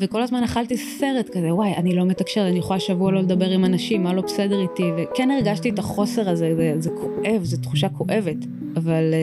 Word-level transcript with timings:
וכל 0.00 0.22
הזמן 0.22 0.42
אכלתי 0.42 0.76
סרט 0.76 1.28
כזה, 1.28 1.54
וואי, 1.54 1.72
אני 1.76 1.94
לא 1.94 2.04
מתקשרת, 2.04 2.50
אני 2.50 2.58
יכולה 2.58 2.80
שבוע 2.80 3.12
לא 3.12 3.20
לדבר 3.20 3.50
עם 3.50 3.64
אנשים, 3.64 4.02
מה 4.02 4.14
לא 4.14 4.22
בסדר 4.22 4.60
איתי, 4.60 4.82
וכן 4.96 5.30
הרגשתי 5.30 5.70
את 5.70 5.78
החוסר 5.78 6.28
הזה, 6.28 6.54
זה, 6.56 6.74
זה 6.78 6.90
כואב, 6.90 7.44
זו 7.44 7.56
תחושה 7.56 7.88
כואבת, 7.88 8.36
אבל 8.76 9.14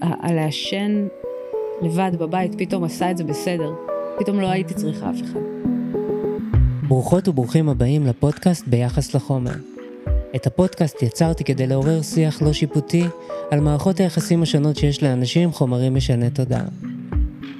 uh, 0.00 0.06
הלעשן 0.20 1.06
לבד 1.82 2.10
בבית 2.18 2.54
פתאום 2.58 2.84
עשה 2.84 3.10
את 3.10 3.16
זה 3.16 3.24
בסדר, 3.24 3.72
פתאום 4.18 4.40
לא 4.40 4.46
הייתי 4.46 4.74
צריכה 4.74 5.10
אף 5.10 5.22
אחד. 5.22 5.40
ברוכות 6.88 7.28
וברוכים 7.28 7.68
הבאים 7.68 8.06
לפודקאסט 8.06 8.66
ביחס 8.66 9.14
לחומר. 9.14 9.54
את 10.36 10.46
הפודקאסט 10.46 11.02
יצרתי 11.02 11.44
כדי 11.44 11.66
לעורר 11.66 12.02
שיח 12.02 12.42
לא 12.42 12.52
שיפוטי 12.52 13.04
על 13.50 13.60
מערכות 13.60 14.00
היחסים 14.00 14.42
השונות 14.42 14.76
שיש 14.76 15.02
לאנשים 15.02 15.42
עם 15.42 15.52
חומרים 15.52 15.94
משני 15.94 16.30
תודעה. 16.30 16.64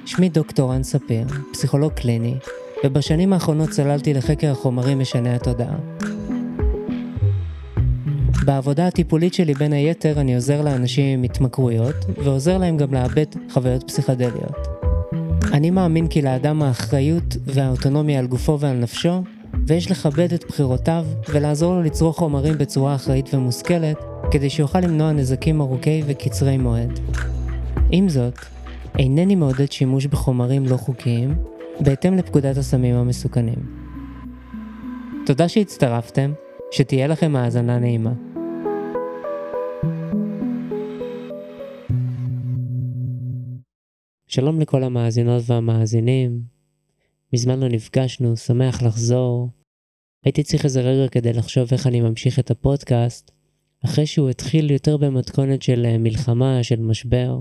שמי 0.05 0.29
דוקטור 0.29 0.73
רן 0.73 0.83
ספיר, 0.83 1.27
פסיכולוג 1.53 1.93
קליני, 1.93 2.35
ובשנים 2.83 3.33
האחרונות 3.33 3.69
צללתי 3.69 4.13
לחקר 4.13 4.51
החומרים 4.51 4.99
משני 4.99 5.35
התודעה. 5.35 5.75
בעבודה 8.45 8.87
הטיפולית 8.87 9.33
שלי 9.33 9.53
בין 9.53 9.73
היתר 9.73 10.21
אני 10.21 10.35
עוזר 10.35 10.61
לאנשים 10.61 11.19
עם 11.19 11.23
התמכרויות, 11.23 11.95
ועוזר 12.23 12.57
להם 12.57 12.77
גם 12.77 12.93
לאבד 12.93 13.25
חוויות 13.49 13.83
פסיכדליות. 13.83 14.67
אני 15.53 15.69
מאמין 15.69 16.07
כי 16.07 16.21
לאדם 16.21 16.61
האחריות 16.61 17.37
והאוטונומיה 17.45 18.19
על 18.19 18.27
גופו 18.27 18.59
ועל 18.59 18.77
נפשו, 18.77 19.23
ויש 19.67 19.91
לכבד 19.91 20.33
את 20.33 20.43
בחירותיו 20.47 21.05
ולעזור 21.29 21.73
לו 21.73 21.83
לצרוך 21.83 22.17
חומרים 22.17 22.57
בצורה 22.57 22.95
אחראית 22.95 23.33
ומושכלת, 23.33 23.97
כדי 24.31 24.49
שיוכל 24.49 24.79
למנוע 24.79 25.11
נזקים 25.11 25.61
ארוכי 25.61 26.03
וקצרי 26.07 26.57
מועד. 26.57 26.99
עם 27.91 28.09
זאת, 28.09 28.35
אינני 28.99 29.35
מעודד 29.35 29.71
שימוש 29.71 30.05
בחומרים 30.05 30.65
לא 30.65 30.77
חוקיים, 30.77 31.43
בהתאם 31.79 32.17
לפקודת 32.17 32.57
הסמים 32.57 32.95
המסוכנים. 32.95 33.55
תודה 35.25 35.49
שהצטרפתם, 35.49 36.33
שתהיה 36.71 37.07
לכם 37.07 37.35
האזנה 37.35 37.79
נעימה. 37.79 38.13
שלום 44.27 44.59
לכל 44.59 44.83
המאזינות 44.83 45.43
והמאזינים. 45.45 46.41
מזמן 47.33 47.59
לא 47.59 47.67
נפגשנו, 47.67 48.37
שמח 48.37 48.81
לחזור. 48.81 49.49
הייתי 50.25 50.43
צריך 50.43 50.65
איזה 50.65 50.81
רגע 50.81 51.07
כדי 51.07 51.33
לחשוב 51.33 51.67
איך 51.71 51.87
אני 51.87 52.01
ממשיך 52.01 52.39
את 52.39 52.51
הפודקאסט, 52.51 53.31
אחרי 53.85 54.05
שהוא 54.05 54.29
התחיל 54.29 54.71
יותר 54.71 54.97
במתכונת 54.97 55.61
של 55.61 55.85
אה, 55.85 55.97
מלחמה, 55.97 56.63
של 56.63 56.79
משבר. 56.79 57.39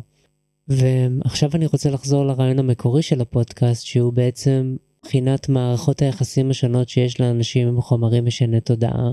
ועכשיו 0.71 1.51
אני 1.55 1.67
רוצה 1.67 1.91
לחזור 1.91 2.25
לרעיון 2.27 2.59
המקורי 2.59 3.03
של 3.03 3.21
הפודקאסט, 3.21 3.87
שהוא 3.87 4.13
בעצם 4.13 4.77
מבחינת 5.05 5.49
מערכות 5.49 6.03
היחסים 6.03 6.51
השונות 6.51 6.89
שיש 6.89 7.21
לאנשים 7.21 7.69
עם 7.69 7.81
חומרים 7.81 8.27
משני 8.27 8.61
תודעה. 8.61 9.13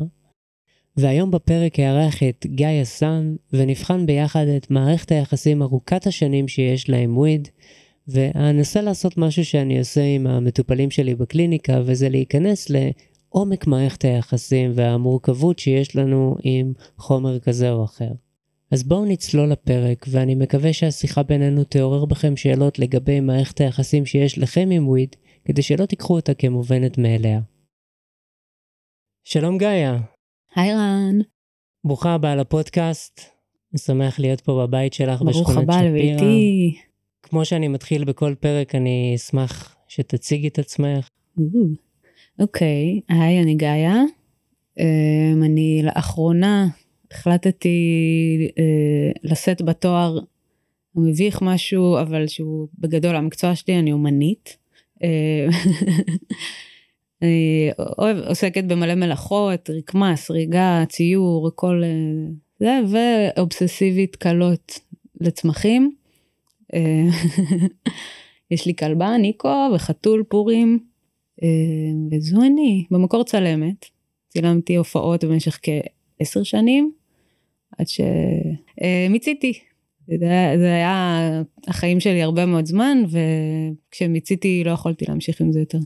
והיום 0.97 1.31
בפרק 1.31 1.79
אארח 1.79 2.23
את 2.23 2.45
גיא 2.45 2.81
אסן, 2.81 3.35
ונבחן 3.53 4.05
ביחד 4.05 4.45
את 4.57 4.71
מערכת 4.71 5.11
היחסים 5.11 5.61
ארוכת 5.61 6.07
השנים 6.07 6.47
שיש 6.47 6.89
לה 6.89 6.97
עם 6.97 7.17
וויד, 7.17 7.47
ואנסה 8.07 8.81
לעשות 8.81 9.17
משהו 9.17 9.45
שאני 9.45 9.79
עושה 9.79 10.03
עם 10.03 10.27
המטופלים 10.27 10.91
שלי 10.91 11.15
בקליניקה, 11.15 11.81
וזה 11.85 12.09
להיכנס 12.09 12.67
לעומק 12.69 13.67
מערכת 13.67 14.05
היחסים 14.05 14.71
והמורכבות 14.75 15.59
שיש 15.59 15.95
לנו 15.95 16.35
עם 16.43 16.73
חומר 16.97 17.39
כזה 17.39 17.71
או 17.71 17.83
אחר. 17.83 18.11
אז 18.71 18.83
בואו 18.83 19.05
נצלול 19.05 19.51
לפרק, 19.51 20.05
ואני 20.11 20.35
מקווה 20.35 20.73
שהשיחה 20.73 21.23
בינינו 21.23 21.63
תעורר 21.63 22.05
בכם 22.05 22.37
שאלות 22.37 22.79
לגבי 22.79 23.19
מערכת 23.19 23.61
היחסים 23.61 24.05
שיש 24.05 24.37
לכם 24.37 24.69
עם 24.71 24.87
וויד, 24.87 25.15
כדי 25.45 25.61
שלא 25.61 25.85
תיקחו 25.85 26.15
אותה 26.15 26.33
כמובנת 26.33 26.97
מאליה. 26.97 27.39
שלום 29.23 29.57
גאיה. 29.57 29.97
היי 30.55 30.73
רן. 30.73 31.19
ברוכה 31.83 32.13
הבאה 32.13 32.35
לפודקאסט. 32.35 33.21
אני 33.73 33.79
שמח 33.79 34.19
להיות 34.19 34.41
פה 34.41 34.65
בבית 34.67 34.93
שלך 34.93 35.21
בשכונת 35.21 35.47
שפירא. 35.47 35.65
ברוך 35.65 35.75
הבא 35.75 35.81
לביתי. 35.81 36.75
כמו 37.23 37.45
שאני 37.45 37.67
מתחיל 37.67 38.03
בכל 38.03 38.35
פרק, 38.39 38.75
אני 38.75 39.13
אשמח 39.15 39.75
שתציגי 39.87 40.47
את 40.47 40.59
עצמך. 40.59 41.09
אוקיי, 42.39 43.01
היי, 43.09 43.41
אני 43.43 43.55
גאיה. 43.55 43.95
אמ, 44.79 45.43
אני 45.43 45.81
לאחרונה 45.83 46.67
החלטתי 47.11 47.77
אה, 48.59 49.11
לשאת 49.23 49.61
בתואר 49.61 50.19
המביך 50.95 51.41
משהו, 51.41 51.99
אבל 52.01 52.27
שהוא 52.27 52.67
בגדול 52.79 53.15
המקצוע 53.15 53.55
שלי, 53.55 53.79
אני 53.79 53.91
אומנית. 53.91 54.57
אה, 55.03 55.47
אני 57.21 57.69
אוהב, 57.97 58.17
עוסקת 58.17 58.63
במלא 58.63 58.95
מלאכות, 58.95 59.69
רקמה, 59.69 60.15
סריגה, 60.15 60.83
ציור, 60.89 61.51
כל 61.55 61.81
אה, 61.83 61.89
זה, 62.59 62.79
ואובססיבית 62.91 64.15
קלות 64.15 64.79
לצמחים. 65.21 65.91
אה, 66.73 67.05
יש 68.51 68.65
לי 68.65 68.75
כלבה, 68.75 69.17
ניקו, 69.17 69.69
וחתול, 69.75 70.23
פורים, 70.23 70.79
אה, 71.43 71.47
וזו 72.11 72.41
אני, 72.41 72.85
במקור 72.91 73.23
צלמת. 73.23 73.85
צילמתי 74.29 74.75
הופעות 74.75 75.23
במשך 75.23 75.59
כעשר 76.19 76.43
שנים, 76.43 76.91
עד 77.77 77.85
שמיציתי. 77.87 79.59
זה, 80.07 80.15
זה 80.57 80.73
היה 80.73 81.41
החיים 81.67 81.99
שלי 81.99 82.21
הרבה 82.21 82.45
מאוד 82.45 82.65
זמן, 82.65 83.03
וכשמיציתי 83.89 84.63
לא 84.65 84.71
יכולתי 84.71 85.05
להמשיך 85.07 85.41
עם 85.41 85.51
זה 85.51 85.59
יותר. 85.59 85.79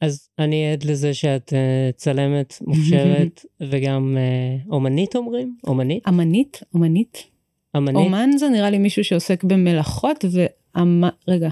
אז 0.00 0.28
אני 0.38 0.72
עד 0.72 0.84
לזה 0.84 1.14
שאת 1.14 1.52
uh, 1.52 1.96
צלמת, 1.96 2.58
מוכשרת, 2.66 3.44
וגם 3.70 4.16
uh, 4.16 4.70
אומנית 4.72 5.16
אומרים? 5.16 5.56
אומנית? 5.66 6.08
אמנית, 6.08 6.60
אומנית. 6.74 7.26
אמנית? 7.76 7.96
אומן 7.96 8.30
זה 8.38 8.48
נראה 8.48 8.70
לי 8.70 8.78
מישהו 8.78 9.04
שעוסק 9.04 9.44
במלאכות, 9.44 10.24
ואמן, 10.32 11.08
רגע, 11.28 11.50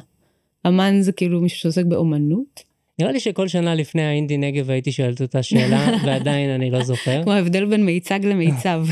אמן 0.67 1.01
זה 1.01 1.13
כאילו 1.13 1.41
מישהו 1.41 1.59
שעוסק 1.59 1.85
באומנות. 1.85 2.72
נראה 3.03 3.13
לי 3.13 3.21
שכל 3.21 3.49
שנה 3.49 3.75
לפני 3.75 4.03
האינדי 4.03 4.37
נגב 4.37 4.71
הייתי 4.71 4.93
שואלת 4.93 5.23
אותה 5.23 5.43
שאלה, 5.43 5.87
ועדיין 6.07 6.51
אני 6.51 6.71
לא 6.71 6.83
זוכר. 6.83 7.23
כמו 7.23 7.33
ההבדל 7.33 7.65
בין 7.65 7.85
מיצג 7.85 8.21
למיצב. 8.25 8.87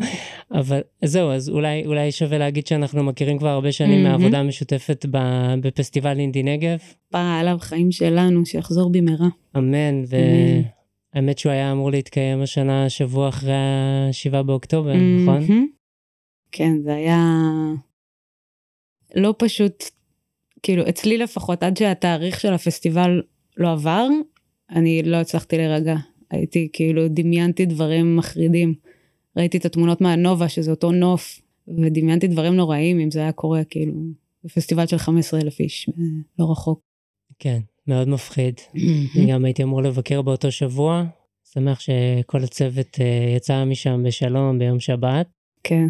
אבל 0.60 0.80
זהו, 1.04 1.30
אז 1.30 1.48
אולי, 1.48 1.86
אולי 1.86 2.12
שווה 2.12 2.38
להגיד 2.38 2.66
שאנחנו 2.66 3.02
מכירים 3.02 3.38
כבר 3.38 3.48
הרבה 3.48 3.72
שנים 3.72 4.02
מהעבודה 4.02 4.38
המשותפת 4.38 5.06
בפסטיבל 5.60 6.18
אינדי 6.18 6.42
נגב. 6.42 6.78
פרה 7.10 7.40
עליו 7.40 7.56
חיים 7.60 7.92
שלנו, 7.92 8.46
שיחזור 8.46 8.92
במהרה. 8.92 9.28
אמן, 9.56 10.02
והאמת 11.14 11.38
שהוא 11.38 11.52
היה 11.52 11.72
אמור 11.72 11.90
להתקיים 11.90 12.42
השנה, 12.42 12.88
שבוע 12.88 13.28
אחרי 13.28 13.54
ה-7 13.54 14.42
באוקטובר, 14.42 14.94
נכון? 14.94 15.68
כן, 16.52 16.72
זה 16.82 16.94
היה 16.94 17.42
לא 19.14 19.34
פשוט, 19.38 19.84
כאילו, 20.62 20.88
אצלי 20.88 21.18
לפחות, 21.18 21.62
עד 21.62 21.76
שהתאריך 21.76 22.40
של 22.40 22.52
הפסטיבל 22.52 23.22
לא 23.56 23.72
עבר, 23.72 24.06
אני 24.70 25.02
לא 25.02 25.16
הצלחתי 25.16 25.56
להירגע. 25.56 25.96
הייתי 26.30 26.68
כאילו, 26.72 27.08
דמיינתי 27.08 27.66
דברים 27.66 28.16
מחרידים. 28.16 28.74
ראיתי 29.36 29.58
את 29.58 29.64
התמונות 29.64 30.00
מהנובה, 30.00 30.48
שזה 30.48 30.70
אותו 30.70 30.92
נוף, 30.92 31.40
ודמיינתי 31.68 32.28
דברים 32.28 32.56
נוראים 32.56 33.00
אם 33.00 33.10
זה 33.10 33.20
היה 33.20 33.32
קורה, 33.32 33.64
כאילו, 33.64 33.92
בפסטיבל 34.44 34.86
של 34.86 34.98
15 34.98 35.40
אלף 35.40 35.60
איש, 35.60 35.90
לא 36.38 36.50
רחוק. 36.50 36.80
כן, 37.38 37.60
מאוד 37.86 38.08
מפחיד. 38.08 38.54
אני 39.16 39.32
גם 39.32 39.44
הייתי 39.44 39.62
אמור 39.62 39.82
לבקר 39.82 40.22
באותו 40.22 40.50
שבוע, 40.50 41.04
שמח 41.52 41.80
שכל 41.80 42.44
הצוות 42.44 43.00
אה, 43.00 43.34
יצא 43.36 43.64
משם 43.64 44.02
בשלום 44.06 44.58
ביום 44.58 44.80
שבת. 44.80 45.26
כן, 45.62 45.86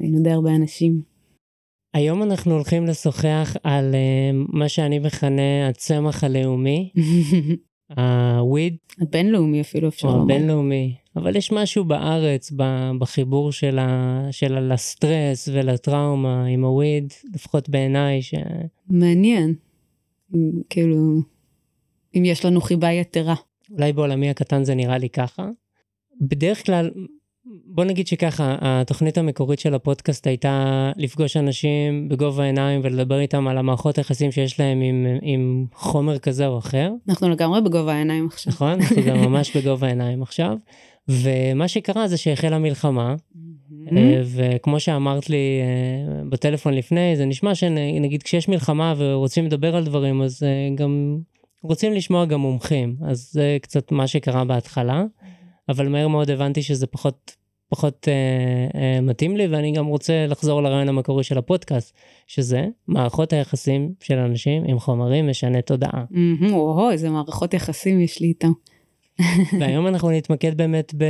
היינו 0.00 0.22
די 0.22 0.30
הרבה 0.30 0.54
אנשים. 0.54 1.09
היום 1.94 2.22
אנחנו 2.22 2.54
הולכים 2.54 2.86
לשוחח 2.86 3.56
על 3.62 3.94
uh, 3.94 4.46
מה 4.48 4.68
שאני 4.68 4.98
מכנה 4.98 5.68
הצמח 5.68 6.24
הלאומי, 6.24 6.92
הוויד. 7.96 8.76
הבינלאומי 9.00 9.60
אפילו 9.60 9.88
אפשר 9.88 10.08
לומר. 10.08 10.22
הבינלאומי. 10.22 10.94
אבל 11.16 11.36
יש 11.36 11.52
משהו 11.52 11.84
בארץ, 11.84 12.52
בחיבור 12.98 13.52
של, 13.52 13.78
ה, 13.78 14.28
של 14.30 14.72
הסטרס 14.72 15.48
ולטראומה 15.52 16.44
עם 16.44 16.64
הוויד, 16.64 17.12
לפחות 17.34 17.68
בעיניי, 17.68 18.22
ש... 18.22 18.34
מעניין. 18.88 19.54
כאילו, 20.70 20.96
אם 22.14 22.24
יש 22.24 22.44
לנו 22.44 22.60
חיבה 22.60 22.92
יתרה. 22.92 23.34
אולי 23.70 23.92
בעולמי 23.92 24.30
הקטן 24.30 24.64
זה 24.64 24.74
נראה 24.74 24.98
לי 24.98 25.08
ככה. 25.08 25.48
בדרך 26.20 26.66
כלל, 26.66 26.90
בוא 27.66 27.84
נגיד 27.84 28.06
שככה, 28.06 28.56
התוכנית 28.60 29.18
המקורית 29.18 29.58
של 29.58 29.74
הפודקאסט 29.74 30.26
הייתה 30.26 30.92
לפגוש 30.96 31.36
אנשים 31.36 32.08
בגובה 32.08 32.42
העיניים 32.42 32.80
ולדבר 32.84 33.20
איתם 33.20 33.48
על 33.48 33.58
המערכות 33.58 33.98
היחסים 33.98 34.32
שיש 34.32 34.60
להם 34.60 34.80
עם, 34.80 35.06
עם 35.22 35.66
חומר 35.74 36.18
כזה 36.18 36.46
או 36.46 36.58
אחר. 36.58 36.92
אנחנו 37.08 37.28
לגמרי 37.28 37.60
בגובה 37.60 37.92
העיניים 37.92 38.26
עכשיו. 38.26 38.52
נכון, 38.52 38.80
אנחנו 38.80 39.02
גם 39.06 39.20
ממש 39.20 39.50
בגובה 39.56 39.86
העיניים 39.86 40.22
עכשיו. 40.22 40.56
ומה 41.08 41.68
שקרה 41.68 42.08
זה 42.08 42.16
שהחלה 42.16 42.58
מלחמה, 42.58 43.14
אה, 43.96 44.22
וכמו 44.24 44.80
שאמרת 44.80 45.30
לי 45.30 45.60
אה, 45.62 46.24
בטלפון 46.28 46.74
לפני, 46.74 47.16
זה 47.16 47.24
נשמע 47.24 47.54
שנגיד 47.54 48.22
כשיש 48.22 48.48
מלחמה 48.48 48.94
ורוצים 48.96 49.46
לדבר 49.46 49.76
על 49.76 49.84
דברים, 49.84 50.22
אז 50.22 50.42
אה, 50.42 50.74
גם 50.74 51.18
רוצים 51.62 51.92
לשמוע 51.92 52.24
גם 52.24 52.40
מומחים. 52.40 52.96
אז 53.04 53.30
זה 53.32 53.58
קצת 53.62 53.92
מה 53.92 54.06
שקרה 54.06 54.44
בהתחלה, 54.44 55.04
אבל 55.68 55.88
מהר 55.88 56.08
מאוד 56.08 56.30
הבנתי 56.30 56.62
שזה 56.62 56.86
פחות, 56.86 57.36
פחות 57.70 58.08
אה, 58.08 58.80
אה, 58.80 59.00
מתאים 59.00 59.36
לי, 59.36 59.46
ואני 59.46 59.72
גם 59.72 59.86
רוצה 59.86 60.26
לחזור 60.26 60.62
לרעיון 60.62 60.88
המקורי 60.88 61.24
של 61.24 61.38
הפודקאסט, 61.38 61.94
שזה 62.26 62.66
מערכות 62.88 63.32
היחסים 63.32 63.92
של 64.00 64.18
אנשים 64.18 64.64
עם 64.66 64.78
חומרים 64.78 65.28
משנה 65.28 65.62
תודעה. 65.62 66.04
או, 66.52 66.90
איזה 66.90 67.10
מערכות 67.10 67.54
יחסים 67.54 68.00
יש 68.00 68.20
לי 68.20 68.26
איתם. 68.26 68.52
והיום 69.60 69.86
אנחנו 69.86 70.10
נתמקד 70.10 70.56
באמת 70.56 70.94
ב... 70.96 71.04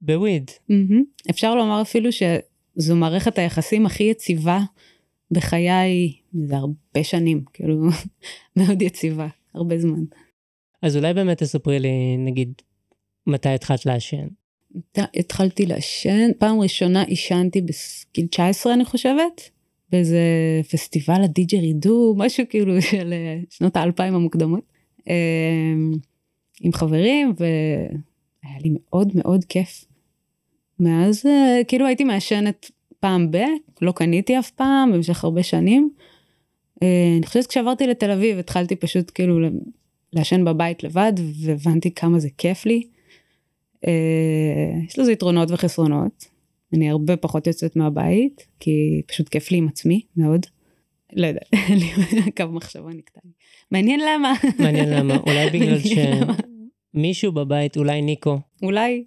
בוויד. 0.00 0.50
אפשר 1.30 1.54
לומר 1.54 1.82
אפילו 1.82 2.10
שזו 2.12 2.96
מערכת 2.96 3.38
היחסים 3.38 3.86
הכי 3.86 4.04
יציבה 4.04 4.60
בחיי 5.30 6.12
זה 6.32 6.56
הרבה 6.56 7.02
שנים, 7.02 7.44
כאילו, 7.52 7.76
מאוד 8.56 8.82
יציבה, 8.82 9.28
הרבה 9.54 9.78
זמן. 9.78 10.04
אז 10.82 10.96
אולי 10.96 11.14
באמת 11.14 11.42
תספרי 11.42 11.78
לי, 11.78 12.16
נגיד, 12.18 12.52
מתי 13.26 13.48
התחלת 13.48 13.86
לעשן? 13.86 14.26
התחלתי 14.96 15.66
לעשן, 15.66 16.30
פעם 16.38 16.60
ראשונה 16.60 17.02
עישנתי 17.02 17.60
בגיל 17.60 18.26
19 18.26 18.74
אני 18.74 18.84
חושבת, 18.84 19.50
באיזה 19.92 20.20
פסטיבל 20.70 21.22
הדיג'רידו, 21.24 22.14
משהו 22.16 22.44
כאילו 22.48 22.82
של 22.90 23.12
אה, 23.12 23.40
שנות 23.50 23.76
האלפיים 23.76 24.14
המוקדמות, 24.14 24.64
אה, 25.08 25.14
עם 26.60 26.72
חברים, 26.72 27.32
והיה 27.38 28.58
לי 28.60 28.70
מאוד 28.72 29.12
מאוד 29.14 29.44
כיף. 29.44 29.84
מאז 30.80 31.26
אה, 31.26 31.64
כאילו 31.68 31.86
הייתי 31.86 32.04
מעשנת 32.04 32.70
פעם 33.00 33.30
ב, 33.30 33.36
לא 33.82 33.92
קניתי 33.92 34.38
אף 34.38 34.50
פעם 34.50 34.92
במשך 34.92 35.24
הרבה 35.24 35.42
שנים. 35.42 35.90
אה, 36.82 37.14
אני 37.18 37.26
חושבת 37.26 37.46
כשעברתי 37.46 37.86
לתל 37.86 38.10
אביב 38.10 38.38
התחלתי 38.38 38.76
פשוט 38.76 39.10
כאילו 39.14 39.38
לעשן 40.12 40.44
בבית 40.44 40.84
לבד 40.84 41.12
והבנתי 41.44 41.94
כמה 41.94 42.18
זה 42.18 42.28
כיף 42.38 42.66
לי. 42.66 42.82
אה, 43.86 44.84
יש 44.88 44.98
לזה 44.98 45.12
יתרונות 45.12 45.50
וחסרונות. 45.50 46.28
אני 46.72 46.90
הרבה 46.90 47.16
פחות 47.16 47.46
יוצאת 47.46 47.76
מהבית 47.76 48.46
כי 48.60 49.02
פשוט 49.06 49.28
כיף 49.28 49.50
לי 49.50 49.56
עם 49.56 49.68
עצמי 49.68 50.00
מאוד. 50.16 50.46
לא 51.12 51.26
יודעת, 51.26 51.50
קו 52.36 52.46
מחשבה 52.52 52.88
נקטע 52.88 53.20
לי. 53.24 53.30
מעניין 53.70 54.00
למה. 54.00 54.34
מעניין 54.58 54.90
למה, 54.90 55.16
אולי 55.26 55.50
בגלל 55.50 55.78
שמישהו 56.94 57.32
בבית, 57.32 57.76
אולי 57.76 58.02
ניקו. 58.02 58.38
אולי, 58.62 59.04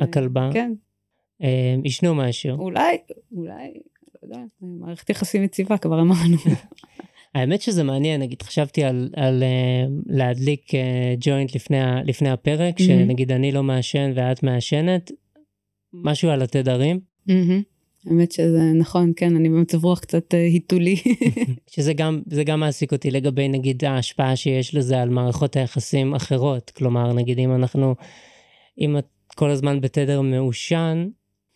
הכלבה. 0.00 0.50
כן. 0.52 0.72
אה, 1.42 1.74
עישנו 1.84 2.14
משהו. 2.14 2.56
אולי, 2.58 2.98
אולי, 3.32 3.72
לא 4.22 4.28
יודעת, 4.28 4.48
מערכת 4.60 5.10
יחסים 5.10 5.42
יציבה 5.42 5.78
כבר 5.78 6.00
אמרנו. 6.00 6.36
האמת 7.34 7.62
שזה 7.62 7.82
מעניין, 7.82 8.20
נגיד 8.20 8.42
חשבתי 8.42 8.84
על, 8.84 9.10
על 9.16 9.42
uh, 9.42 9.90
להדליק 10.06 10.70
uh, 10.70 10.74
ג'וינט 11.20 11.54
לפני, 11.54 11.78
לפני 12.04 12.30
הפרק, 12.30 12.78
mm-hmm. 12.78 12.82
שנגיד 12.82 13.32
אני 13.32 13.52
לא 13.52 13.62
מעשן 13.62 14.12
ואת 14.14 14.42
מעשנת, 14.42 15.10
משהו 15.92 16.30
על 16.30 16.42
התדרים. 16.42 17.00
Mm-hmm. 17.28 17.62
האמת 18.06 18.32
שזה 18.32 18.72
נכון, 18.78 19.12
כן, 19.16 19.36
אני 19.36 19.48
במצב 19.48 19.84
רוח 19.84 19.98
קצת 19.98 20.34
היתולי. 20.34 20.96
שזה 21.74 21.92
גם, 21.92 22.22
זה 22.26 22.44
גם 22.44 22.60
מעסיק 22.60 22.92
אותי 22.92 23.10
לגבי 23.10 23.48
נגיד 23.48 23.84
ההשפעה 23.84 24.36
שיש 24.36 24.74
לזה 24.74 25.02
על 25.02 25.08
מערכות 25.08 25.56
היחסים 25.56 26.14
אחרות. 26.14 26.70
כלומר, 26.70 27.12
נגיד 27.12 27.38
אם 27.38 27.54
אנחנו, 27.54 27.94
אם 28.78 28.98
את 28.98 29.06
כל 29.34 29.50
הזמן 29.50 29.80
בתדר 29.80 30.20
מעושן, 30.20 31.08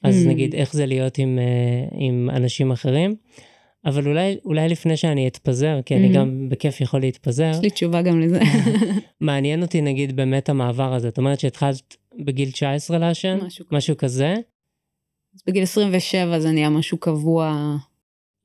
אז 0.03 0.25
mm. 0.25 0.29
נגיד 0.29 0.55
איך 0.55 0.73
זה 0.73 0.87
להיות 0.87 1.19
עם, 1.19 1.39
uh, 1.39 1.95
עם 1.99 2.31
אנשים 2.31 2.73
אחרים. 2.73 3.17
אבל 3.87 4.09
אולי, 4.09 4.37
אולי 4.45 4.69
לפני 4.69 4.97
שאני 4.97 5.29
אתפזר, 5.29 5.81
כי 5.87 5.95
mm. 5.95 5.99
אני 5.99 6.13
גם 6.13 6.49
בכיף 6.49 6.81
יכול 6.81 7.01
להתפזר. 7.01 7.51
יש 7.51 7.61
לי 7.63 7.71
תשובה 7.71 8.03
גם 8.03 8.21
לזה. 8.21 8.41
מעניין 9.21 9.63
אותי 9.63 9.81
נגיד 9.81 10.17
באמת 10.17 10.49
המעבר 10.49 10.95
הזה. 10.95 11.09
זאת 11.09 11.19
אומרת 11.19 11.41
שהתחלת 11.41 11.97
בגיל 12.19 12.51
19 12.51 12.99
לעשן? 12.99 13.39
משהו, 13.47 13.65
משהו 13.73 13.97
כזה. 13.97 14.35
בגיל 15.47 15.63
27 15.63 16.41
זה 16.41 16.51
נהיה 16.51 16.71
משהו 16.71 16.99
קבוע. 16.99 17.77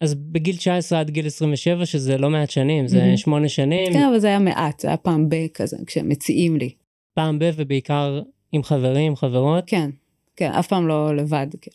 אז 0.02 0.16
בגיל 0.16 0.58
19 0.58 1.00
עד 1.00 1.10
גיל 1.10 1.26
27, 1.26 1.86
שזה 1.86 2.18
לא 2.18 2.30
מעט 2.30 2.50
שנים, 2.50 2.88
זה 2.88 3.18
שמונה 3.18 3.46
mm-hmm. 3.46 3.50
שנים. 3.50 3.94
כן, 3.94 4.04
אבל 4.04 4.20
זה 4.20 4.28
היה 4.28 4.40
מעט, 4.40 4.80
זה 4.80 4.88
היה 4.88 4.98
פעם 4.98 5.30
ב 5.30 5.36
כזה, 5.54 5.78
כשהם 5.86 6.10
מציעים 6.10 6.58
לי. 6.58 6.74
פעם 7.14 7.40
ב 7.40 7.52
ובעיקר 7.56 8.22
עם 8.52 8.64
חברים, 8.64 9.16
חברות? 9.16 9.64
כן. 9.68 9.90
כן, 10.36 10.52
אף 10.52 10.68
פעם 10.68 10.88
לא 10.88 11.16
לבד. 11.16 11.48
כן. 11.62 11.72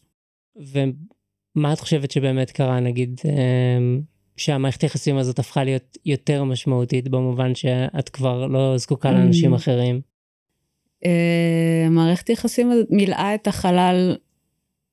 ומה 1.56 1.72
את 1.72 1.80
חושבת 1.80 2.10
שבאמת 2.10 2.50
קרה, 2.50 2.80
נגיד, 2.80 3.20
אמ, 3.24 4.00
שהמערכת 4.36 4.82
היחסים 4.82 5.16
הזאת 5.16 5.38
הפכה 5.38 5.64
להיות 5.64 5.98
יותר 6.06 6.44
משמעותית 6.44 7.08
במובן 7.08 7.54
שאת 7.54 8.08
כבר 8.08 8.46
לא 8.46 8.78
זקוקה 8.78 9.12
לאנשים 9.12 9.52
mm. 9.52 9.56
אחרים? 9.56 10.00
אה, 11.04 11.86
מערכת 11.90 12.30
יחסים 12.30 12.70
הזאת 12.70 12.86
מילאה 12.90 13.34
את 13.34 13.46
החלל 13.46 14.16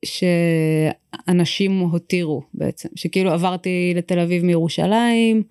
שאנשים 0.06 1.80
הותירו 1.80 2.42
בעצם, 2.54 2.90
שכאילו 2.96 3.32
עברתי 3.32 3.94
לתל 3.96 4.20
אביב 4.20 4.46
מירושלים, 4.46 5.44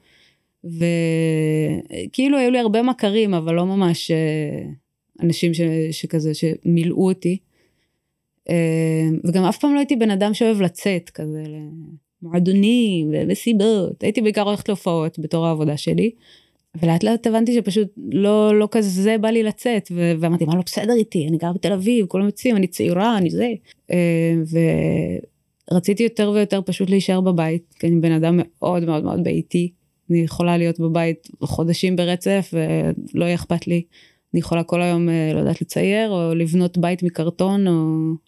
וכאילו 0.65 2.39
היו 2.39 2.51
לי 2.51 2.59
הרבה 2.59 2.83
מכרים, 2.83 3.35
אבל 3.35 3.55
לא 3.55 3.67
ממש 3.67 4.11
אה, 4.11 4.63
אנשים 5.23 5.55
ש... 5.55 5.61
שכזה 5.91 6.33
שמילאו 6.35 7.09
אותי. 7.09 7.39
אה, 8.49 9.09
וגם 9.25 9.45
אף 9.45 9.59
פעם 9.59 9.75
לא 9.75 9.79
הייתי 9.79 9.97
בן 9.97 10.11
אדם 10.11 10.35
שאוהב 10.35 10.61
לצאת 10.61 11.11
כזה 11.11 11.43
למועדונים 12.23 13.11
ומסיבות, 13.13 14.03
הייתי 14.03 14.21
בעיקר 14.21 14.43
הולכת 14.43 14.69
להופעות 14.69 15.19
בתור 15.19 15.47
העבודה 15.47 15.77
שלי. 15.77 16.11
ולאט 16.83 17.03
לאט 17.03 17.27
הבנתי 17.27 17.55
שפשוט 17.55 17.89
לא, 18.13 18.59
לא 18.59 18.69
כזה 18.71 19.19
בא 19.19 19.29
לי 19.29 19.43
לצאת, 19.43 19.89
ו- 19.93 20.13
ואמרתי, 20.21 20.45
מה 20.45 20.55
לא 20.57 20.63
בסדר 20.67 20.93
איתי, 20.93 21.27
אני 21.29 21.37
גר 21.37 21.53
בתל 21.53 21.73
אביב, 21.73 22.07
כולם 22.07 22.27
יוצאים, 22.27 22.57
אני 22.57 22.67
צעירה, 22.67 23.19
אני 23.19 23.31
זה. 23.31 23.49
אה, 23.91 24.35
ורציתי 25.71 26.03
יותר 26.03 26.31
ויותר 26.31 26.61
פשוט 26.67 26.91
להישאר 26.91 27.21
בבית, 27.21 27.75
כי 27.79 27.87
אני 27.87 28.01
בן 28.01 28.13
אדם 28.13 28.41
מאוד 28.43 28.85
מאוד 28.85 29.05
מאוד 29.05 29.25
ביתי. 29.25 29.73
אני 30.11 30.19
יכולה 30.19 30.57
להיות 30.57 30.81
בבית 30.81 31.29
חודשים 31.43 31.97
ברצף, 31.97 32.55
ולא 33.15 33.25
יהיה 33.25 33.35
אכפת 33.35 33.67
לי. 33.67 33.83
אני 34.35 34.41
יכולה 34.41 34.63
כל 34.63 34.83
היום, 34.83 35.09
אה, 35.09 35.31
לא 35.35 35.39
יודעת, 35.39 35.63
לצייר, 35.63 36.11
או 36.11 36.35
לבנות 36.35 36.79
בית 36.79 37.03
מקרטון, 37.03 37.69
או 37.69 37.75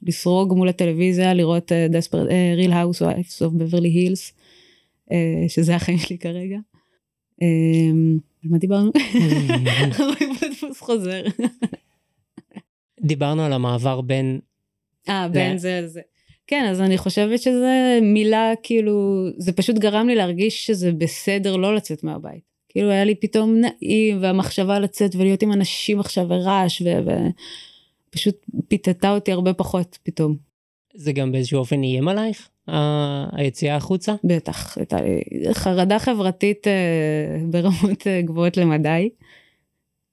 לסרוג 0.02 0.54
מול 0.54 0.68
הטלוויזיה, 0.68 1.34
לראות 1.34 1.72
Real 2.56 2.72
Housewives 2.72 3.02
of 3.02 3.08
Beverly 3.40 3.88
Hills, 3.88 4.32
שזה 5.48 5.76
החיים 5.76 5.98
שלי 5.98 6.18
כרגע. 6.18 6.58
אמ, 7.42 8.18
על 8.44 8.50
מה 8.50 8.58
דיברנו? 8.58 8.90
דפוס 10.52 10.80
חוזר. 10.80 11.24
דיברנו 13.00 13.42
על 13.42 13.52
המעבר 13.52 14.00
בין... 14.00 14.40
אה, 15.08 15.28
בין 15.28 15.58
זה 15.58 15.80
לזה. 15.84 16.00
כן, 16.46 16.66
אז 16.70 16.80
אני 16.80 16.98
חושבת 16.98 17.40
שזה 17.40 17.98
מילה, 18.02 18.52
כאילו, 18.62 19.26
זה 19.36 19.52
פשוט 19.52 19.78
גרם 19.78 20.06
לי 20.06 20.14
להרגיש 20.14 20.66
שזה 20.66 20.92
בסדר 20.92 21.56
לא 21.56 21.74
לצאת 21.74 22.04
מהבית. 22.04 22.51
כאילו 22.72 22.90
היה 22.90 23.04
לי 23.04 23.14
פתאום 23.14 23.54
נעים 23.54 24.18
והמחשבה 24.20 24.78
לצאת 24.78 25.14
ולהיות 25.14 25.42
עם 25.42 25.52
אנשים 25.52 26.00
עכשיו 26.00 26.26
ורעש 26.28 26.82
ופשוט 28.08 28.46
פיתתה 28.68 29.14
אותי 29.14 29.32
הרבה 29.32 29.52
פחות 29.52 29.98
פתאום. 30.02 30.36
זה 30.94 31.12
גם 31.12 31.32
באיזשהו 31.32 31.58
אופן 31.58 31.82
איים 31.82 32.08
עלייך? 32.08 32.48
היציאה 33.32 33.76
החוצה? 33.76 34.14
בטח, 34.24 34.78
הייתה 34.78 34.96
לי 35.00 35.22
חרדה 35.54 35.98
חברתית 35.98 36.66
אה, 36.66 37.38
ברמות 37.50 38.06
אה, 38.06 38.22
גבוהות 38.22 38.56
למדי, 38.56 39.10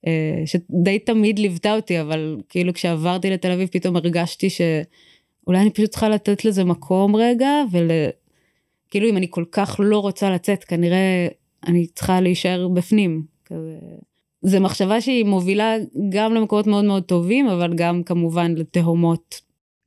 אה, 0.08 0.42
שדי 0.46 1.00
תמיד 1.00 1.40
ליוותה 1.40 1.76
אותי, 1.76 2.02
אבל 2.02 2.38
כאילו 2.50 2.74
כשעברתי 2.74 3.30
לתל 3.30 3.52
אביב 3.52 3.70
פתאום 3.72 3.96
הרגשתי 3.96 4.50
שאולי 4.50 5.60
אני 5.60 5.70
פשוט 5.70 5.90
צריכה 5.90 6.10
לתת 6.10 6.46
לזה 6.46 6.64
מקום 6.64 7.16
רגע, 7.16 7.52
וכאילו 7.72 9.10
אם 9.10 9.18
אני 9.18 9.28
כל 9.30 9.46
כך 9.52 9.76
לא 9.84 10.00
רוצה 10.00 10.30
לצאת, 10.30 10.64
כנראה 10.64 11.28
אני 11.68 11.88
צריכה 11.88 12.22
להישאר 12.22 12.68
בפנים. 12.68 13.24
כזה. 13.46 13.78
זו 14.42 14.60
מחשבה 14.60 15.02
שהיא 15.02 15.26
מובילה 15.26 15.76
גם 16.10 16.34
למקומות 16.34 16.68
מאוד 16.68 16.86
מאוד 16.86 17.04
טובים, 17.04 17.48
אבל 17.48 17.74
גם 17.76 18.04
כמובן 18.04 18.56
לתהומות. 18.56 19.42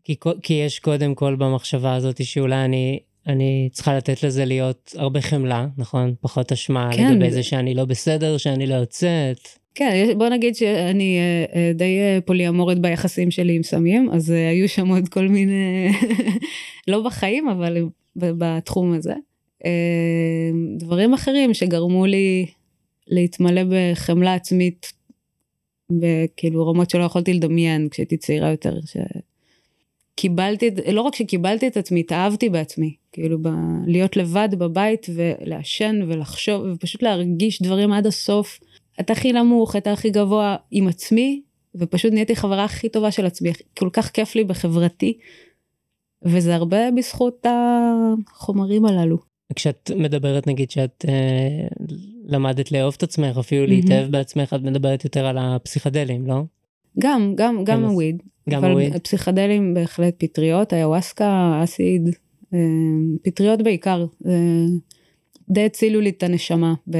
כי, 0.05 0.17
כי 0.43 0.55
יש 0.55 0.79
קודם 0.79 1.15
כל 1.15 1.35
במחשבה 1.35 1.95
הזאת 1.95 2.25
שאולי 2.25 2.65
אני, 2.65 2.99
אני 3.27 3.69
צריכה 3.73 3.97
לתת 3.97 4.23
לזה 4.23 4.45
להיות 4.45 4.95
הרבה 4.97 5.21
חמלה, 5.21 5.67
נכון? 5.79 6.15
פחות 6.21 6.53
אשמה 6.53 6.91
כן. 6.93 7.13
לגבי 7.13 7.31
זה 7.31 7.43
שאני 7.43 7.75
לא 7.75 7.85
בסדר, 7.85 8.37
שאני 8.37 8.67
לא 8.67 8.75
יוצאת. 8.75 9.49
כן, 9.75 10.19
בוא 10.19 10.29
נגיד 10.29 10.55
שאני 10.57 11.19
אה, 11.19 11.45
אה, 11.61 11.73
די 11.75 11.99
אה, 11.99 12.19
פוליאמורית 12.25 12.79
ביחסים 12.79 13.31
שלי 13.31 13.57
עם 13.57 13.63
סמים, 13.63 14.11
אז 14.13 14.31
היו 14.31 14.69
שם 14.69 14.89
עוד 14.89 15.09
כל 15.09 15.29
מיני, 15.29 15.89
לא 16.89 17.03
בחיים, 17.03 17.49
אבל 17.49 17.79
בתחום 18.17 18.93
הזה. 18.93 19.15
אמ, 19.65 20.77
דברים 20.79 21.15
אחרים 21.15 21.55
שגרמו 21.55 22.07
לי 22.07 22.47
להתמלא 23.07 23.63
בחמלה 23.71 24.35
עצמית, 24.35 24.93
בכאילו 25.91 26.69
רמות 26.69 26.91
שלא 26.91 27.05
יכולתי 27.05 27.35
לדמיין 27.35 27.89
כשהייתי 27.89 28.17
צעירה 28.17 28.51
יותר, 28.51 28.81
ש... 28.87 28.97
קיבלתי, 30.15 30.71
לא 30.93 31.01
רק 31.01 31.15
שקיבלתי 31.15 31.67
את 31.67 31.77
עצמי, 31.77 32.01
התאהבתי 32.01 32.49
בעצמי. 32.49 32.95
כאילו, 33.13 33.39
ב, 33.43 33.49
להיות 33.87 34.17
לבד 34.17 34.49
בבית 34.59 35.07
ולעשן 35.15 36.01
ולחשוב, 36.09 36.63
ופשוט 36.75 37.03
להרגיש 37.03 37.63
דברים 37.63 37.93
עד 37.93 38.07
הסוף. 38.07 38.61
את 39.01 39.11
הכי 39.11 39.33
נמוך, 39.33 39.77
את 39.77 39.87
הכי 39.87 40.11
גבוה 40.11 40.57
עם 40.71 40.89
עצמי, 40.89 41.43
ופשוט 41.75 42.13
נהייתי 42.13 42.37
חברה 42.37 42.65
הכי 42.65 42.89
טובה 42.89 43.11
של 43.11 43.27
עצמי. 43.27 43.53
כל 43.79 43.89
כך 43.93 44.11
כיף 44.11 44.35
לי 44.35 44.45
בחברתי, 44.45 45.19
וזה 46.23 46.55
הרבה 46.55 46.91
בזכות 46.91 47.47
החומרים 47.47 48.85
הללו. 48.87 49.32
כשאת 49.53 49.91
מדברת 49.97 50.47
נגיד 50.47 50.71
שאת 50.71 51.05
אה, 51.09 51.67
למדת 52.27 52.73
לאהוב 52.73 52.95
את 52.97 53.03
עצמך 53.03 53.39
אפילו 53.39 53.65
mm-hmm. 53.65 53.69
להתאהב 53.69 54.11
בעצמך 54.11 54.55
את 54.55 54.63
מדברת 54.63 55.05
יותר 55.05 55.27
על 55.27 55.39
הפסיכדלים 55.39 56.27
לא? 56.27 56.43
גם 56.99 57.33
גם 57.37 57.65
גם 57.65 57.85
הוויד. 57.85 58.23
גם 58.51 58.65
הוויד. 58.65 58.97
פסיכדלים 58.97 59.75
בהחלט 59.75 60.15
פטריות 60.19 60.75
איוואסקה 60.75 61.61
אסיד 61.65 62.09
אה, 62.55 62.59
פטריות 63.23 63.63
בעיקר 63.63 64.07
אה, 64.27 64.33
די 65.51 65.65
הצילו 65.65 66.01
לי 66.01 66.11
את 66.11 66.23
הנשמה 66.23 66.75
ב, 66.91 66.97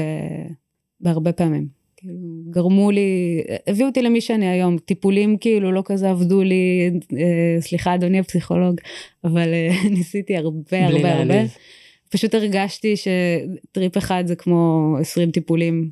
בהרבה 1.01 1.31
פעמים. 1.31 1.83
כאילו 1.97 2.19
גרמו 2.49 2.91
לי 2.91 3.41
הביאו 3.67 3.87
אותי 3.87 4.01
למי 4.01 4.21
שאני 4.21 4.47
היום 4.49 4.77
טיפולים 4.77 5.37
כאילו 5.37 5.71
לא 5.71 5.81
כזה 5.85 6.09
עבדו 6.09 6.43
לי 6.43 6.91
אה, 7.17 7.61
סליחה 7.61 7.95
אדוני 7.95 8.19
הפסיכולוג 8.19 8.75
אבל 9.23 9.53
אה, 9.53 9.69
ניסיתי 9.97 10.37
הרבה 10.37 10.85
הרבה 10.87 11.13
הרבה. 11.13 11.35
פשוט 12.13 12.35
הרגשתי 12.35 12.95
שטריפ 12.97 13.97
אחד 13.97 14.23
זה 14.27 14.35
כמו 14.35 14.95
20 15.01 15.31
טיפולים, 15.31 15.91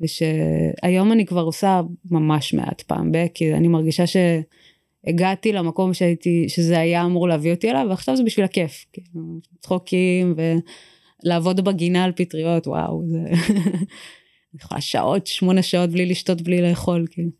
ושהיום 0.00 1.12
אני 1.12 1.26
כבר 1.26 1.42
עושה 1.42 1.80
ממש 2.10 2.54
מעט 2.54 2.80
פעם 2.80 3.12
ב, 3.12 3.26
כי 3.34 3.54
אני 3.54 3.68
מרגישה 3.68 4.04
שהגעתי 4.06 5.52
למקום 5.52 5.94
שהייתי, 5.94 6.48
שזה 6.48 6.78
היה 6.78 7.04
אמור 7.04 7.28
להביא 7.28 7.54
אותי 7.54 7.70
אליו, 7.70 7.86
ועכשיו 7.90 8.16
זה 8.16 8.22
בשביל 8.22 8.44
הכיף, 8.44 8.86
כאילו, 8.92 9.40
צחוקים 9.60 10.34
ולעבוד 11.24 11.64
בגינה 11.64 12.04
על 12.04 12.12
פטריות, 12.16 12.66
וואו, 12.66 13.02
זה... 13.06 13.18
אני 14.54 14.60
יכולה 14.62 14.80
שעות, 14.80 15.26
שמונה 15.26 15.62
שעות 15.62 15.90
בלי 15.90 16.06
לשתות, 16.06 16.42
בלי 16.42 16.62
לאכול, 16.62 17.06
כאילו. 17.10 17.30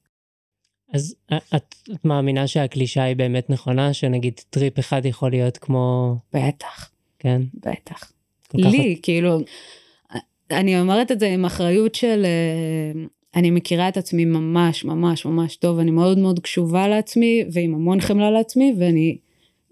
אז 0.95 1.15
את, 1.37 1.75
את 1.95 2.05
מאמינה 2.05 2.47
שהקלישה 2.47 3.03
היא 3.03 3.17
באמת 3.17 3.51
נכונה, 3.51 3.93
שנגיד 3.93 4.41
טריפ 4.51 4.79
אחד 4.79 5.07
יכול 5.07 5.31
להיות 5.31 5.59
כמו... 5.59 6.17
בטח. 6.33 6.91
כן? 7.19 7.43
בטח. 7.55 8.16
לי, 8.55 8.99
כאילו, 9.03 9.39
אני 10.51 10.81
אומרת 10.81 11.13
את 11.13 11.21
זה 11.21 11.27
עם 11.27 11.45
אחריות 11.45 11.95
של, 11.95 12.23
אה, 12.25 13.03
אני 13.37 13.51
מכירה 13.51 13.89
את 13.89 13.97
עצמי 13.97 14.25
ממש 14.25 14.85
ממש 14.85 15.27
ממש 15.27 15.57
טוב, 15.57 15.79
אני 15.79 15.91
מאוד 15.91 16.19
מאוד 16.19 16.41
קשובה 16.41 16.89
לעצמי 16.89 17.45
ועם 17.53 17.75
המון 17.75 18.01
חמלה 18.01 18.31
לעצמי, 18.31 18.75
ואני 18.79 19.19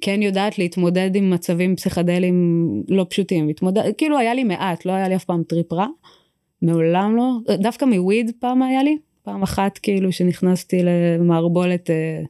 כן 0.01 0.23
יודעת 0.23 0.59
להתמודד 0.59 1.11
עם 1.15 1.31
מצבים 1.31 1.77
פסיכדליים 1.77 2.69
לא 2.89 3.07
פשוטים. 3.09 3.49
התמודד, 3.49 3.83
כאילו 3.99 4.19
היה 4.19 4.35
לי 4.35 4.45
מעט, 4.45 4.87
לא 4.87 4.93
היה 4.93 5.09
לי 5.09 5.17
אף 5.17 5.25
פעם 5.25 5.43
טריפ 5.43 5.73
רע, 5.73 5.87
מעולם 6.63 7.17
לא, 7.17 7.55
דווקא 7.55 7.85
מוויד 7.85 8.31
פעם 8.39 8.63
היה 8.63 8.83
לי, 8.83 8.97
פעם 9.23 9.43
אחת 9.43 9.79
כאילו 9.79 10.13
שנכנסתי 10.13 10.83
למערבולת, 10.83 11.91
אה, 11.91 12.23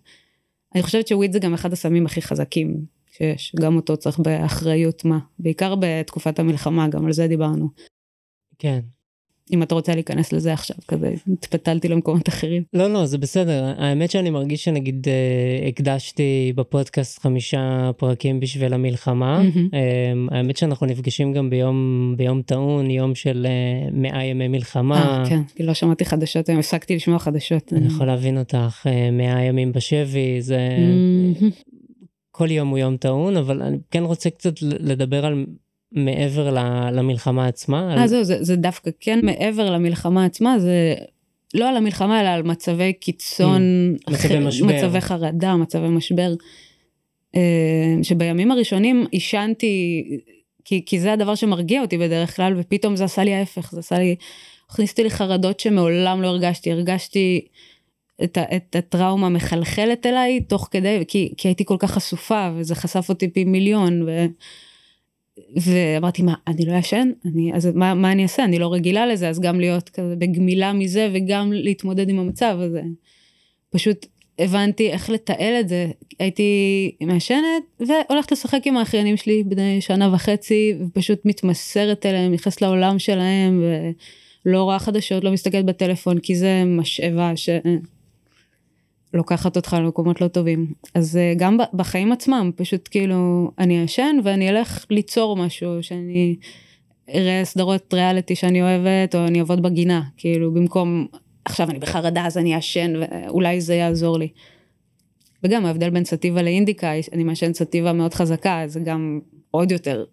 אני 0.74 0.82
חושבת 0.82 1.08
שוויד 1.08 1.32
זה 1.32 1.38
גם 1.38 1.54
אחד 1.54 1.72
הסמים 1.72 2.06
הכי 2.06 2.22
חזקים 2.22 2.93
שיש, 3.16 3.52
גם 3.60 3.76
אותו 3.76 3.96
צריך 3.96 4.18
באחריות 4.18 5.04
מה, 5.04 5.18
בעיקר 5.38 5.74
בתקופת 5.80 6.38
המלחמה, 6.38 6.88
גם 6.88 7.06
על 7.06 7.12
זה 7.12 7.28
דיברנו. 7.28 7.68
כן. 8.58 8.80
אם 9.52 9.62
אתה 9.62 9.74
רוצה 9.74 9.94
להיכנס 9.94 10.32
לזה 10.32 10.52
עכשיו, 10.52 10.76
כזה 10.88 11.14
התפתלתי 11.32 11.88
למקומות 11.88 12.28
אחרים. 12.28 12.62
לא, 12.72 12.92
לא, 12.92 13.06
זה 13.06 13.18
בסדר. 13.18 13.74
האמת 13.78 14.10
שאני 14.10 14.30
מרגיש 14.30 14.64
שנגיד 14.64 15.08
אה, 15.08 15.68
הקדשתי 15.68 16.52
בפודקאסט 16.56 17.20
חמישה 17.20 17.90
פרקים 17.96 18.40
בשביל 18.40 18.74
המלחמה. 18.74 19.42
Mm-hmm. 19.42 19.74
אה, 19.74 20.36
האמת 20.36 20.56
שאנחנו 20.56 20.86
נפגשים 20.86 21.32
גם 21.32 21.50
ביום, 21.50 22.14
ביום 22.16 22.42
טעון, 22.42 22.90
יום 22.90 23.14
של 23.14 23.46
אה, 23.48 23.88
מאה 23.92 24.24
ימי 24.24 24.48
מלחמה. 24.48 25.22
אה, 25.22 25.28
כן, 25.28 25.40
כי 25.56 25.62
לא 25.62 25.74
שמעתי 25.74 26.04
חדשות, 26.04 26.48
היום 26.48 26.58
הפסקתי 26.58 26.96
לשמוע 26.96 27.18
חדשות. 27.18 27.72
אני 27.72 27.86
יכול 27.86 28.06
להבין 28.06 28.38
אותך, 28.38 28.86
אה, 28.86 29.10
מאה 29.10 29.44
ימים 29.44 29.72
בשבי, 29.72 30.40
זה... 30.40 30.58
Mm-hmm. 31.40 31.73
כל 32.36 32.50
יום 32.50 32.68
הוא 32.68 32.78
יום 32.78 32.96
טעון, 32.96 33.36
אבל 33.36 33.62
אני 33.62 33.76
כן 33.90 34.02
רוצה 34.02 34.30
קצת 34.30 34.54
לדבר 34.62 35.26
על 35.26 35.46
מעבר 35.92 36.50
למלחמה 36.92 37.46
עצמה. 37.46 37.94
אה, 37.96 38.02
על... 38.02 38.08
זהו, 38.08 38.24
זה, 38.24 38.44
זה 38.44 38.56
דווקא 38.56 38.90
כן 39.00 39.20
מעבר 39.22 39.70
למלחמה 39.70 40.24
עצמה, 40.24 40.58
זה 40.58 40.94
לא 41.54 41.68
על 41.68 41.76
המלחמה, 41.76 42.20
אלא 42.20 42.28
על 42.28 42.42
מצבי 42.42 42.92
קיצון, 42.92 43.62
mm, 43.96 44.12
מצבי 44.12 44.38
משבר. 44.38 44.66
מצבי 44.66 45.00
חרדה, 45.00 45.56
מצבי 45.56 45.88
משבר. 45.88 46.34
אה, 47.36 47.40
שבימים 48.02 48.50
הראשונים 48.50 49.06
עישנתי, 49.10 50.04
כי, 50.64 50.82
כי 50.86 51.00
זה 51.00 51.12
הדבר 51.12 51.34
שמרגיע 51.34 51.82
אותי 51.82 51.98
בדרך 51.98 52.36
כלל, 52.36 52.54
ופתאום 52.56 52.96
זה 52.96 53.04
עשה 53.04 53.24
לי 53.24 53.34
ההפך, 53.34 53.70
זה 53.72 53.80
עשה 53.80 53.98
לי, 53.98 54.16
הכניסתי 54.70 55.02
לי 55.02 55.10
חרדות 55.10 55.60
שמעולם 55.60 56.22
לא 56.22 56.26
הרגשתי, 56.26 56.72
הרגשתי 56.72 57.46
את, 58.22 58.38
את 58.56 58.76
הטראומה 58.76 59.28
מחלחלת 59.28 60.06
אליי 60.06 60.40
תוך 60.40 60.68
כדי, 60.70 61.04
כי, 61.08 61.32
כי 61.36 61.48
הייתי 61.48 61.64
כל 61.64 61.76
כך 61.78 61.90
חשופה 61.90 62.50
וזה 62.56 62.74
חשף 62.74 63.06
אותי 63.08 63.28
פי 63.28 63.44
מיליון 63.44 64.02
ו, 64.02 64.26
ואמרתי 65.56 66.22
מה 66.22 66.34
אני 66.46 66.66
לא 66.66 66.72
ישן? 66.72 67.10
אני 67.24 67.54
אז 67.54 67.66
מה, 67.66 67.94
מה 67.94 68.12
אני 68.12 68.22
אעשה? 68.22 68.44
אני 68.44 68.58
לא 68.58 68.72
רגילה 68.72 69.06
לזה 69.06 69.28
אז 69.28 69.40
גם 69.40 69.60
להיות 69.60 69.88
כזה 69.88 70.16
בגמילה 70.16 70.72
מזה 70.72 71.10
וגם 71.14 71.52
להתמודד 71.52 72.08
עם 72.08 72.18
המצב 72.18 72.56
הזה. 72.60 72.82
פשוט 73.70 74.06
הבנתי 74.38 74.90
איך 74.90 75.10
לתעל 75.10 75.60
את 75.60 75.68
זה. 75.68 75.86
הייתי 76.18 76.90
מעשנת 77.00 77.62
והולכת 77.80 78.32
לשחק 78.32 78.60
עם 78.64 78.76
האחיינים 78.76 79.16
שלי 79.16 79.42
בני 79.44 79.80
שנה 79.80 80.14
וחצי 80.14 80.74
ופשוט 80.80 81.20
מתמסרת 81.24 82.06
אליהם 82.06 82.32
נכנסת 82.32 82.62
לעולם 82.62 82.98
שלהם 82.98 83.62
ולא 84.46 84.62
רואה 84.62 84.78
חדשות 84.78 85.24
לא 85.24 85.32
מסתכלת 85.32 85.64
בטלפון 85.64 86.18
כי 86.18 86.36
זה 86.36 86.62
משאבה 86.66 87.36
ש... 87.36 87.48
לוקחת 89.14 89.56
אותך 89.56 89.76
למקומות 89.80 90.20
לא 90.20 90.28
טובים. 90.28 90.72
אז 90.94 91.16
אה, 91.16 91.32
גם 91.36 91.58
בחיים 91.74 92.12
עצמם, 92.12 92.50
פשוט 92.56 92.88
כאילו, 92.90 93.50
אני 93.58 93.84
אשן 93.84 94.16
ואני 94.24 94.50
אלך 94.50 94.86
ליצור 94.90 95.36
משהו, 95.36 95.82
שאני 95.82 96.36
אראה 97.14 97.40
סדרות 97.44 97.94
ריאליטי 97.94 98.34
שאני 98.34 98.62
אוהבת, 98.62 99.14
או 99.14 99.26
אני 99.26 99.38
אעבוד 99.40 99.62
בגינה, 99.62 100.02
כאילו, 100.16 100.52
במקום, 100.52 101.06
עכשיו 101.44 101.70
אני 101.70 101.78
בחרדה 101.78 102.26
אז 102.26 102.38
אני 102.38 102.58
אשן 102.58 102.92
ואולי 103.00 103.60
זה 103.60 103.74
יעזור 103.74 104.18
לי. 104.18 104.28
וגם 105.42 105.66
ההבדל 105.66 105.90
בין 105.90 106.04
סטיבה 106.04 106.42
לאינדיקה, 106.42 106.92
אני 107.12 107.24
מעשן 107.24 107.52
סטיבה 107.52 107.92
מאוד 107.92 108.14
חזקה, 108.14 108.62
אז 108.62 108.78
גם 108.84 109.20
עוד 109.50 109.72
יותר 109.72 110.04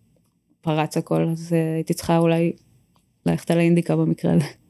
פרץ 0.62 0.98
הכל, 0.98 1.28
אז 1.32 1.54
אה, 1.54 1.74
הייתי 1.76 1.94
צריכה 1.94 2.18
אולי 2.18 2.52
ללכת 3.26 3.52
על 3.52 3.58
האינדיקה 3.58 3.96
במקרה 3.96 4.34
הזה. 4.34 4.61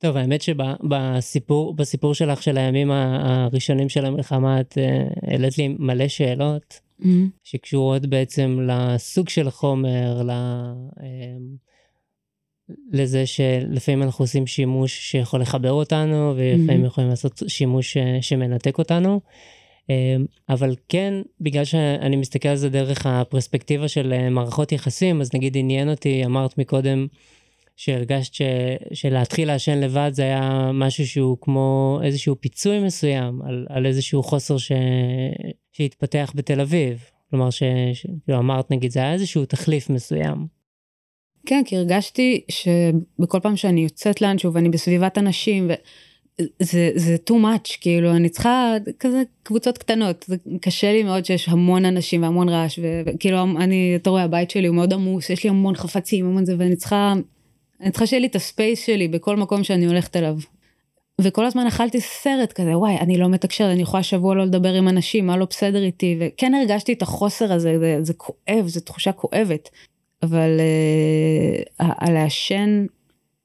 טוב 0.00 0.16
האמת 0.16 0.42
שבסיפור 0.42 1.74
בסיפור 1.74 2.14
שלך 2.14 2.42
של 2.42 2.58
הימים 2.58 2.90
הראשונים 2.90 3.88
של 3.88 4.04
המלחמה 4.04 4.60
את 4.60 4.78
אה, 4.78 5.04
העלית 5.22 5.58
לי 5.58 5.76
מלא 5.78 6.08
שאלות 6.08 6.80
mm-hmm. 7.00 7.06
שקשורות 7.44 8.06
בעצם 8.06 8.58
לסוג 8.66 9.28
של 9.28 9.50
חומר 9.50 10.22
ל... 10.22 10.30
אמ, 10.30 11.70
לזה 12.92 13.26
שלפעמים 13.26 14.02
אנחנו 14.02 14.22
עושים 14.22 14.46
שימוש 14.46 15.10
שיכול 15.10 15.40
לחבר 15.40 15.72
אותנו 15.72 16.34
ולפעמים 16.36 16.84
mm-hmm. 16.84 16.86
יכולים 16.86 17.10
לעשות 17.10 17.42
שימוש 17.48 17.96
אה, 17.96 18.18
שמנתק 18.20 18.78
אותנו. 18.78 19.20
אמ, 19.90 20.26
אבל 20.48 20.74
כן 20.88 21.14
בגלל 21.40 21.64
שאני 21.64 22.16
מסתכל 22.16 22.48
על 22.48 22.56
זה 22.56 22.68
דרך 22.68 23.06
הפרספקטיבה 23.06 23.88
של 23.88 24.12
אה, 24.12 24.30
מערכות 24.30 24.72
יחסים 24.72 25.20
אז 25.20 25.30
נגיד 25.34 25.56
עניין 25.56 25.90
אותי 25.90 26.24
אמרת 26.24 26.58
מקודם. 26.58 27.06
שהרגשת 27.80 28.34
ש... 28.34 28.42
שלהתחיל 28.92 29.48
לעשן 29.48 29.80
לבד 29.80 30.10
זה 30.12 30.22
היה 30.22 30.70
משהו 30.74 31.06
שהוא 31.06 31.36
כמו 31.40 32.00
איזשהו 32.04 32.36
פיצוי 32.40 32.80
מסוים 32.80 33.42
על, 33.42 33.66
על 33.68 33.86
איזשהו 33.86 34.22
חוסר 34.22 34.58
ש... 34.58 34.72
שהתפתח 35.72 36.32
בתל 36.34 36.60
אביב. 36.60 37.04
כלומר, 37.30 37.50
ש... 37.50 37.62
ש... 37.92 38.06
כאילו 38.24 38.38
אמרת 38.38 38.70
נגיד, 38.70 38.90
זה 38.90 39.00
היה 39.00 39.12
איזשהו 39.12 39.44
תחליף 39.44 39.90
מסוים. 39.90 40.46
כן, 41.46 41.62
כי 41.66 41.76
הרגשתי 41.76 42.40
שבכל 42.48 43.40
פעם 43.40 43.56
שאני 43.56 43.80
יוצאת 43.80 44.22
לאנשהו 44.22 44.52
ואני 44.52 44.68
בסביבת 44.68 45.18
אנשים, 45.18 45.70
ו... 45.70 45.72
זה, 46.62 46.90
זה 46.94 47.16
too 47.30 47.34
much, 47.34 47.78
כאילו, 47.80 48.10
אני 48.10 48.28
צריכה 48.28 48.74
כזה 48.98 49.22
קבוצות 49.42 49.78
קטנות, 49.78 50.24
זה 50.28 50.36
קשה 50.60 50.92
לי 50.92 51.02
מאוד 51.02 51.24
שיש 51.24 51.48
המון 51.48 51.84
אנשים 51.84 52.22
והמון 52.22 52.48
רעש, 52.48 52.78
וכאילו, 53.06 53.42
אני, 53.42 53.92
אתה 53.96 54.10
רואה, 54.10 54.22
הבית 54.22 54.50
שלי 54.50 54.66
הוא 54.66 54.76
מאוד 54.76 54.92
עמוס, 54.92 55.30
יש 55.30 55.44
לי 55.44 55.50
המון 55.50 55.74
חפצים, 55.74 56.26
המון 56.26 56.44
זה, 56.44 56.54
ואני 56.58 56.76
צריכה 56.76 57.14
אני 57.80 57.90
צריכה 57.90 58.06
שיהיה 58.06 58.20
לי 58.20 58.26
את 58.26 58.36
הספייס 58.36 58.86
שלי 58.86 59.08
בכל 59.08 59.36
מקום 59.36 59.64
שאני 59.64 59.86
הולכת 59.86 60.16
אליו. 60.16 60.36
וכל 61.20 61.46
הזמן 61.46 61.66
אכלתי 61.66 62.00
סרט 62.00 62.52
כזה, 62.52 62.78
וואי, 62.78 62.96
אני 62.98 63.18
לא 63.18 63.28
מתקשרת, 63.28 63.72
אני 63.72 63.82
יכולה 63.82 64.02
שבוע 64.02 64.34
לא 64.34 64.44
לדבר 64.44 64.74
עם 64.74 64.88
אנשים, 64.88 65.26
מה 65.26 65.36
לא 65.36 65.46
בסדר 65.50 65.82
איתי, 65.82 66.16
וכן 66.20 66.54
הרגשתי 66.54 66.92
את 66.92 67.02
החוסר 67.02 67.52
הזה, 67.52 67.78
זה, 67.78 67.98
זה 68.02 68.14
כואב, 68.14 68.66
זו 68.66 68.80
תחושה 68.80 69.12
כואבת. 69.12 69.68
אבל 70.22 70.60
uh, 70.60 71.84
הלעשן 71.98 72.86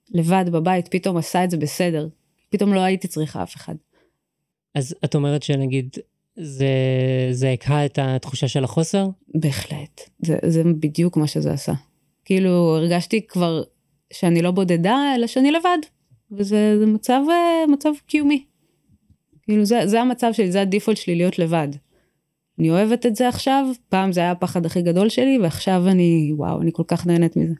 לבד 0.10 0.46
בבית 0.52 0.88
פתאום 0.88 1.18
עשה 1.18 1.44
את 1.44 1.52
זה 1.52 1.58
בסדר, 1.58 2.08
פתאום 2.50 2.74
לא 2.74 2.80
הייתי 2.80 3.08
צריכה 3.08 3.44
אף 3.44 3.56
אחד. 3.56 3.76
אז 4.76 4.96
את 5.06 5.16
אומרת 5.16 5.44
שנגיד 5.44 5.98
זה, 6.36 6.68
זה 7.32 7.52
הקהה 7.52 7.86
את 7.86 8.00
התחושה 8.02 8.48
של 8.48 8.64
החוסר? 8.64 9.08
בהחלט. 9.36 10.02
זה, 10.20 10.38
זה 10.46 10.64
בדיוק 10.64 11.18
מה 11.18 11.28
שזה 11.28 11.52
עשה. 11.52 11.74
כאילו, 12.26 12.76
הרגשתי 12.76 13.28
כבר 13.28 13.64
שאני 14.16 14.42
לא 14.42 14.52
בודדה, 14.52 14.98
אלא 15.16 15.28
שאני 15.28 15.52
לבד. 15.52 15.78
וזה 16.32 16.76
זה 16.80 16.86
מצב, 16.86 17.22
אה, 17.30 17.68
מצב 17.68 17.92
קיומי. 18.08 18.46
כאילו, 19.44 19.66
זה, 19.66 19.88
זה 19.88 20.02
המצב 20.02 20.30
שלי, 20.34 20.52
זה 20.52 20.62
הדיפולט 20.62 20.98
שלי 20.98 21.16
להיות 21.16 21.40
לבד. 21.40 21.68
אני 22.60 22.70
אוהבת 22.70 23.06
את 23.06 23.16
זה 23.16 23.28
עכשיו, 23.28 23.68
פעם 23.90 24.12
זה 24.12 24.20
היה 24.20 24.32
הפחד 24.32 24.66
הכי 24.66 24.82
גדול 24.82 25.10
שלי, 25.10 25.40
ועכשיו 25.42 25.84
אני, 25.88 26.32
וואו, 26.36 26.62
אני 26.62 26.72
כל 26.74 26.84
כך 26.88 27.08
נהנית 27.08 27.36
מזה. 27.36 27.54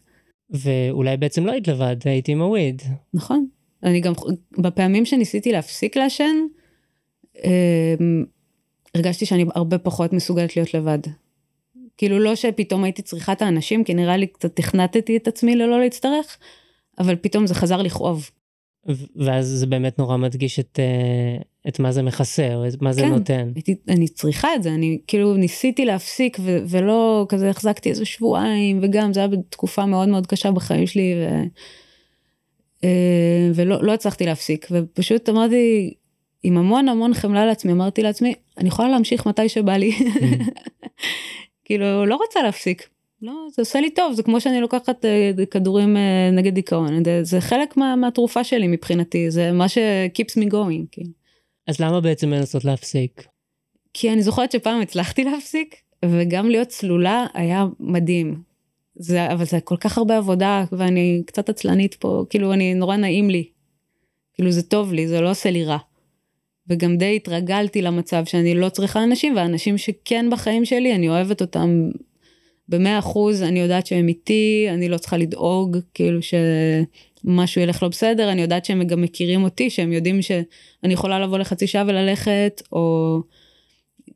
ואולי 0.50 1.18
בעצם 1.18 1.46
לא 1.46 1.52
היית 1.52 1.68
לבד, 1.68 1.96
היית 2.06 2.28
עם 2.28 2.42
הוויד. 2.42 2.82
נכון. 3.14 3.48
אני 3.84 4.00
גם, 4.00 4.14
בפעמים 4.58 5.06
שניסיתי 5.06 5.52
להפסיק 5.52 5.98
לעשן, 5.98 6.36
אה, 7.44 7.96
הרגשתי 8.96 9.26
שאני 9.26 9.46
הרבה 9.56 9.78
פחות 9.78 10.14
מסוגלת 10.14 10.56
להיות 10.56 10.74
לבד. 10.74 11.00
כאילו 11.98 12.20
לא 12.20 12.36
שפתאום 12.36 12.84
הייתי 12.84 13.02
צריכה 13.02 13.32
את 13.32 13.42
האנשים, 13.42 13.84
כי 13.84 13.94
נראה 13.94 14.18
לי 14.18 14.28
קצת 14.28 14.56
תכנתתי 14.56 15.18
את 15.18 15.28
עצמי 15.28 15.56
ללא 15.56 15.80
להצטרך, 15.80 16.38
אבל 17.00 17.16
פתאום 17.16 17.48
זה 17.48 17.54
חזר 17.54 17.82
לכאוב. 17.82 18.30
ואז 19.16 19.48
זה 19.48 19.68
באמת 19.68 20.00
נורא 20.00 20.18
מדגיש 20.18 20.60
את, 20.60 20.80
אה, 20.80 21.38
את 21.68 21.80
מה 21.80 21.92
זה 21.92 22.02
מכסה, 22.02 22.56
או 22.56 22.68
את 22.68 22.82
מה 22.82 22.94
זה 22.94 23.02
כן, 23.02 23.10
נותן. 23.10 23.52
הייתי, 23.56 23.76
אני 23.88 24.08
צריכה 24.08 24.56
את 24.56 24.64
זה, 24.64 24.70
אני 24.70 25.00
כאילו 25.08 25.34
ניסיתי 25.34 25.86
להפסיק 25.86 26.38
ו- 26.42 26.60
ולא 26.68 27.26
כזה 27.30 27.50
החזקתי 27.50 27.90
איזה 27.90 28.06
שבועיים, 28.06 28.80
וגם 28.82 29.14
זה 29.14 29.20
היה 29.20 29.28
בתקופה 29.28 29.86
מאוד 29.86 30.10
מאוד 30.10 30.28
קשה 30.28 30.52
בחיים 30.52 30.88
שלי, 30.88 31.14
ו- 31.18 31.44
אה, 32.84 33.52
ולא 33.56 33.84
לא 33.84 33.94
הצלחתי 33.94 34.26
להפסיק, 34.26 34.68
ופשוט 34.72 35.30
אמרתי, 35.30 35.94
עם 36.44 36.58
המון 36.58 36.90
המון 36.90 37.14
חמלה 37.14 37.46
לעצמי, 37.46 37.72
אמרתי 37.72 38.02
לעצמי, 38.02 38.34
אני 38.58 38.68
יכולה 38.68 38.90
להמשיך 38.90 39.28
מתי 39.28 39.50
שבא 39.50 39.78
לי. 39.78 39.92
כאילו, 41.66 42.06
לא 42.06 42.16
רוצה 42.16 42.44
להפסיק. 42.44 42.90
לא, 43.22 43.34
זה 43.56 43.62
עושה 43.62 43.82
לי 43.82 43.90
טוב, 43.90 44.14
זה 44.14 44.24
כמו 44.24 44.42
שאני 44.42 44.62
לוקחת 44.62 45.06
אה, 45.06 45.32
כדורים 45.52 45.98
אה, 45.98 46.30
נגד 46.32 46.54
דיכאון, 46.54 47.04
זה, 47.06 47.24
זה 47.24 47.42
חלק 47.42 47.78
מה, 47.78 47.96
מהתרופה 47.96 48.44
שלי 48.44 48.68
מבחינתי, 48.68 49.32
זה 49.32 49.52
מה 49.52 49.70
ש-keeps 49.70 50.42
me 50.42 50.52
going. 50.52 50.86
כאילו. 50.92 51.10
אז 51.68 51.80
למה 51.80 52.02
בעצם 52.02 52.30
לנסות 52.30 52.66
להפסיק? 52.66 53.28
כי 53.94 54.14
אני 54.14 54.24
זוכרת 54.24 54.52
שפעם 54.52 54.82
הצלחתי 54.82 55.24
להפסיק, 55.24 55.76
וגם 56.06 56.50
להיות 56.50 56.68
צלולה 56.68 57.26
היה 57.34 57.66
מדהים. 57.80 58.42
זה, 58.96 59.34
אבל 59.34 59.46
זה 59.46 59.60
כל 59.60 59.78
כך 59.78 59.98
הרבה 59.98 60.18
עבודה, 60.18 60.66
ואני 60.72 61.24
קצת 61.26 61.50
עצלנית 61.50 61.96
פה, 61.96 62.26
כאילו, 62.30 62.54
אני, 62.54 62.74
נורא 62.74 62.96
נעים 62.96 63.30
לי. 63.30 63.50
כאילו, 64.34 64.52
זה 64.52 64.64
טוב 64.64 64.94
לי, 64.94 65.08
זה 65.08 65.22
לא 65.22 65.32
עושה 65.32 65.52
לי 65.52 65.64
רע. 65.64 65.78
וגם 66.70 66.98
די 66.98 67.16
התרגלתי 67.16 67.82
למצב 67.82 68.26
שאני 68.26 68.56
לא 68.56 68.70
צריכה 68.70 69.04
אנשים, 69.04 69.36
והאנשים 69.36 69.78
שכן 69.78 70.26
בחיים 70.32 70.66
שלי, 70.66 70.96
אני 70.96 71.10
אוהבת 71.10 71.42
אותם 71.42 71.90
במאה 72.70 73.00
אחוז, 73.00 73.44
אני 73.44 73.60
יודעת 73.60 73.88
שהם 73.88 74.08
איתי, 74.08 74.68
אני 74.70 74.90
לא 74.90 74.98
צריכה 74.98 75.18
לדאוג, 75.18 75.78
כאילו 75.94 76.20
שמשהו 77.24 77.62
ילך 77.62 77.84
לא 77.84 77.90
בסדר, 77.90 78.32
אני 78.32 78.42
יודעת 78.42 78.66
שהם 78.66 78.84
גם 78.84 79.02
מכירים 79.02 79.44
אותי, 79.44 79.70
שהם 79.70 79.94
יודעים 79.94 80.22
שאני 80.22 80.44
יכולה 80.94 81.20
לבוא 81.20 81.38
לחצי 81.38 81.68
שעה 81.68 81.84
וללכת, 81.88 82.62
או 82.72 83.18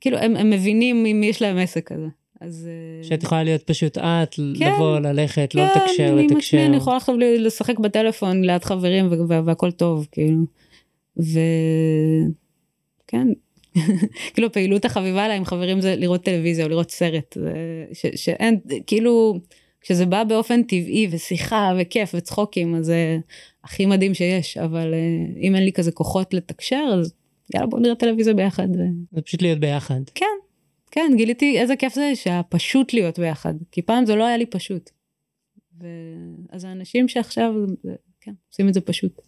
כאילו 0.01 0.17
הם, 0.17 0.35
הם 0.35 0.49
מבינים 0.49 1.05
אם 1.05 1.21
יש 1.23 1.41
להם 1.41 1.57
עסק 1.57 1.87
כזה. 1.87 2.07
אז... 2.41 2.69
אה, 3.01 3.03
שאת 3.07 3.23
יכולה 3.23 3.43
להיות 3.43 3.63
פשוט 3.63 3.97
את, 3.97 4.35
כן, 4.59 4.73
לבוא, 4.73 4.99
ללכת, 4.99 5.55
לא 5.55 5.61
כן, 5.73 5.79
לתקשר, 5.81 6.07
אני 6.13 6.23
לתקשר. 6.23 6.37
משמיע, 6.37 6.65
אני 6.65 6.77
יכולה 6.77 6.97
עכשיו 6.97 7.15
לשחק 7.17 7.79
בטלפון 7.79 8.43
ליד 8.43 8.63
חברים 8.63 9.07
וה- 9.11 9.17
וה- 9.27 9.41
והכל 9.45 9.71
טוב, 9.71 10.07
כאילו. 10.11 10.43
ו... 11.17 11.39
כן. 13.07 13.27
כאילו 14.33 14.47
הפעילות 14.47 14.85
החביבה 14.85 15.25
עליי 15.25 15.37
עם 15.37 15.45
חברים 15.45 15.81
זה 15.81 15.95
לראות 15.95 16.23
טלוויזיה 16.23 16.65
או 16.65 16.69
לראות 16.69 16.91
סרט. 16.91 17.37
זה- 17.39 17.85
ש, 17.93 18.05
שאין, 18.15 18.59
כאילו, 18.87 19.39
כשזה 19.81 20.05
בא 20.05 20.23
באופן 20.23 20.63
טבעי 20.63 21.07
ושיחה 21.11 21.73
וכיף 21.79 22.11
וצחוקים, 22.15 22.75
אז 22.75 22.85
זה 22.85 23.19
הכי 23.63 23.85
מדהים 23.85 24.13
שיש, 24.13 24.57
אבל 24.57 24.93
אה, 24.93 25.39
אם 25.41 25.55
אין 25.55 25.63
לי 25.63 25.71
כזה 25.71 25.91
כוחות 25.91 26.33
לתקשר, 26.33 26.99
אז 26.99 27.13
יאללה 27.53 27.67
בוא 27.67 27.79
נראה 27.79 27.95
טלוויזיה 27.95 28.33
ביחד. 28.33 28.67
זה 29.11 29.21
פשוט 29.21 29.41
להיות 29.41 29.59
ביחד. 29.59 30.01
כן, 30.15 30.25
כן, 30.91 31.11
גיליתי 31.17 31.59
איזה 31.59 31.75
כיף 31.75 31.93
זה 31.93 32.11
שהפשוט 32.15 32.93
להיות 32.93 33.19
ביחד, 33.19 33.53
כי 33.71 33.81
פעם 33.81 34.05
זה 34.05 34.15
לא 34.15 34.23
היה 34.25 34.37
לי 34.37 34.45
פשוט. 34.45 34.89
ו... 35.81 35.87
אז 36.49 36.63
האנשים 36.63 37.07
שעכשיו, 37.07 37.53
כן, 38.21 38.33
עושים 38.51 38.69
את 38.69 38.73
זה 38.73 38.81
פשוט. 38.81 39.21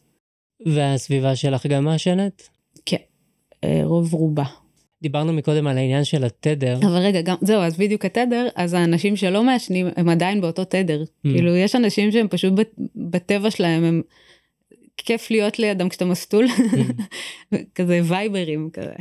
והסביבה 0.66 1.36
שלך 1.36 1.66
גם 1.66 1.86
מעשנת? 1.86 2.50
כן, 2.86 2.98
אה, 3.64 3.82
רוב 3.84 4.14
רובה. 4.14 4.44
דיברנו 5.02 5.34
מקודם 5.34 5.68
על 5.68 5.78
העניין 5.78 6.04
של 6.04 6.24
התדר. 6.24 6.78
אבל 6.82 6.98
רגע, 6.98 7.22
גם, 7.22 7.36
זהו, 7.42 7.62
אז 7.62 7.78
בדיוק 7.78 8.06
התדר, 8.06 8.48
אז 8.56 8.74
האנשים 8.74 9.16
שלא 9.16 9.44
מעשנים, 9.44 9.88
הם 9.96 10.10
עדיין 10.10 10.42
באותו 10.42 10.66
תדר. 10.66 11.04
Mm. 11.04 11.32
כאילו, 11.32 11.56
יש 11.56 11.76
אנשים 11.76 12.12
שהם 12.12 12.28
פשוט 12.28 12.54
בטבע 12.96 13.52
שלהם, 13.52 13.84
הם... 13.84 14.02
כיף 14.98 15.32
להיות 15.32 15.60
לידם 15.60 15.90
כשאתה 15.90 16.06
מסטול, 16.06 16.48
כזה 17.76 18.02
וייברים 18.04 18.70
כזה. 18.74 18.94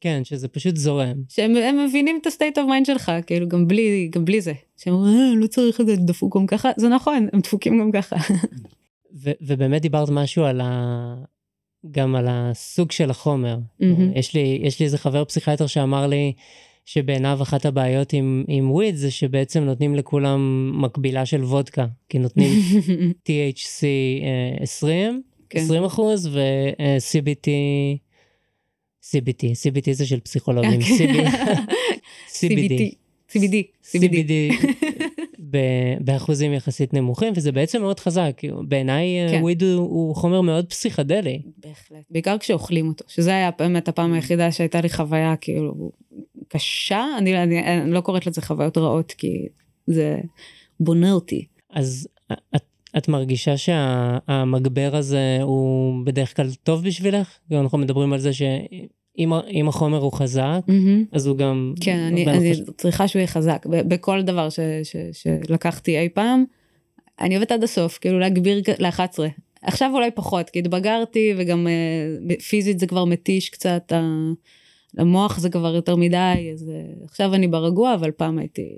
כן, 0.00 0.20
שזה 0.24 0.48
פשוט 0.48 0.76
זורם. 0.76 1.16
שהם 1.28 1.56
הם 1.56 1.84
מבינים 1.84 2.18
את 2.22 2.26
ה-state 2.26 2.56
of 2.56 2.68
mind 2.68 2.84
שלך, 2.84 3.12
כאילו 3.26 3.48
גם 3.48 3.68
בלי, 3.68 4.08
גם 4.12 4.24
בלי 4.24 4.40
זה. 4.40 4.52
שהם 4.76 4.94
אומרים, 4.94 5.16
אה, 5.16 5.34
לא 5.36 5.46
צריך 5.46 5.80
את 5.80 5.86
זה, 5.86 5.96
דפוק 5.96 6.36
גם 6.36 6.46
ככה, 6.46 6.70
זה 6.76 6.88
נכון, 6.88 7.28
הם 7.32 7.40
דפוקים 7.40 7.80
גם 7.80 7.92
ככה. 7.92 8.16
ו- 9.14 9.30
ובאמת 9.40 9.82
דיברת 9.82 10.08
משהו 10.10 10.44
על 10.44 10.60
ה... 10.60 11.14
גם 11.90 12.14
על 12.16 12.26
הסוג 12.28 12.92
של 12.92 13.10
החומר. 13.10 13.58
מהמם. 13.80 14.12
יש 14.16 14.34
לי, 14.34 14.58
יש 14.62 14.80
לי 14.80 14.86
איזה 14.86 14.98
חבר 14.98 15.24
פסיכיאטר 15.24 15.66
שאמר 15.66 16.06
לי 16.06 16.32
שבעיניו 16.84 17.38
אחת 17.42 17.66
הבעיות 17.66 18.12
עם, 18.12 18.44
עם 18.48 18.70
וויד 18.70 18.94
זה 18.94 19.10
שבעצם 19.10 19.62
נותנים 19.62 19.94
לכולם 19.94 20.70
מקבילה 20.82 21.26
של 21.26 21.44
וודקה, 21.44 21.86
כי 22.08 22.18
נותנים 22.18 22.50
THC 23.28 23.82
אה, 24.22 24.62
20, 24.62 25.22
כן. 25.50 25.58
20 25.58 25.84
אחוז 25.84 26.26
ו-CBT, 26.26 27.48
CBT, 29.02 29.42
CBT 29.42 29.92
זה 29.92 30.06
של 30.06 30.20
פסיכולוגים. 30.20 30.80
CBD, 32.28 32.94
CBD, 33.30 33.54
CBD. 33.84 34.32
ב- 35.50 35.96
באחוזים 36.00 36.52
יחסית 36.52 36.94
נמוכים, 36.94 37.32
וזה 37.36 37.52
בעצם 37.52 37.80
מאוד 37.82 38.00
חזק. 38.00 38.40
בעיניי 38.68 39.06
אה, 39.24 39.30
כן. 39.30 39.42
וויד 39.42 39.62
הוא, 39.62 39.78
הוא 39.78 40.16
חומר 40.16 40.40
מאוד 40.40 40.66
פסיכדלי. 40.66 41.42
בהחלט. 41.56 42.04
בעיקר 42.10 42.38
כשאוכלים 42.38 42.88
אותו, 42.88 43.04
שזה 43.08 43.30
היה 43.30 43.50
באמת 43.58 43.88
הפעם 43.88 44.12
היחידה 44.12 44.52
שהייתה 44.52 44.80
לי 44.80 44.88
חוויה 44.88 45.36
כאילו 45.36 45.90
קשה, 46.48 47.06
אני, 47.18 47.42
אני, 47.42 47.80
אני 47.82 47.90
לא 47.90 48.00
קוראת 48.00 48.26
לזה 48.26 48.42
חוויות 48.42 48.78
רעות, 48.78 49.12
כי 49.12 49.46
זה 49.86 50.18
בונה 50.80 51.12
אותי. 51.12 51.46
אז 51.70 52.08
את, 52.56 52.62
את 52.96 53.08
מרגישה 53.08 53.56
שהמגבר 53.56 54.96
הזה 54.96 55.38
הוא 55.42 55.94
בדרך 56.06 56.36
כלל 56.36 56.48
טוב 56.62 56.84
בשבילך? 56.84 57.38
אנחנו 57.52 57.78
מדברים 57.78 58.12
על 58.12 58.18
זה 58.18 58.30
שאם 59.20 59.32
ה- 59.32 59.40
אם 59.50 59.68
החומר 59.68 59.98
הוא 59.98 60.12
חזק, 60.12 60.60
אז 61.12 61.26
הוא 61.26 61.36
גם... 61.36 61.74
כן, 61.80 61.96
אני, 61.98 62.26
אני 62.26 62.54
חוש- 62.54 62.70
צריכה 62.76 63.08
שהוא 63.08 63.20
יהיה 63.20 63.26
חזק, 63.26 63.66
ב- 63.70 63.88
בכל 63.94 64.22
דבר 64.22 64.48
ש, 64.50 64.60
ש, 64.82 64.96
שלקחתי 65.12 65.98
אי 65.98 66.08
פעם, 66.08 66.44
אני 67.20 67.36
אוהבת 67.36 67.52
עד 67.52 67.62
הסוף, 67.64 67.98
כאילו 67.98 68.18
להגביר 68.18 68.62
ל-11. 68.78 69.18
עכשיו 69.62 69.90
אולי 69.94 70.10
פחות, 70.10 70.50
כי 70.50 70.58
התבגרתי 70.58 71.34
וגם 71.36 71.66
אה, 71.66 72.36
פיזית 72.48 72.78
זה 72.80 72.86
כבר 72.86 73.04
מתיש 73.04 73.48
קצת, 73.48 73.92
ה- 73.92 74.30
המוח 74.98 75.38
זה 75.38 75.50
כבר 75.50 75.74
יותר 75.74 75.96
מדי, 75.96 76.50
אז 76.52 76.70
אה, 76.70 77.04
עכשיו 77.04 77.34
אני 77.34 77.48
ברגוע, 77.48 77.94
אבל 77.94 78.10
פעם 78.10 78.38
הייתי 78.38 78.68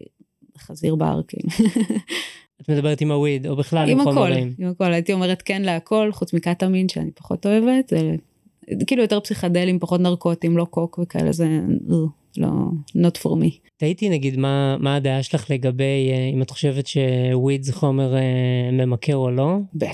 חזיר 0.58 0.94
בר, 0.94 1.20
כאילו. 1.28 1.48
את 2.62 2.68
מדברת 2.70 3.00
עם 3.00 3.10
הוויד, 3.10 3.46
או 3.46 3.56
בכלל 3.56 3.88
עם, 3.90 4.00
עם 4.00 4.08
הכל, 4.08 4.12
חומרים. 4.14 4.52
עם 4.58 4.68
הכל, 4.68 4.92
הייתי 4.92 5.12
אומרת 5.12 5.42
כן 5.42 5.62
להכל, 5.62 6.10
חוץ 6.12 6.34
מקטמין 6.34 6.88
שאני 6.88 7.10
פחות 7.10 7.46
אוהבת, 7.46 7.88
זה 7.88 8.14
כאילו 8.86 9.02
יותר 9.02 9.20
פסיכדלים, 9.20 9.78
פחות 9.78 10.00
נרקוטים, 10.00 10.56
לא 10.56 10.64
קוק 10.64 10.98
וכאלה, 11.02 11.32
זה 11.32 11.44
אה, 11.44 11.96
לא, 12.36 12.48
not 12.96 13.18
for 13.22 13.30
me. 13.30 13.68
תהיתי 13.76 14.08
נגיד 14.08 14.36
מה, 14.36 14.76
מה 14.80 14.96
הדעה 14.96 15.22
שלך 15.22 15.50
לגבי 15.50 16.10
אה, 16.12 16.30
אם 16.34 16.42
את 16.42 16.50
חושבת 16.50 16.86
שוויד 16.86 17.62
זה 17.62 17.72
חומר 17.72 18.16
אה, 18.16 18.70
ממכר 18.72 19.16
או 19.16 19.30
לא? 19.30 19.56
בטח. 19.74 19.92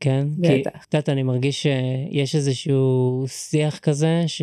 כן? 0.00 0.26
כי 0.42 0.60
בטח. 0.60 0.84
את 0.88 0.94
יודעת, 0.94 1.08
אני 1.08 1.22
מרגיש 1.22 1.62
שיש 1.62 2.36
איזשהו 2.36 3.24
שיח 3.28 3.78
כזה, 3.78 4.24
ש... 4.26 4.42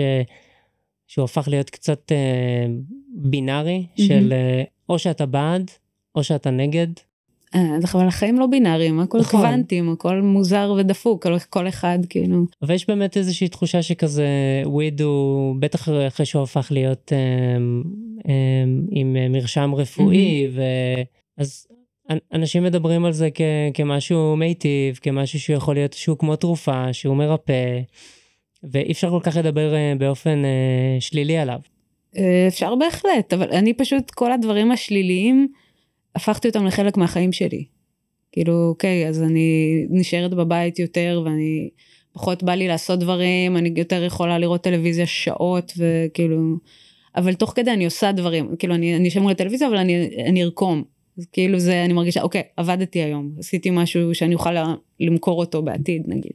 שהוא 1.10 1.26
הפך 1.26 1.48
להיות 1.48 1.70
קצת 1.70 2.12
אה, 2.12 2.66
בינארי, 3.16 3.86
של 3.96 4.34
אה, 4.34 4.64
או 4.90 5.00
שאתה 5.00 5.26
בעד, 5.26 5.72
או 6.16 6.24
שאתה 6.24 6.50
נגד. 6.50 6.88
אה, 7.56 7.76
אז 7.78 7.96
אבל 7.96 8.08
החיים 8.08 8.40
לא 8.40 8.48
בינאריים, 8.48 9.00
הכל 9.00 9.20
נכון. 9.20 9.40
קוונטים, 9.42 9.92
הכל 9.92 10.22
מוזר 10.22 10.74
ודפוק, 10.78 11.28
כל- 11.50 11.68
אחד 11.68 12.00
כאילו. 12.10 12.46
אבל 12.62 12.74
יש 12.76 12.88
באמת 12.88 13.18
איזושהי 13.18 13.48
תחושה 13.48 13.82
שכזה 13.82 14.28
וויד 14.66 15.02
הוא 15.02 15.56
בטח 15.60 15.90
אחרי 16.08 16.26
שהוא 16.26 16.44
הפך 16.44 16.68
להיות 16.72 17.12
אמ, 17.14 17.84
אמ, 18.28 18.86
עם 18.92 19.16
מרשם 19.32 19.72
רפואי 19.76 20.48
ואז 21.38 21.68
אנ- 22.12 22.18
אנשים 22.34 22.64
מדברים 22.64 23.06
על 23.06 23.12
זה 23.14 23.30
כ- 23.34 23.42
כמשהו 23.74 24.36
מיטיב 24.36 25.00
כמשהו 25.02 25.40
שהוא 25.40 25.56
יכול 25.56 25.76
להיות 25.76 25.94
שהוא 25.94 26.18
כמו 26.18 26.36
תרופה 26.36 26.94
שהוא 26.94 27.16
מרפא 27.16 27.80
ואי 28.64 28.92
אפשר 28.92 29.10
כל 29.10 29.20
כך 29.24 29.38
לדבר 29.38 29.74
באופן 29.98 30.46
אה, 30.46 30.98
שלילי 31.02 31.38
עליו. 31.38 31.60
אפשר 32.48 32.76
בהחלט, 32.76 33.34
אבל 33.34 33.50
אני 33.52 33.74
פשוט, 33.74 34.12
כל 34.12 34.32
הדברים 34.32 34.72
השליליים, 34.72 35.48
הפכתי 36.20 36.48
אותם 36.48 36.66
לחלק 36.66 36.98
מהחיים 36.98 37.32
שלי. 37.32 37.66
כאילו, 38.32 38.68
אוקיי, 38.70 39.08
אז 39.08 39.24
אני 39.24 39.86
נשארת 39.90 40.34
בבית 40.34 40.80
יותר, 40.80 41.22
ואני, 41.26 41.70
פחות 42.14 42.44
בא 42.44 42.54
לי 42.54 42.68
לעשות 42.68 43.00
דברים, 43.00 43.58
אני 43.58 43.74
יותר 43.76 44.04
יכולה 44.04 44.40
לראות 44.40 44.64
טלוויזיה 44.64 45.06
שעות, 45.06 45.74
וכאילו, 45.78 46.38
אבל 47.16 47.34
תוך 47.34 47.54
כדי 47.56 47.72
אני 47.72 47.86
עושה 47.86 48.12
דברים, 48.12 48.56
כאילו, 48.60 48.76
אני, 48.76 48.96
אני 48.96 49.08
אשב 49.08 49.20
מול 49.20 49.32
הטלוויזיה, 49.32 49.68
אבל 49.68 49.78
אני, 49.78 50.10
אני 50.26 50.44
ארקום. 50.44 50.84
אז 51.18 51.26
כאילו 51.32 51.60
זה, 51.60 51.86
אני 51.86 51.94
מרגישה, 51.94 52.22
אוקיי, 52.22 52.44
עבדתי 52.58 53.00
היום, 53.00 53.32
עשיתי 53.40 53.70
משהו 53.70 54.16
שאני 54.16 54.34
אוכל 54.34 54.54
למכור 55.00 55.40
אותו 55.40 55.62
בעתיד, 55.62 56.04
נגיד. 56.08 56.34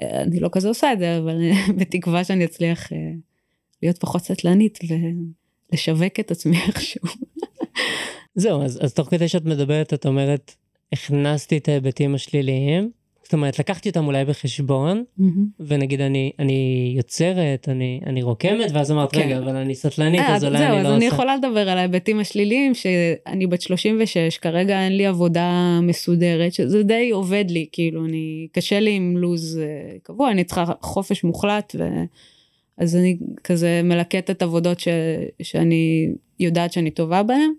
אני 0.00 0.40
לא 0.40 0.48
כזה 0.52 0.68
עושה 0.68 0.92
את 0.92 0.98
זה, 0.98 1.18
אבל 1.18 1.36
בתקווה 1.78 2.24
שאני 2.24 2.44
אצליח 2.44 2.92
אה, 2.92 2.98
להיות 3.82 3.98
פחות 3.98 4.22
סטלנית 4.22 4.78
ולשווק 5.72 6.20
את 6.20 6.30
עצמי 6.30 6.56
איכשהו. 6.68 7.02
זהו, 8.34 8.62
אז, 8.62 8.78
אז 8.82 8.94
תוך 8.94 9.08
כדי 9.08 9.28
שאת 9.28 9.44
מדברת, 9.44 9.94
את 9.94 10.06
אומרת, 10.06 10.54
הכנסתי 10.92 11.56
את 11.56 11.68
ההיבטים 11.68 12.14
השליליים, 12.14 12.90
זאת 13.22 13.32
אומרת, 13.32 13.58
לקחתי 13.58 13.88
אותם 13.88 14.06
אולי 14.06 14.24
בחשבון, 14.24 15.04
mm-hmm. 15.18 15.22
ונגיד 15.60 16.00
אני, 16.00 16.32
אני 16.38 16.92
יוצרת, 16.96 17.68
אני, 17.68 18.00
אני 18.06 18.22
רוקמת, 18.22 18.70
ואז 18.72 18.90
אמרת, 18.92 19.12
כן. 19.12 19.20
רגע, 19.20 19.38
אבל 19.38 19.56
אני 19.56 19.74
סטלנית, 19.74 20.20
אז 20.28 20.44
אולי 20.44 20.58
אני 20.58 20.66
לא 20.66 20.72
עושה. 20.72 20.82
זהו, 20.82 20.92
אז 20.92 20.96
אני 20.96 21.04
יכולה 21.04 21.36
לדבר 21.36 21.68
על 21.68 21.78
ההיבטים 21.78 22.20
השליליים, 22.20 22.74
שאני 22.74 23.46
בת 23.46 23.62
36, 23.62 24.38
כרגע 24.38 24.80
אין 24.80 24.96
לי 24.96 25.06
עבודה 25.06 25.80
מסודרת, 25.82 26.52
שזה 26.52 26.82
די 26.82 27.10
עובד 27.10 27.44
לי, 27.48 27.66
כאילו, 27.72 28.04
אני, 28.04 28.48
קשה 28.52 28.80
לי 28.80 28.90
עם 28.90 29.16
לו"ז 29.16 29.60
אה, 29.62 29.98
קבוע, 30.02 30.30
אני 30.30 30.44
צריכה 30.44 30.64
חופש 30.80 31.24
מוחלט, 31.24 31.76
ו... 31.78 31.88
אז 32.78 32.96
אני 32.96 33.16
כזה 33.44 33.80
מלקטת 33.84 34.42
עבודות 34.42 34.80
ש, 34.80 34.88
שאני 35.42 36.08
יודעת 36.40 36.72
שאני 36.72 36.90
טובה 36.90 37.22
בהן. 37.22 37.50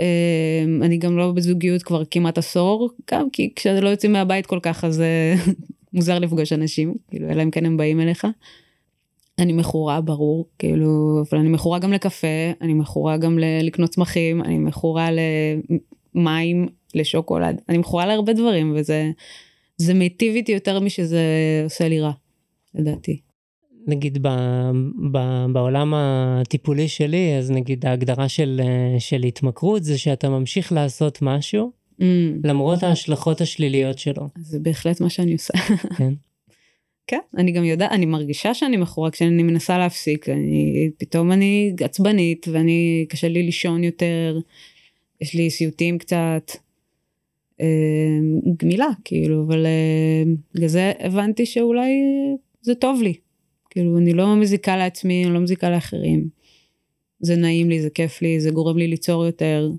אמ, 0.00 0.82
אני 0.82 0.96
גם 0.96 1.16
לא 1.16 1.32
בזוגיות 1.32 1.82
כבר 1.82 2.02
כמעט 2.10 2.38
עשור, 2.38 2.90
גם 3.10 3.30
כי 3.30 3.52
כשלא 3.56 3.88
יוצאים 3.88 4.12
מהבית 4.12 4.46
כל 4.46 4.58
כך 4.62 4.84
אז 4.84 5.00
אה, 5.00 5.34
מוזר 5.94 6.18
לפגוש 6.18 6.52
אנשים, 6.52 6.94
כאילו 7.10 7.30
אלא 7.30 7.42
אם 7.42 7.50
כן 7.50 7.66
הם 7.66 7.76
באים 7.76 8.00
אליך. 8.00 8.26
אני 9.38 9.52
מכורה 9.52 10.00
ברור, 10.00 10.48
כאילו, 10.58 11.22
אבל 11.30 11.38
אני 11.38 11.48
מכורה 11.48 11.78
גם 11.78 11.92
לקפה, 11.92 12.26
אני 12.60 12.74
מכורה 12.74 13.16
גם 13.16 13.38
לקנות 13.62 13.90
צמחים, 13.90 14.42
אני 14.42 14.58
מכורה 14.58 15.08
למים, 16.14 16.66
לשוקולד, 16.94 17.60
אני 17.68 17.78
מכורה 17.78 18.06
להרבה 18.06 18.32
דברים 18.32 18.72
וזה 18.76 19.10
זה 19.76 19.94
מיטיב 19.94 20.34
איתי 20.34 20.52
יותר 20.52 20.80
משזה 20.80 21.20
עושה 21.64 21.88
לי 21.88 22.00
רע, 22.00 22.12
לדעתי. 22.74 23.25
נגיד 23.86 24.18
ב, 24.22 24.28
ב, 25.12 25.18
בעולם 25.52 25.94
הטיפולי 25.96 26.88
שלי, 26.88 27.36
אז 27.38 27.50
נגיד 27.50 27.86
ההגדרה 27.86 28.28
של, 28.28 28.60
של 28.98 29.22
התמכרות 29.22 29.84
זה 29.84 29.98
שאתה 29.98 30.28
ממשיך 30.28 30.72
לעשות 30.72 31.18
משהו, 31.22 31.72
mm. 32.00 32.04
למרות 32.44 32.82
ההשלכות 32.82 33.40
השליליות 33.40 33.98
שלו. 33.98 34.28
זה 34.36 34.58
בהחלט 34.58 35.00
מה 35.00 35.10
שאני 35.10 35.32
עושה. 35.32 35.58
כן. 35.98 36.12
כן, 37.08 37.20
אני 37.36 37.52
גם 37.52 37.64
יודעת, 37.64 37.92
אני 37.92 38.06
מרגישה 38.06 38.54
שאני 38.54 38.76
מכורה 38.76 39.10
כשאני 39.10 39.42
מנסה 39.42 39.78
להפסיק, 39.78 40.28
אני, 40.28 40.90
פתאום 40.98 41.32
אני 41.32 41.74
עצבנית 41.80 42.46
ואני, 42.52 43.06
קשה 43.08 43.28
לי 43.28 43.42
לישון 43.42 43.84
יותר, 43.84 44.38
יש 45.20 45.34
לי 45.34 45.50
סיוטים 45.50 45.98
קצת, 45.98 46.50
אה, 47.60 47.66
גמילה 48.56 48.88
כאילו, 49.04 49.44
אבל 49.46 49.66
אה, 49.66 50.22
בגלל 50.54 50.68
זה 50.68 50.92
הבנתי 50.98 51.46
שאולי 51.46 51.92
זה 52.62 52.74
טוב 52.74 53.02
לי. 53.02 53.14
כאילו, 53.76 53.98
אני 53.98 54.12
לא 54.12 54.36
מזיקה 54.36 54.76
לעצמי, 54.76 55.24
אני 55.24 55.34
לא 55.34 55.40
מזיקה 55.40 55.70
לאחרים. 55.70 56.28
זה 57.20 57.36
נעים 57.36 57.68
לי, 57.68 57.82
זה 57.82 57.90
כיף 57.90 58.22
לי, 58.22 58.40
זה 58.40 58.50
גורם 58.50 58.78
לי 58.78 58.86
ליצור 58.86 59.26
יותר. 59.26 59.70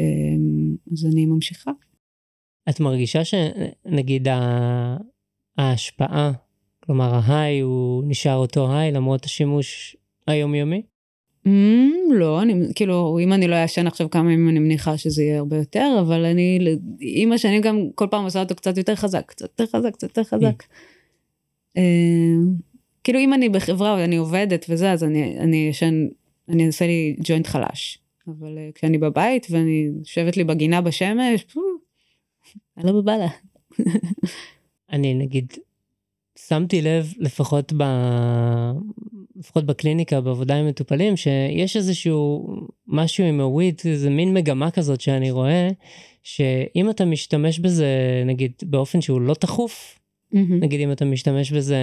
אמ, 0.00 0.76
אז 0.92 1.06
אני 1.06 1.26
ממשיכה. 1.26 1.70
את 2.68 2.80
מרגישה 2.80 3.20
שנגיד 3.24 4.28
ההשפעה, 5.58 6.32
כלומר 6.80 7.14
ההיי 7.14 7.60
הוא 7.60 8.04
נשאר 8.06 8.36
אותו 8.36 8.72
היי 8.72 8.92
למרות 8.92 9.24
השימוש 9.24 9.96
היומיומי? 10.26 10.82
Mm, 11.46 11.50
לא, 12.12 12.42
אני, 12.42 12.54
כאילו, 12.74 13.18
אם 13.22 13.32
אני 13.32 13.48
לא 13.48 13.54
אעשן 13.54 13.86
עכשיו 13.86 14.10
כמה 14.10 14.32
ימים, 14.32 14.48
אני 14.48 14.58
מניחה 14.58 14.96
שזה 14.96 15.22
יהיה 15.22 15.38
הרבה 15.38 15.56
יותר, 15.56 15.96
אבל 16.00 16.24
אני, 16.24 16.58
עם 17.00 17.32
השנים 17.32 17.60
גם 17.60 17.90
כל 17.94 18.06
פעם 18.10 18.24
עושה 18.24 18.40
אותו 18.40 18.54
קצת 18.54 18.78
יותר 18.78 18.94
חזק, 18.94 19.24
קצת 19.26 19.60
יותר 19.60 19.66
חזק, 19.66 19.92
קצת 19.92 20.02
יותר 20.02 20.24
חזק. 20.24 20.62
Mm. 20.62 20.99
אה, 21.76 21.82
כאילו 23.04 23.18
אם 23.18 23.34
אני 23.34 23.48
בחברה 23.48 23.94
ואני 23.94 24.16
עובדת 24.16 24.66
וזה, 24.68 24.92
אז 24.92 25.04
אני, 25.04 25.38
אני 25.38 25.56
ישן, 25.70 26.06
אני 26.48 26.66
אעשה 26.66 26.86
לי 26.86 27.16
ג'וינט 27.24 27.46
חלש. 27.46 27.98
אבל 28.26 28.58
uh, 28.58 28.72
כשאני 28.74 28.98
בבית 28.98 29.46
ואני 29.50 29.90
יושבת 29.98 30.36
לי 30.36 30.44
בגינה 30.44 30.80
בשמש, 30.80 31.46
אני 32.76 32.86
לא 32.86 32.92
בבאללה. 32.92 33.28
אני 34.92 35.14
נגיד, 35.14 35.52
שמתי 36.48 36.82
לב 36.82 37.12
לפחות 37.18 37.72
ב... 37.76 37.82
לפחות 39.36 39.66
בקליניקה, 39.66 40.20
בעבודה 40.20 40.56
עם 40.56 40.68
מטופלים, 40.68 41.16
שיש 41.16 41.76
איזשהו 41.76 42.56
משהו 42.86 43.24
עם 43.24 43.40
הוויד, 43.40 43.80
איזה 43.84 44.10
מין 44.10 44.34
מגמה 44.34 44.70
כזאת 44.70 45.00
שאני 45.00 45.30
רואה, 45.30 45.68
שאם 46.22 46.90
אתה 46.90 47.04
משתמש 47.04 47.58
בזה, 47.58 48.22
נגיד, 48.26 48.52
באופן 48.62 49.00
שהוא 49.00 49.20
לא 49.20 49.34
תכוף, 49.34 49.99
Mm-hmm. 50.34 50.52
נגיד 50.60 50.80
אם 50.80 50.92
אתה 50.92 51.04
משתמש 51.04 51.52
בזה 51.52 51.78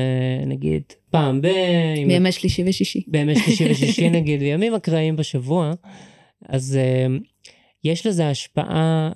נגיד 0.45 0.81
פעם 1.09 1.41
ב... 1.41 1.47
בימי 2.07 2.31
שלישי 2.31 2.63
ושישי. 2.67 3.03
בימי 3.07 3.35
שלישי 3.35 3.71
ושישי 3.71 4.09
נגיד, 4.19 4.39
בימים 4.39 4.73
אקראיים 4.73 5.15
בשבוע, 5.15 5.73
אז 6.49 6.79
uh, 6.79 7.23
יש 7.83 8.07
לזה 8.07 8.29
השפעה 8.29 9.11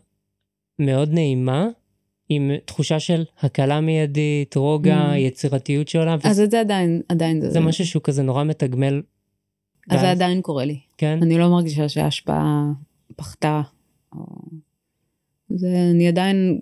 מאוד 0.80 1.14
נעימה, 1.14 1.68
עם 2.30 2.52
תחושה 2.66 3.00
של 3.00 3.24
הקלה 3.40 3.82
מיידית, 3.82 4.56
רוגע, 4.56 5.12
mm-hmm. 5.14 5.18
יצירתיות 5.18 5.88
שעולה. 5.88 6.16
אז 6.24 6.40
ו... 6.40 6.50
זה 6.50 6.60
עדיין, 6.60 7.02
עדיין 7.10 7.42
זה... 7.42 7.50
זה 7.50 7.60
משהו 7.60 7.86
שהוא 7.86 8.04
כזה 8.04 8.24
נורא 8.24 8.44
מתגמל. 8.44 9.02
אז. 9.90 10.00
זה 10.00 10.12
עדיין 10.12 10.42
קורה 10.42 10.66
לי. 10.66 10.80
כן? 10.98 11.20
אני 11.22 11.38
לא 11.38 11.50
מרגישה 11.50 11.90
שההשפעה 11.90 12.72
פחתה. 13.16 13.62
או... 14.14 14.26
זה, 15.50 15.68
אני 15.92 16.08
עדיין 16.08 16.60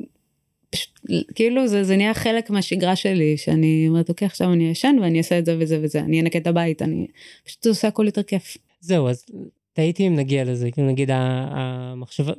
פשוט, 0.70 1.00
כאילו 1.36 1.68
זה, 1.68 1.84
זה 1.84 1.98
נהיה 1.98 2.14
חלק 2.14 2.50
מהשגרה 2.50 2.96
שלי, 2.96 3.38
שאני 3.38 3.86
אומרת, 3.88 4.10
אוקיי, 4.10 4.26
עכשיו 4.26 4.54
אני 4.54 4.72
אשן 4.72 4.96
ואני 5.02 5.18
אעשה 5.18 5.40
את 5.40 5.46
זה 5.46 5.58
וזה 5.60 5.80
וזה, 5.84 6.00
אני 6.00 6.22
אנקה 6.22 6.40
את 6.40 6.48
הבית, 6.48 6.82
אני 6.82 7.08
פשוט 7.46 7.68
עושה 7.68 7.88
הכל 7.88 8.06
יותר 8.06 8.24
כיף. 8.24 8.58
זהו, 8.80 9.08
אז 9.08 9.26
תהיתי 9.74 10.08
אם 10.08 10.16
נגיע 10.16 10.44
לזה, 10.44 10.72
כאילו 10.72 10.88
נגיד 10.88 11.10
המחשבה, 11.14 12.34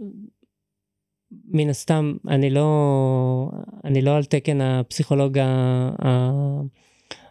מן 1.49 1.69
הסתם, 1.69 2.15
אני 2.29 2.51
לא, 2.51 3.51
אני 3.85 4.03
לא 4.03 4.17
על 4.17 4.25
תקן 4.25 4.61
הפסיכולוג 4.61 5.39
ה... 5.39 5.91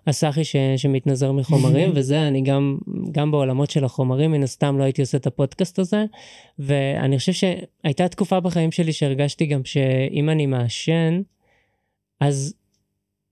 הסאחי 0.08 0.44
ש, 0.44 0.56
שמתנזר 0.78 1.32
מחומרים 1.32 1.92
וזה 1.96 2.28
אני 2.28 2.42
גם 2.42 2.78
גם 3.12 3.32
בעולמות 3.32 3.70
של 3.72 3.86
החומרים 3.86 4.32
מן 4.32 4.44
הסתם 4.44 4.78
לא 4.78 4.84
הייתי 4.84 5.02
עושה 5.02 5.18
את 5.18 5.28
הפודקאסט 5.28 5.80
הזה 5.80 6.06
ואני 6.60 7.18
חושב 7.18 7.32
שהייתה 7.32 8.08
תקופה 8.08 8.40
בחיים 8.40 8.72
שלי 8.72 8.94
שהרגשתי 8.94 9.46
גם 9.46 9.66
שאם 9.66 10.30
אני 10.30 10.46
מעשן 10.46 11.22
אז 12.20 12.54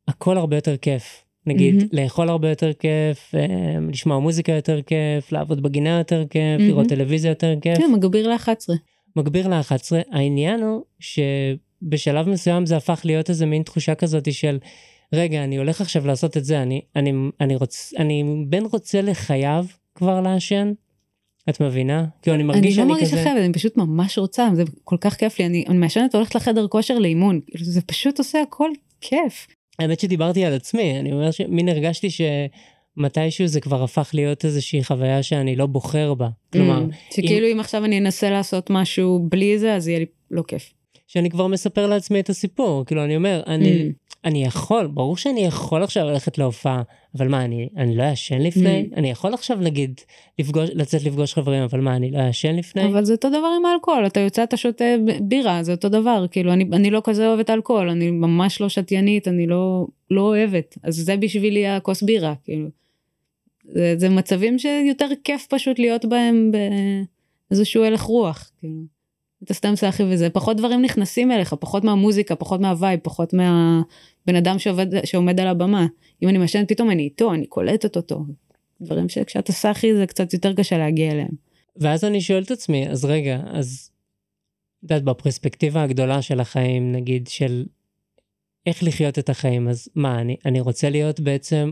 הכל 0.07 0.37
הרבה 0.37 0.57
יותר 0.57 0.77
כיף 0.77 1.23
נגיד 1.47 1.81
mm-hmm. 1.81 1.87
לאכול 1.91 2.29
הרבה 2.29 2.49
יותר 2.49 2.73
כיף 2.73 3.35
אה, 3.35 3.45
לשמוע 3.91 4.19
מוזיקה 4.19 4.51
יותר 4.51 4.81
כיף 4.81 5.31
לעבוד 5.31 5.63
בגינה 5.63 5.97
יותר 5.97 6.23
כיף 6.29 6.59
mm-hmm. 6.59 6.63
לראות 6.63 6.87
טלוויזיה 6.87 7.31
יותר 7.31 7.53
כיף. 7.61 7.77
כן, 7.77 7.91
מגביר 7.93 8.29
ל-11. 8.29 8.73
מגביר 9.15 9.47
ל-11 9.47 9.91
העניין 10.11 10.61
הוא 10.61 10.83
שבשלב 10.99 12.29
מסוים 12.29 12.65
זה 12.65 12.77
הפך 12.77 13.01
להיות 13.03 13.29
איזה 13.29 13.45
מין 13.45 13.63
תחושה 13.63 13.95
כזאת 13.95 14.33
של. 14.33 14.57
רגע, 15.13 15.43
אני 15.43 15.57
הולך 15.57 15.81
עכשיו 15.81 16.07
לעשות 16.07 16.37
את 16.37 16.45
זה, 16.45 16.61
אני, 16.61 16.81
אני, 16.95 17.11
אני, 17.41 17.55
רוצ, 17.55 17.93
אני 17.97 18.23
בין 18.47 18.65
רוצה 18.71 19.01
לחייו 19.01 19.65
כבר 19.95 20.21
לעשן, 20.21 20.71
את 21.49 21.61
מבינה? 21.61 22.05
כאילו 22.21 22.35
אני 22.35 22.43
מרגיש 22.43 22.63
שאני 22.63 22.71
כזה... 22.73 22.81
אני 22.81 22.89
לא 22.89 22.95
מרגיש 22.95 23.13
אחרת, 23.13 23.37
אני 23.37 23.53
פשוט 23.53 23.77
ממש 23.77 24.17
רוצה, 24.17 24.49
זה 24.53 24.63
כל 24.83 24.97
כך 25.01 25.15
כיף 25.15 25.39
לי, 25.39 25.45
אני, 25.45 25.65
אני 25.67 25.77
מעשנת 25.77 26.15
והולכת 26.15 26.35
לחדר 26.35 26.67
כושר 26.67 26.99
לאימון, 26.99 27.39
כאילו, 27.47 27.65
זה 27.65 27.81
פשוט 27.81 28.19
עושה 28.19 28.41
הכל 28.41 28.69
כיף. 29.01 29.47
האמת 29.79 29.99
שדיברתי 29.99 30.45
על 30.45 30.53
עצמי, 30.53 30.99
אני 30.99 31.11
אומר 31.11 31.31
שמין 31.31 31.69
הרגשתי 31.69 32.07
שמתישהו 32.09 33.47
זה 33.47 33.61
כבר 33.61 33.83
הפך 33.83 34.09
להיות 34.13 34.45
איזושהי 34.45 34.83
חוויה 34.83 35.23
שאני 35.23 35.55
לא 35.55 35.65
בוחר 35.65 36.13
בה. 36.13 36.29
כלומר... 36.53 36.85
Mm, 36.89 37.15
שכאילו 37.15 37.47
אם... 37.47 37.51
אם 37.51 37.59
עכשיו 37.59 37.85
אני 37.85 37.99
אנסה 37.99 38.29
לעשות 38.29 38.69
משהו 38.69 39.27
בלי 39.31 39.59
זה, 39.59 39.75
אז 39.75 39.87
יהיה 39.87 39.99
לי 39.99 40.05
לא 40.31 40.43
כיף. 40.47 40.73
שאני 41.07 41.29
כבר 41.29 41.47
מספר 41.47 41.87
לעצמי 41.87 42.19
את 42.19 42.29
הסיפור, 42.29 42.85
כאילו 42.85 43.03
אני 43.03 43.15
אומר, 43.15 43.43
אני, 43.47 43.89
mm. 43.89 44.06
אני 44.25 44.43
יכול, 44.43 44.87
ברור 44.87 45.17
שאני 45.17 45.45
יכול 45.45 45.83
עכשיו 45.83 46.05
ללכת 46.05 46.37
להופעה, 46.37 46.81
אבל 47.17 47.27
מה, 47.27 47.45
אני, 47.45 47.69
אני 47.77 47.95
לא 47.95 48.03
אעשן 48.03 48.39
לפני? 48.39 48.89
Mm. 48.91 48.97
אני 48.97 49.09
יכול 49.09 49.33
עכשיו 49.33 49.57
נגיד 49.57 50.01
לפגוש, 50.39 50.69
לצאת 50.73 51.03
לפגוש 51.03 51.33
חברים, 51.33 51.63
אבל 51.63 51.79
מה, 51.79 51.95
אני 51.95 52.11
לא 52.11 52.17
אעשן 52.17 52.55
לפני? 52.55 52.85
אבל 52.85 53.05
זה 53.05 53.13
אותו 53.13 53.29
דבר 53.29 53.47
עם 53.59 53.65
האלכוהול, 53.65 54.07
אתה 54.07 54.19
יוצא, 54.19 54.43
אתה 54.43 54.57
שותה 54.57 54.85
בירה, 55.21 55.63
זה 55.63 55.71
אותו 55.71 55.89
דבר, 55.89 56.25
כאילו, 56.31 56.53
אני, 56.53 56.65
אני 56.73 56.91
לא 56.91 57.01
כזה 57.03 57.27
אוהבת 57.27 57.49
אלכוהול, 57.49 57.89
אני 57.89 58.11
ממש 58.11 58.61
לא 58.61 58.69
שתיינית, 58.69 59.27
אני 59.27 59.47
לא, 59.47 59.87
לא 60.11 60.21
אוהבת, 60.21 60.77
אז 60.83 60.95
זה 60.95 61.17
בשבילי 61.17 61.67
הכוס 61.67 62.03
בירה, 62.03 62.33
כאילו. 62.43 62.69
זה, 63.65 63.95
זה 63.97 64.09
מצבים 64.09 64.59
שיותר 64.59 65.07
כיף 65.23 65.47
פשוט 65.49 65.79
להיות 65.79 66.05
בהם 66.05 66.51
באיזשהו 67.51 67.83
הלך 67.83 68.01
רוח, 68.01 68.51
כאילו. 68.59 68.96
אתה 69.43 69.53
סתם 69.53 69.75
סאחי 69.75 70.03
וזה, 70.03 70.29
פחות 70.29 70.57
דברים 70.57 70.81
נכנסים 70.81 71.31
אליך, 71.31 71.53
פחות 71.53 71.83
מהמוזיקה, 71.83 72.35
פחות 72.35 72.59
מהווייב, 72.59 72.99
פחות 73.03 73.33
מהבן 73.33 74.35
אדם 74.37 74.59
שעובד, 74.59 75.05
שעומד 75.05 75.39
על 75.39 75.47
הבמה. 75.47 75.87
אם 76.23 76.29
אני 76.29 76.37
מעשנת 76.37 76.69
פתאום 76.69 76.91
אני 76.91 77.03
איתו, 77.03 77.33
אני 77.33 77.45
קולטת 77.45 77.95
אותו. 77.95 78.25
דברים 78.81 79.09
שכשאתה 79.09 79.51
סאחי 79.51 79.93
זה 79.93 80.05
קצת 80.07 80.33
יותר 80.33 80.53
קשה 80.53 80.77
להגיע 80.77 81.11
אליהם. 81.11 81.31
ואז 81.75 82.03
אני 82.03 82.21
שואל 82.21 82.43
את 82.43 82.51
עצמי, 82.51 82.89
אז 82.89 83.05
רגע, 83.05 83.39
אז, 83.51 83.91
את 84.77 84.83
יודעת, 84.83 85.03
בפרספקטיבה 85.03 85.83
הגדולה 85.83 86.21
של 86.21 86.39
החיים, 86.39 86.91
נגיד, 86.91 87.27
של 87.27 87.65
איך 88.65 88.83
לחיות 88.83 89.19
את 89.19 89.29
החיים, 89.29 89.67
אז 89.67 89.89
מה, 89.95 90.21
אני, 90.21 90.35
אני 90.45 90.59
רוצה 90.59 90.89
להיות 90.89 91.19
בעצם 91.19 91.71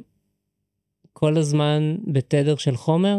כל 1.14 1.38
הזמן 1.38 1.96
בתדר 2.08 2.56
של 2.56 2.76
חומר? 2.76 3.18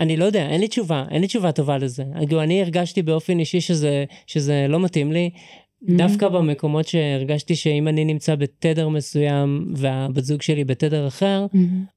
אני 0.00 0.16
לא 0.16 0.24
יודע, 0.24 0.48
אין 0.48 0.60
לי 0.60 0.68
תשובה, 0.68 1.04
אין 1.10 1.20
לי 1.20 1.26
תשובה 1.26 1.52
טובה 1.52 1.78
לזה. 1.78 2.04
כאילו, 2.26 2.42
אני 2.42 2.62
הרגשתי 2.62 3.02
באופן 3.02 3.38
אישי 3.38 3.60
שזה, 3.60 4.04
שזה 4.26 4.66
לא 4.68 4.80
מתאים 4.80 5.12
לי. 5.12 5.30
דווקא 5.82 6.28
במקומות 6.28 6.88
שהרגשתי 6.88 7.56
שאם 7.56 7.88
אני 7.88 8.04
נמצא 8.04 8.34
בתדר 8.34 8.88
מסוים 8.88 9.72
והבת 9.76 10.24
זוג 10.24 10.42
שלי 10.42 10.64
בתדר 10.64 11.06
אחר, 11.06 11.46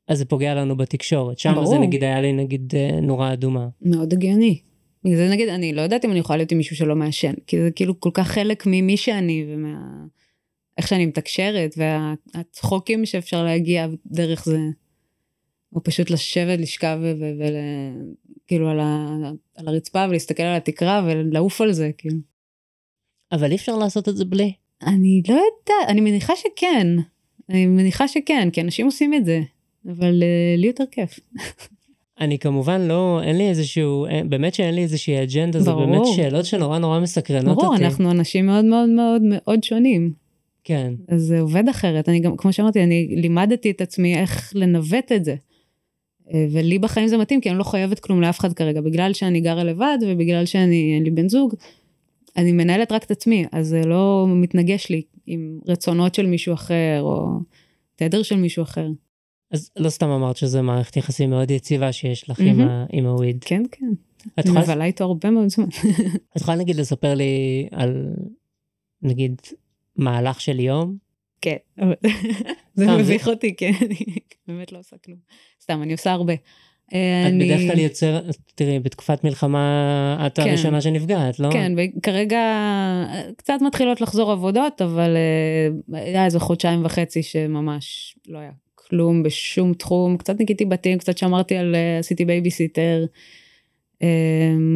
אז 0.08 0.18
זה 0.18 0.26
פוגע 0.26 0.56
לנו 0.56 0.78
בתקשורת. 0.78 1.40
שם 1.40 1.50
זה 1.50 1.56
ברור. 1.56 1.78
נגיד 1.78 2.04
היה 2.04 2.22
לי 2.22 2.34
נגיד 2.34 2.74
אה, 2.76 3.02
נורה 3.02 3.34
אדומה. 3.34 3.68
מאוד 3.82 4.14
הגיוני. 4.14 4.60
זה 5.08 5.30
נגיד, 5.32 5.50
אני 5.50 5.74
לא 5.74 5.82
יודעת 5.82 6.06
אם 6.06 6.12
אני 6.12 6.20
יכולה 6.20 6.38
להיות 6.38 6.52
עם 6.52 6.58
מישהו 6.58 6.76
שלא 6.76 6.96
מעשן, 6.96 7.34
כי 7.48 7.62
זה 7.62 7.72
כאילו 7.72 8.00
כל 8.00 8.10
כך 8.14 8.28
חלק 8.28 8.64
ממי 8.68 8.98
שאני 8.98 9.46
ומה... 9.48 9.78
איך 10.78 10.88
שאני 10.88 11.06
מתקשרת, 11.06 11.76
והצחוקים 11.78 13.06
שאפשר 13.06 13.44
להגיע 13.44 13.88
דרך 14.06 14.46
זה. 14.46 14.60
או 15.74 15.84
פשוט 15.84 16.10
לשבת, 16.10 16.60
לשכב 16.60 17.00
וכאילו 18.46 18.70
על, 18.70 18.80
ה... 18.80 19.16
על 19.56 19.68
הרצפה 19.68 20.06
ולהסתכל 20.10 20.44
על 20.44 20.56
התקרה 20.56 21.02
ולעוף 21.06 21.62
על 21.62 21.72
זה, 21.72 21.92
כאילו. 21.98 22.18
אבל 23.32 23.52
אי 23.52 23.56
אפשר 23.56 23.78
לעשות 23.78 24.10
את 24.10 24.18
זה 24.18 24.26
בלי. 24.26 24.54
אני 24.84 25.22
לא 25.30 25.34
יודעת, 25.34 25.90
אני 25.90 26.02
מניחה 26.02 26.34
שכן. 26.36 26.88
אני 27.50 27.66
מניחה 27.66 28.08
שכן, 28.08 28.50
כי 28.54 28.62
אנשים 28.62 28.86
עושים 28.86 29.14
את 29.14 29.26
זה. 29.26 29.42
אבל 29.86 30.24
uh, 30.24 30.60
לי 30.60 30.68
יותר 30.68 30.84
כיף. 30.92 31.20
אני 32.22 32.40
כמובן 32.40 32.82
לא, 32.82 33.22
אין 33.24 33.38
לי 33.38 33.50
איזשהו, 33.50 34.06
אין, 34.06 34.30
באמת 34.30 34.54
שאין 34.54 34.76
לי 34.76 34.82
איזושהי 34.82 35.24
אג'נדה, 35.24 35.60
זה 35.60 35.72
ברור. 35.72 35.86
באמת 35.86 36.02
שאלות 36.16 36.46
שנורא 36.46 36.78
נורא 36.78 37.00
מסקרנות 37.00 37.58
ברור, 37.58 37.74
אותי. 37.74 37.86
אנחנו 37.86 38.12
אנשים 38.12 38.46
מאוד 38.46 38.66
מאוד 38.66 38.90
מאוד 38.90 39.22
מאוד 39.26 39.64
שונים. 39.64 40.14
כן. 40.64 40.94
אז 41.08 41.22
זה 41.22 41.40
עובד 41.40 41.70
אחרת. 41.70 42.10
אני 42.10 42.20
גם, 42.20 42.38
כמו 42.38 42.54
שאמרתי, 42.54 42.84
אני 42.84 43.16
לימדתי 43.16 43.72
את 43.72 43.82
עצמי 43.82 44.16
איך 44.16 44.52
לנווט 44.56 45.12
את 45.12 45.26
זה. 45.26 45.36
אה, 46.34 46.46
ולי 46.52 46.80
בחיים 46.80 47.08
זה 47.08 47.18
מתאים, 47.18 47.42
כי 47.42 47.50
אני 47.50 47.58
לא 47.58 47.64
חייבת 47.64 48.00
כלום 48.00 48.22
לאף 48.22 48.40
אחד 48.40 48.54
כרגע, 48.54 48.82
בגלל 48.82 49.14
שאני 49.14 49.42
גרה 49.42 49.64
לבד 49.64 49.98
ובגלל 50.08 50.46
שאני, 50.46 50.94
אין 50.96 51.04
לי 51.04 51.12
בן 51.12 51.30
זוג, 51.30 51.56
אני 52.38 52.52
מנהלת 52.52 52.92
רק 52.92 53.04
את 53.04 53.12
עצמי, 53.12 53.46
אז 53.52 53.68
זה 53.68 53.82
לא 53.86 54.26
מתנגש 54.30 54.90
לי 54.90 55.02
עם 55.26 55.60
רצונות 55.68 56.16
של 56.16 56.26
מישהו 56.26 56.54
אחר, 56.54 57.00
או 57.02 57.40
תדר 57.96 58.24
של 58.24 58.38
מישהו 58.38 58.64
אחר. 58.64 58.88
אז 59.52 59.72
לא 59.78 59.90
סתם 59.90 60.10
אמרת 60.10 60.38
שזו 60.38 60.64
מערכת 60.64 60.98
יחסים 60.98 61.30
מאוד 61.30 61.52
יציבה 61.52 61.92
שיש 61.92 62.30
לך 62.30 62.40
עם, 62.40 62.58
מהמם. 62.58 62.70
ה, 62.70 62.86
עם 62.92 63.06
הוויד. 63.06 63.44
כן, 63.44 63.64
כן. 63.72 63.92
את 64.40 64.46
יכולה, 64.46 64.62
מבלה 64.62 64.86
איתו 64.86 65.04
הרבה 65.04 65.30
מאוד 65.30 65.48
זמן. 65.48 65.66
את 66.32 66.42
יכולה 66.42 66.58
נגיד 66.58 66.76
לספר 66.76 67.14
לי 67.14 67.68
על, 67.72 68.14
נגיד, 69.02 69.42
מהלך 69.96 70.42
של 70.42 70.60
יום? 70.60 71.09
כן, 71.42 71.58
זה 72.76 72.88
מביך 72.98 73.28
אותי, 73.28 73.56
כן, 73.56 73.72
אני 73.82 73.96
באמת 74.48 74.72
לא 74.72 74.80
עושה 74.80 74.96
כלום. 75.06 75.18
סתם, 75.62 75.82
אני 75.84 75.92
עושה 75.92 76.12
הרבה. 76.12 76.34
את 76.88 77.34
בדרך 77.40 77.72
כלל 77.72 77.80
יוצר, 77.80 78.20
תראי, 78.56 78.80
בתקופת 78.80 79.24
מלחמה 79.24 80.24
את 80.28 80.36
כן. 80.36 80.50
הראשונה 80.50 80.82
שנפגעת, 80.82 81.40
לא? 81.40 81.50
כן, 81.52 81.72
וכרגע 81.78 82.42
קצת 83.38 83.58
מתחילות 83.62 84.02
לחזור 84.02 84.32
עבודות, 84.32 84.82
אבל 84.82 85.18
אה, 85.18 86.00
היה 86.02 86.26
איזה 86.26 86.40
חודשיים 86.40 86.86
וחצי 86.86 87.24
שממש 87.24 88.16
לא 88.28 88.38
היה 88.38 88.52
כלום 88.76 89.24
בשום 89.24 89.74
תחום. 89.74 90.18
קצת 90.18 90.40
ניקיתי 90.40 90.66
בתים, 90.66 90.98
קצת 90.98 91.18
שמרתי 91.18 91.56
על, 91.56 91.76
אה, 91.76 92.00
עשיתי 92.00 92.26
בייביסיטר. 92.26 93.06
אה, 94.04 94.08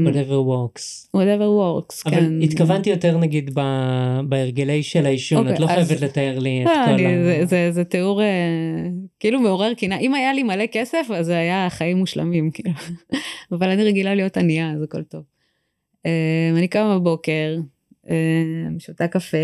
whatever 0.06 0.30
works. 0.48 1.08
whatever 1.18 1.50
works, 1.62 2.02
אבל 2.06 2.16
כן. 2.16 2.42
התכוונתי 2.42 2.90
יותר 2.90 3.18
נגיד 3.18 3.52
ב- 3.54 4.20
בהרגלי 4.30 4.84
של 4.84 5.06
העישון, 5.06 5.48
את 5.48 5.52
אוקיי, 5.52 5.66
לא 5.66 5.72
אז- 5.72 5.88
חייבת 5.88 6.02
לתאר 6.02 6.40
לי 6.40 6.62
את 6.64 6.68
אה, 6.68 6.84
כל 6.86 6.92
אני- 6.94 7.06
ה... 7.06 7.24
זה- 7.24 7.46
זה- 7.46 7.72
זה 7.72 7.84
תיאור 7.84 8.22
אה, 8.22 8.28
כאילו 9.20 9.40
מעורר 9.40 9.74
קנאה. 9.74 9.98
אם 10.00 10.14
היה 10.14 10.34
לי 10.34 10.44
מלא 10.44 10.66
כסף, 10.72 11.08
אז 11.16 11.26
זה 11.26 11.38
היה 11.38 11.68
חיים 11.70 11.98
מושלמים, 11.98 12.52
כאילו. 12.54 12.72
אבל 13.52 13.70
אני 13.70 13.84
רגילה 13.84 14.16
להיות 14.16 14.38
ענייה, 14.38 14.72
אז 14.72 14.82
הכל 14.84 15.04
טוב. 15.04 15.24
אה, 16.06 16.12
אני 16.58 16.68
קמה 16.68 17.00
בבוקר, 17.00 17.58
אה, 18.10 18.16
שותה 18.80 19.08
קפה 19.08 19.38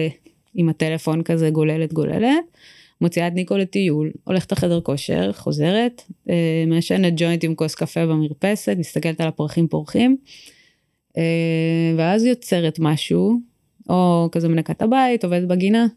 עם 0.56 0.70
הטלפון 0.70 1.24
כזה, 1.24 1.50
גוללת 1.50 1.94
גוללת, 1.94 2.36
מוציאה 3.02 3.28
את 3.28 3.34
ניקו 3.34 3.58
לטיול, 3.58 4.12
הולכת 4.24 4.52
לחדר 4.52 4.82
כושר, 4.82 5.34
חוזרת, 5.34 6.02
אה, 6.30 6.64
מעשנת 6.68 7.14
ג'וינט 7.16 7.44
עם 7.44 7.56
כוס 7.56 7.76
קפה 7.76 8.06
במרפסת, 8.06 8.76
מסתכלת 8.80 9.22
על 9.22 9.28
הפרחים 9.28 9.68
פורחים, 9.68 10.18
אה, 11.18 11.94
ואז 11.98 12.26
יוצרת 12.26 12.80
משהו, 12.80 13.40
או 13.90 14.30
כזה 14.32 14.48
מנקה 14.48 14.74
את 14.74 14.82
הבית, 14.82 15.24
עובדת 15.24 15.48
בגינה. 15.48 15.88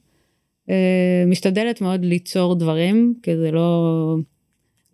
אה, 0.70 1.24
משתדלת 1.26 1.80
מאוד 1.80 2.04
ליצור 2.04 2.54
דברים, 2.54 3.14
כזה 3.22 3.50
לא, 3.50 4.16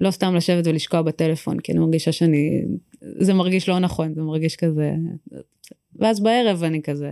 לא 0.01 0.11
סתם 0.11 0.35
לשבת 0.35 0.67
ולשקוע 0.67 1.03
בטלפון, 1.03 1.61
כי 1.61 1.73
אני 1.73 1.81
מרגישה 1.81 2.13
שאני, 2.13 2.63
זה 3.01 3.35
מרגיש 3.35 3.69
לא 3.69 3.79
נכון, 3.79 4.15
זה 4.15 4.23
מרגיש 4.23 4.57
כזה, 4.57 4.93
ואז 5.99 6.21
בערב 6.21 6.65
אני 6.65 6.83
כזה, 6.83 7.11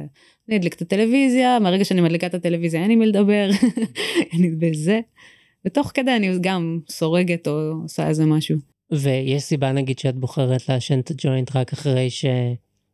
אני 0.49 0.57
אדליק 0.57 0.75
את 0.75 0.83
הטלוויזיה, 0.83 1.59
מהרגע 1.59 1.85
שאני 1.85 2.01
מדליקה 2.01 2.27
את 2.27 2.35
הטלוויזיה 2.35 2.81
אין 2.81 2.89
לי 2.89 2.97
מי 2.97 3.07
לדבר, 3.07 3.49
אני 4.35 4.51
בזה, 4.51 5.01
ותוך 5.67 5.91
כדי 5.95 6.17
אני 6.17 6.39
גם 6.41 6.79
סורגת 6.91 7.49
או 7.49 7.53
עושה 7.83 8.09
איזה 8.09 8.27
משהו. 8.27 8.59
ויש 8.93 9.43
סיבה 9.43 9.73
נגיד 9.73 9.99
שאת 9.99 10.15
בוחרת 10.15 10.69
לעשן 10.69 10.99
את 11.01 11.11
הג'וינט 11.11 11.57
רק 11.57 11.73
אחרי 11.73 12.11
ש... 12.11 12.25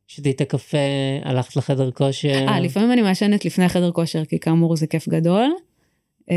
שתית 0.06 0.40
הקפה, 0.40 0.78
הלכת 1.22 1.56
לחדר 1.56 1.90
כושר. 1.90 2.28
אה, 2.48 2.60
לפעמים 2.60 2.92
אני 2.92 3.02
מעשנת 3.02 3.44
לפני 3.44 3.64
החדר 3.64 3.90
כושר, 3.92 4.24
כי 4.24 4.38
כאמור 4.38 4.76
זה 4.76 4.86
כיף 4.86 5.08
גדול. 5.08 5.50
אה, 6.30 6.36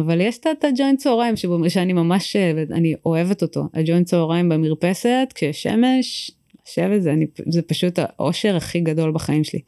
אבל 0.00 0.20
יש 0.20 0.38
את- 0.38 0.64
הג'וינט 0.64 0.98
צהריים 0.98 1.34
שאני 1.68 1.92
ממש, 1.92 2.36
אה, 2.36 2.52
אני 2.70 2.94
אוהבת 3.06 3.42
אותו. 3.42 3.64
הג'וינט 3.74 4.06
צהריים 4.06 4.48
במרפסת, 4.48 5.32
כשיש 5.34 5.62
שמש, 5.62 6.30
לשבת, 6.70 7.02
זה, 7.02 7.12
אני, 7.12 7.26
זה 7.48 7.62
פשוט 7.62 7.98
האושר 7.98 8.56
הכי 8.56 8.80
גדול 8.80 9.12
בחיים 9.12 9.44
שלי. 9.44 9.60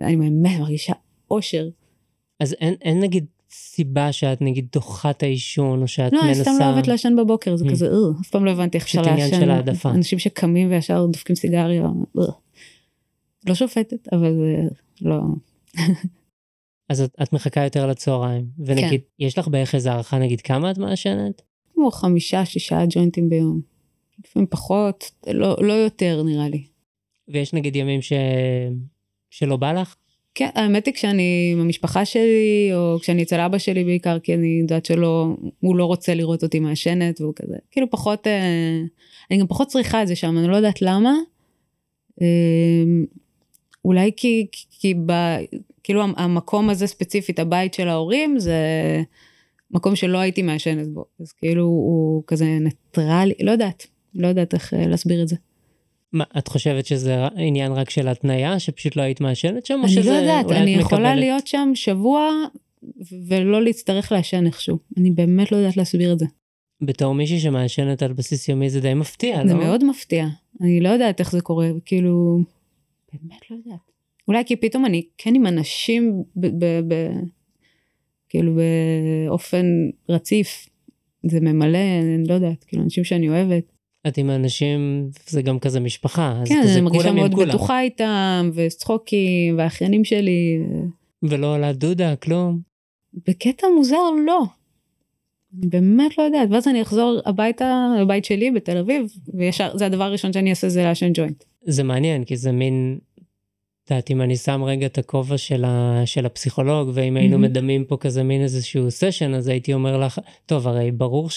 אני 0.00 0.16
באמת 0.16 0.58
מרגישה 0.58 0.92
אושר. 1.30 1.68
אז 2.40 2.56
אין, 2.60 2.74
אין 2.82 3.00
נגיד 3.00 3.26
סיבה 3.50 4.12
שאת 4.12 4.40
נגיד 4.40 4.66
דוחה 4.72 5.10
את 5.10 5.22
העישון, 5.22 5.82
או 5.82 5.88
שאת 5.88 6.12
לא, 6.12 6.20
אני 6.20 6.28
מנסה... 6.28 6.42
סתם 6.42 6.52
לא 6.60 6.64
אוהבת 6.64 6.88
לעשן 6.88 7.16
בבוקר, 7.16 7.56
זה 7.56 7.64
Mm. 7.64 7.70
כזה, 7.70 7.86
אה, 7.86 7.92
אף 8.20 8.30
פעם 8.30 8.44
לא 8.44 8.50
הבנתי 8.50 8.78
איך 8.78 8.84
אפשר 8.84 9.02
פשוט 9.02 9.12
עניין 9.12 9.30
לעשן. 9.30 9.40
של 9.40 9.50
העדפה. 9.50 9.90
אנשים 9.90 10.18
שקמים 10.18 10.70
וישר 10.70 11.06
דופקים 11.06 11.36
סיגריה, 11.36 11.84
אה. 12.18 12.24
לא 13.48 13.54
שופטת, 13.54 14.08
אבל 14.12 14.34
זה 14.34 14.68
לא... 15.02 15.20
אז 16.90 17.00
את, 17.00 17.14
את 17.22 17.32
מחכה 17.32 17.64
יותר 17.64 17.86
לצהריים. 17.86 18.46
ונגיד, 18.58 19.00
כן. 19.00 19.24
יש 19.24 19.38
לך 19.38 19.48
בערך 19.48 19.74
איזה 19.74 19.92
הערכה 19.92 20.18
נגיד 20.18 20.40
כמה 20.40 20.70
את 20.70 20.78
מעשנת? 20.78 21.42
כמו 21.74 21.90
חמישה, 21.90 22.44
שישה 22.44 22.82
ג'וינטים 22.88 23.28
ביום. 23.28 23.73
לפעמים 24.24 24.46
פחות, 24.50 25.10
לא, 25.26 25.56
לא 25.60 25.72
יותר 25.72 26.22
נראה 26.22 26.48
לי. 26.48 26.64
ויש 27.28 27.52
נגיד 27.52 27.76
ימים 27.76 28.02
ש... 28.02 28.12
שלא 29.30 29.56
בא 29.56 29.72
לך? 29.72 29.94
כן, 30.34 30.48
האמת 30.54 30.86
היא 30.86 30.94
כשאני 30.94 31.50
עם 31.52 31.60
המשפחה 31.60 32.04
שלי, 32.04 32.70
או 32.74 32.98
כשאני 33.00 33.22
אצל 33.22 33.40
אבא 33.40 33.58
שלי 33.58 33.84
בעיקר, 33.84 34.18
כי 34.18 34.34
אני 34.34 34.58
יודעת 34.60 34.86
שלא, 34.86 35.36
הוא 35.60 35.76
לא 35.76 35.84
רוצה 35.84 36.14
לראות 36.14 36.42
אותי 36.42 36.60
מעשנת, 36.60 37.20
והוא 37.20 37.32
כזה, 37.36 37.56
כאילו 37.70 37.90
פחות, 37.90 38.26
אה, 38.26 38.80
אני 39.30 39.38
גם 39.38 39.46
פחות 39.46 39.68
צריכה 39.68 40.02
את 40.02 40.08
זה 40.08 40.16
שם, 40.16 40.38
אני 40.38 40.48
לא 40.48 40.56
יודעת 40.56 40.82
למה. 40.82 41.14
אה, 42.22 42.26
אולי 43.84 44.10
כי, 44.16 44.46
כי, 44.52 44.64
כי 44.70 44.94
ב, 45.06 45.12
כאילו 45.82 46.02
המקום 46.16 46.70
הזה 46.70 46.86
ספציפית, 46.86 47.38
הבית 47.38 47.74
של 47.74 47.88
ההורים, 47.88 48.38
זה 48.38 48.56
מקום 49.70 49.96
שלא 49.96 50.18
הייתי 50.18 50.42
מעשנת 50.42 50.88
בו, 50.88 51.04
אז 51.20 51.32
כאילו 51.32 51.64
הוא 51.64 52.22
כזה 52.26 52.58
ניטרלי, 52.60 53.34
לא 53.42 53.50
יודעת, 53.50 53.86
לא 54.14 54.26
יודעת 54.26 54.54
איך 54.54 54.74
אה, 54.74 54.86
להסביר 54.86 55.22
את 55.22 55.28
זה. 55.28 55.36
מה, 56.12 56.24
את 56.38 56.48
חושבת 56.48 56.86
שזה 56.86 57.26
עניין 57.36 57.72
רק 57.72 57.90
של 57.90 58.08
התניה, 58.08 58.58
שפשוט 58.58 58.96
לא 58.96 59.02
היית 59.02 59.20
מעשנת 59.20 59.66
שם? 59.66 59.74
או 59.78 59.84
אני 59.84 59.92
שזה 59.92 60.10
לא 60.10 60.16
יודעת, 60.16 60.50
אני 60.50 60.70
יכולה 60.70 61.00
מקבלת? 61.00 61.18
להיות 61.18 61.46
שם 61.46 61.70
שבוע 61.74 62.30
ולא 63.28 63.62
להצטרך 63.62 64.12
לעשן 64.12 64.46
איכשהו. 64.46 64.78
אני 64.96 65.10
באמת 65.10 65.52
לא 65.52 65.56
יודעת 65.56 65.76
להסביר 65.76 66.12
את 66.12 66.18
זה. 66.18 66.26
בתור 66.80 67.14
מישהי 67.14 67.40
שמעשנת 67.40 68.02
על 68.02 68.12
בסיס 68.12 68.48
יומי 68.48 68.70
זה 68.70 68.80
די 68.80 68.94
מפתיע, 68.94 69.46
זה 69.46 69.54
לא? 69.54 69.60
מאוד 69.60 69.84
מפתיע. 69.84 70.26
אני 70.60 70.80
לא 70.80 70.88
יודעת 70.88 71.20
איך 71.20 71.32
זה 71.32 71.40
קורה, 71.40 71.68
כאילו, 71.84 72.38
באמת 73.12 73.50
לא 73.50 73.56
יודעת. 73.56 73.80
אולי 74.28 74.44
כי 74.46 74.56
פתאום 74.56 74.86
אני 74.86 75.02
כן 75.18 75.34
עם 75.34 75.46
אנשים, 75.46 76.22
ב, 76.36 76.46
ב, 76.46 76.80
ב, 76.88 77.10
כאילו 78.28 78.52
באופן 79.26 79.66
רציף. 80.08 80.68
זה 81.26 81.40
ממלא, 81.40 81.78
אני 82.02 82.28
לא 82.28 82.34
יודעת, 82.34 82.64
כאילו 82.64 82.82
אנשים 82.82 83.04
שאני 83.04 83.28
אוהבת. 83.28 83.73
את 84.08 84.18
עם 84.18 84.30
אנשים, 84.30 85.10
זה 85.26 85.42
גם 85.42 85.58
כזה 85.58 85.80
משפחה, 85.80 86.38
אז 86.42 86.48
כן, 86.48 86.60
כזה 86.62 86.72
אני 86.72 86.80
מרגישה 86.80 87.12
מאוד. 87.12 87.34
בטוחה 87.34 87.80
איתם, 87.80 88.50
וצחוקים, 88.54 89.58
והאחיינים 89.58 90.04
שלי. 90.04 90.58
ולא 91.22 91.54
עולה 91.54 91.72
דודה, 91.72 92.16
כלום. 92.16 92.60
בקטע 93.28 93.66
מוזר 93.76 94.10
לא. 94.26 94.42
אני 95.58 95.66
באמת 95.66 96.18
לא 96.18 96.22
יודעת, 96.22 96.48
ואז 96.50 96.68
אני 96.68 96.82
אחזור 96.82 97.20
הביתה, 97.26 97.94
לבית 98.00 98.24
שלי 98.24 98.50
בתל 98.50 98.76
אביב, 98.76 99.06
וישר, 99.34 99.76
זה 99.76 99.86
הדבר 99.86 100.04
הראשון 100.04 100.32
שאני 100.32 100.50
אעשה 100.50 100.68
זה 100.68 100.82
לעשן 100.82 101.10
ג'וינט. 101.14 101.44
זה 101.62 101.82
מעניין, 101.82 102.24
כי 102.24 102.36
זה 102.36 102.52
מין, 102.52 102.98
את 103.84 103.90
יודעת, 103.90 104.10
אם 104.10 104.22
אני 104.22 104.36
שם 104.36 104.64
רגע 104.64 104.86
את 104.86 104.98
הכובע 104.98 105.38
של, 105.38 105.64
ה, 105.64 106.02
של 106.04 106.26
הפסיכולוג, 106.26 106.90
ואם 106.94 107.16
היינו 107.16 107.38
מהמם. 107.38 107.50
מדמים 107.50 107.84
פה 107.84 107.96
כזה 107.96 108.22
מין 108.22 108.42
איזשהו 108.42 108.90
סשן, 108.90 109.34
אז 109.34 109.48
הייתי 109.48 109.74
אומר 109.74 109.98
לך, 109.98 110.18
טוב, 110.46 110.68
הרי 110.68 110.90
ברור 110.90 111.30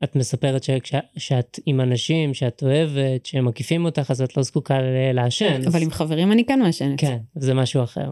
שאת 0.00 0.16
מספרת 0.16 0.62
שכש, 0.62 0.94
שאת 1.16 1.58
עם 1.66 1.80
אנשים 1.80 2.34
שאת 2.34 2.62
אוהבת, 2.62 3.26
שהם 3.26 3.44
מקיפים 3.44 3.84
אותך, 3.84 4.10
אז 4.10 4.22
את 4.22 4.36
לא 4.36 4.42
זקוקה 4.42 4.78
לעשן. 5.14 5.62
אבל 5.66 5.76
אז- 5.76 5.82
עם 5.82 5.90
חברים 5.90 6.32
אני 6.32 6.44
כן 6.44 6.60
מעשנת. 6.62 7.00
כן, 7.00 7.18
זה 7.34 7.54
משהו 7.54 7.82
אחר. 7.82 8.10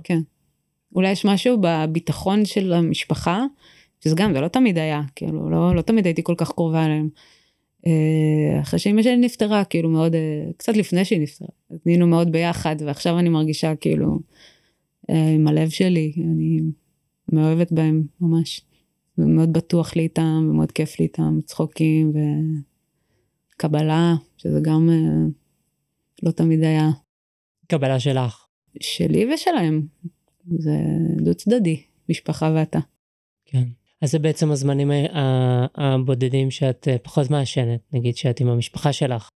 אולי 0.94 1.11
יש 1.11 1.24
משהו 1.24 1.57
בביטחון 1.61 2.44
של 2.44 2.72
המשפחה, 2.72 3.44
שזה 4.05 4.14
גם, 4.16 4.35
זה 4.35 4.40
לא 4.40 4.48
תמיד 4.48 4.79
היה, 4.79 5.03
כאילו, 5.16 5.51
לא, 5.51 5.74
לא 5.74 5.83
תמיד 5.83 6.07
הייתי 6.07 6.22
כל 6.22 6.35
כך 6.37 6.53
קרובה 6.53 6.85
אליהם. 6.85 7.09
אה, 7.87 8.61
אחרי 8.61 8.79
שאמא 8.79 9.03
שלי 9.03 9.16
נפטרה, 9.16 9.64
כאילו 9.64 9.88
מאוד, 9.88 10.14
אה, 10.14 10.20
קצת 10.57 10.77
לפני 10.77 11.05
שהיא 11.05 11.20
נפטרה, 11.20 11.48
אז 11.70 11.79
נהיינו 11.87 12.07
מאוד 12.07 12.33
ביחד, 12.33 12.77
ועכשיו 12.87 13.18
אני 13.18 13.29
מרגישה 13.29 13.74
כאילו, 13.77 14.18
אה, 15.11 15.29
עם 15.29 15.48
הלב 15.48 15.68
שלי, 15.68 16.12
אני 16.16 16.61
מאוהבת 17.33 17.72
בהם 17.72 18.03
ממש. 18.20 18.61
ומאוד 19.18 19.52
בטוח 19.52 19.96
לי 19.96 20.02
איתם, 20.02 20.48
ומאוד 20.50 20.72
כיף 20.72 20.98
לי 20.98 21.04
איתם, 21.04 21.38
צחוקים 21.44 22.12
וקבלה, 23.54 24.14
שזה 24.37 24.61
גם 24.62 24.90
אה, 24.90 25.28
לא 26.22 26.31
תמיד 26.31 26.64
היה 26.64 26.90
קבלה 27.66 28.00
שלך. 28.00 28.44
שלי 28.81 29.35
ושלהם. 29.35 29.87
זה 30.59 30.76
דו 31.16 31.35
צדדי, 31.35 31.83
משפחה 32.09 32.52
ואתה. 32.54 32.78
כן. 33.44 33.64
אז 34.00 34.11
זה 34.11 34.18
בעצם 34.18 34.50
הזמנים 34.50 34.90
ה- 34.90 35.18
ה- 35.18 35.66
הבודדים 35.74 36.50
שאת 36.50 36.88
אה, 36.88 36.98
פחות 36.98 37.31
מעשנת, 37.31 37.81
נגיד 37.92 38.16
שאת 38.16 38.40
עם 38.40 38.48
המשפחה 38.48 38.92
שלך. 38.92 39.28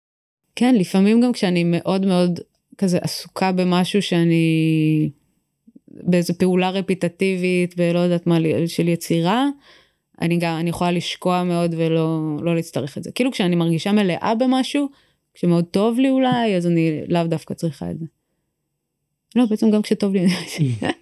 כן, 0.56 0.74
לפעמים 0.74 1.20
גם 1.20 1.32
כשאני 1.32 1.64
מאוד 1.64 2.06
מאוד 2.06 2.40
כזה 2.78 2.98
עסוקה 2.98 3.52
במשהו 3.52 4.02
שאני... 4.02 5.10
באיזו 5.90 6.34
פעולה 6.38 6.70
רפיטטיבית 6.70 7.74
ולא 7.76 7.98
יודעת 7.98 8.26
מה, 8.26 8.36
של 8.66 8.88
יצירה, 8.88 9.46
אני 10.20 10.38
גם, 10.38 10.56
אני 10.60 10.70
יכולה 10.70 10.90
לשקוע 10.90 11.44
מאוד 11.44 11.74
ולא 11.78 12.36
לא 12.42 12.54
להצטרך 12.54 12.98
את 12.98 13.04
זה. 13.04 13.12
כאילו 13.12 13.32
כשאני 13.32 13.56
מרגישה 13.56 13.92
מלאה 13.92 14.34
במשהו, 14.34 14.88
כשמאוד 15.34 15.64
טוב 15.64 15.98
לי 15.98 16.10
אולי, 16.10 16.56
אז 16.56 16.66
אני 16.66 17.00
לאו 17.08 17.24
דווקא 17.24 17.54
צריכה 17.54 17.90
את 17.90 17.98
זה. 17.98 18.06
לא, 19.36 19.44
בעצם 19.50 19.70
גם 19.70 19.82
כשטוב 19.82 20.12
לי, 20.12 20.20
אני 20.20 20.28
מעשנת. 20.28 20.94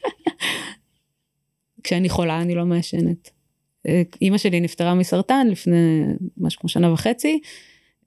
כשאני 1.85 2.09
חולה 2.09 2.41
אני 2.41 2.55
לא 2.55 2.65
מעשנת. 2.67 3.31
אה, 3.89 4.03
אימא 4.23 4.39
שלי 4.39 4.61
נפטרה 4.61 4.95
מסרטן 4.95 5.47
לפני 5.51 6.05
משהו 6.37 6.61
כמו 6.61 6.69
שנה 6.69 6.93
וחצי, 6.93 7.41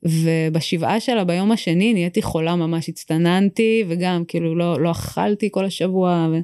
ובשבעה 0.04 1.00
שלה 1.00 1.24
ביום 1.24 1.52
השני 1.52 1.94
נהייתי 1.94 2.22
חולה 2.22 2.56
ממש, 2.56 2.90
הצטננתי 2.90 3.84
וגם 3.88 4.26
כאילו 4.28 4.56
לא, 4.56 4.82
לא 4.82 4.92
אכלתי 4.92 5.50
כל 5.52 5.66
השבוע 5.66 6.28
ו, 6.32 6.40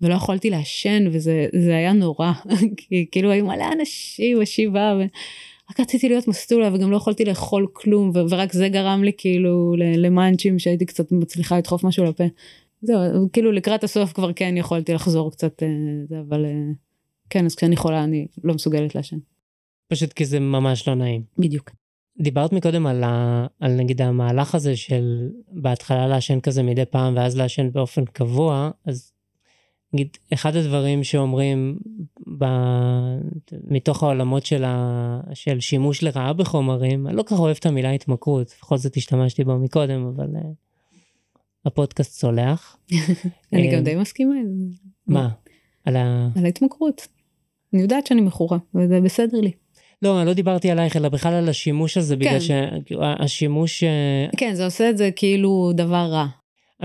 ולא 0.00 0.14
יכולתי 0.14 0.50
לעשן 0.50 1.04
וזה 1.12 1.46
זה 1.52 1.76
היה 1.76 1.92
נורא, 1.92 2.32
כי 2.76 3.06
כאילו 3.12 3.30
היו 3.30 3.46
מלא 3.46 3.64
אנשים 3.72 4.38
בשבעה 4.40 4.96
ורק 4.96 5.80
רציתי 5.80 6.08
להיות 6.08 6.28
מסטולה 6.28 6.74
וגם 6.74 6.90
לא 6.90 6.96
יכולתי 6.96 7.24
לאכול 7.24 7.66
כלום 7.72 8.10
ו, 8.14 8.18
ורק 8.30 8.52
זה 8.52 8.68
גרם 8.68 9.04
לי 9.04 9.12
כאילו 9.18 9.74
למאנצ'ים 9.76 10.58
שהייתי 10.58 10.86
קצת 10.86 11.12
מצליחה 11.12 11.58
לדחוף 11.58 11.84
משהו 11.84 12.04
לפה. 12.04 12.24
זהו, 12.82 13.28
כאילו 13.32 13.52
לקראת 13.52 13.84
הסוף 13.84 14.12
כבר 14.12 14.32
כן 14.32 14.56
יכולתי 14.56 14.94
לחזור 14.94 15.32
קצת, 15.32 15.62
אה, 15.62 16.18
אבל 16.20 16.44
אה, 16.44 16.50
כן, 17.30 17.44
אז 17.44 17.54
כשאני 17.54 17.76
חולה 17.76 18.04
אני 18.04 18.26
לא 18.44 18.54
מסוגלת 18.54 18.94
לעשן. 18.94 19.16
פשוט 19.88 20.12
כי 20.12 20.24
זה 20.24 20.40
ממש 20.40 20.88
לא 20.88 20.94
נעים. 20.94 21.22
בדיוק. 21.38 21.81
דיברת 22.20 22.52
מקודם 22.52 22.86
על, 22.86 23.04
ה, 23.04 23.46
על 23.60 23.72
נגיד 23.72 24.02
המהלך 24.02 24.54
הזה 24.54 24.76
של 24.76 25.28
בהתחלה 25.48 26.06
לעשן 26.06 26.40
כזה 26.40 26.62
מדי 26.62 26.84
פעם 26.84 27.16
ואז 27.16 27.36
לעשן 27.36 27.72
באופן 27.72 28.04
קבוע, 28.04 28.70
אז 28.86 29.12
נגיד 29.92 30.08
אחד 30.32 30.56
הדברים 30.56 31.04
שאומרים 31.04 31.78
ב, 32.38 32.44
מתוך 33.64 34.02
העולמות 34.02 34.46
של, 34.46 34.64
ה, 34.64 35.20
של 35.34 35.60
שימוש 35.60 36.02
לרעה 36.02 36.32
בחומרים, 36.32 37.06
אני 37.06 37.16
לא 37.16 37.22
כל 37.22 37.34
כך 37.34 37.40
אוהב 37.40 37.56
את 37.60 37.66
המילה 37.66 37.90
התמכרות, 37.90 38.54
בכל 38.60 38.76
זאת 38.76 38.96
השתמשתי 38.96 39.44
בו 39.44 39.58
מקודם, 39.58 40.06
אבל 40.06 40.26
uh, 40.36 40.46
הפודקאסט 41.66 42.20
צולח. 42.20 42.76
אני 43.52 43.72
גם 43.72 43.84
די 43.84 43.94
מסכימה. 43.94 44.34
מה? 45.06 45.28
על 45.84 45.96
ה... 45.96 46.28
על 46.36 46.44
ההתמכרות. 46.44 47.08
אני 47.74 47.82
יודעת 47.82 48.06
שאני 48.06 48.20
מכורה, 48.20 48.58
וזה 48.74 49.00
בסדר 49.00 49.40
לי. 49.40 49.52
לא, 50.02 50.18
אני 50.18 50.26
לא 50.26 50.32
דיברתי 50.32 50.70
עלייך, 50.70 50.96
אלא 50.96 51.08
בכלל 51.08 51.32
על 51.32 51.48
השימוש 51.48 51.96
הזה, 51.96 52.16
בגלל 52.16 52.38
כן. 52.40 52.40
שהשימוש... 52.40 53.84
כן, 54.36 54.54
זה 54.54 54.64
עושה 54.64 54.90
את 54.90 54.98
זה 54.98 55.10
כאילו 55.16 55.72
דבר 55.74 56.06
רע. 56.10 56.26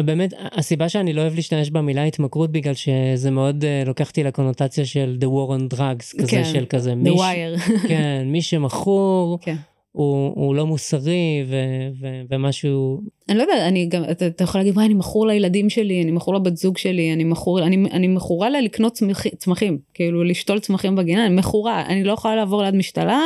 באמת, 0.02 0.34
הסיבה 0.52 0.90
שאני 0.90 1.14
לא 1.14 1.22
אוהב 1.22 1.36
להשתמש 1.36 1.70
במילה 1.70 2.04
התמכרות, 2.04 2.52
בגלל 2.52 2.74
שזה 2.74 3.32
מאוד 3.32 3.64
uh, 3.64 3.88
לוקח 3.88 4.10
אותי 4.10 4.24
לקונוטציה 4.24 4.86
של 4.86 5.18
The 5.22 5.26
War 5.26 5.52
on 5.52 5.76
Drugs, 5.76 6.22
כזה 6.22 6.32
כן, 6.32 6.44
של 6.46 6.66
כזה, 6.70 6.92
The 6.92 6.96
מי, 6.96 7.18
ש... 7.18 7.22
Wire. 7.22 7.88
כן, 7.88 8.24
מי 8.26 8.42
שמכור, 8.42 9.38
כן. 9.42 9.56
הוא, 9.92 10.34
הוא 10.36 10.56
לא 10.56 10.66
מוסרי, 10.66 11.44
ו, 11.48 11.56
ו, 12.02 12.08
ומשהו, 12.30 13.02
אני 13.30 13.38
לא 13.38 13.44
יודעת, 13.44 13.60
אני 13.60 13.86
גם, 13.86 14.04
אתה, 14.12 14.28
אתה 14.28 14.44
יכול 14.44 14.62
להגיד, 14.62 14.74
וואי, 14.74 14.86
אני 14.86 14.94
מכור 14.94 15.28
לילדים 15.28 15.70
שלי, 15.70 16.02
אני 16.04 16.12
מכור 16.12 16.34
לבת 16.34 16.58
זוג 16.58 16.78
שלי, 16.78 17.14
אני 17.14 17.24
מכור, 17.24 17.64
אני, 17.64 17.90
אני 17.92 18.08
מכורה 18.08 18.50
לה 18.50 18.62
לקנות 18.62 18.94
צמח, 18.94 19.28
צמחים, 19.28 19.78
כאילו 19.94 20.24
לשתול 20.24 20.60
צמחים 20.60 20.96
בגינה, 20.96 21.26
אני 21.26 21.36
מכורה, 21.36 21.86
אני 21.86 22.04
לא 22.04 22.12
יכולה 22.12 22.36
לעבור 22.36 22.64
ליד 22.64 22.76
משתלה, 22.76 23.22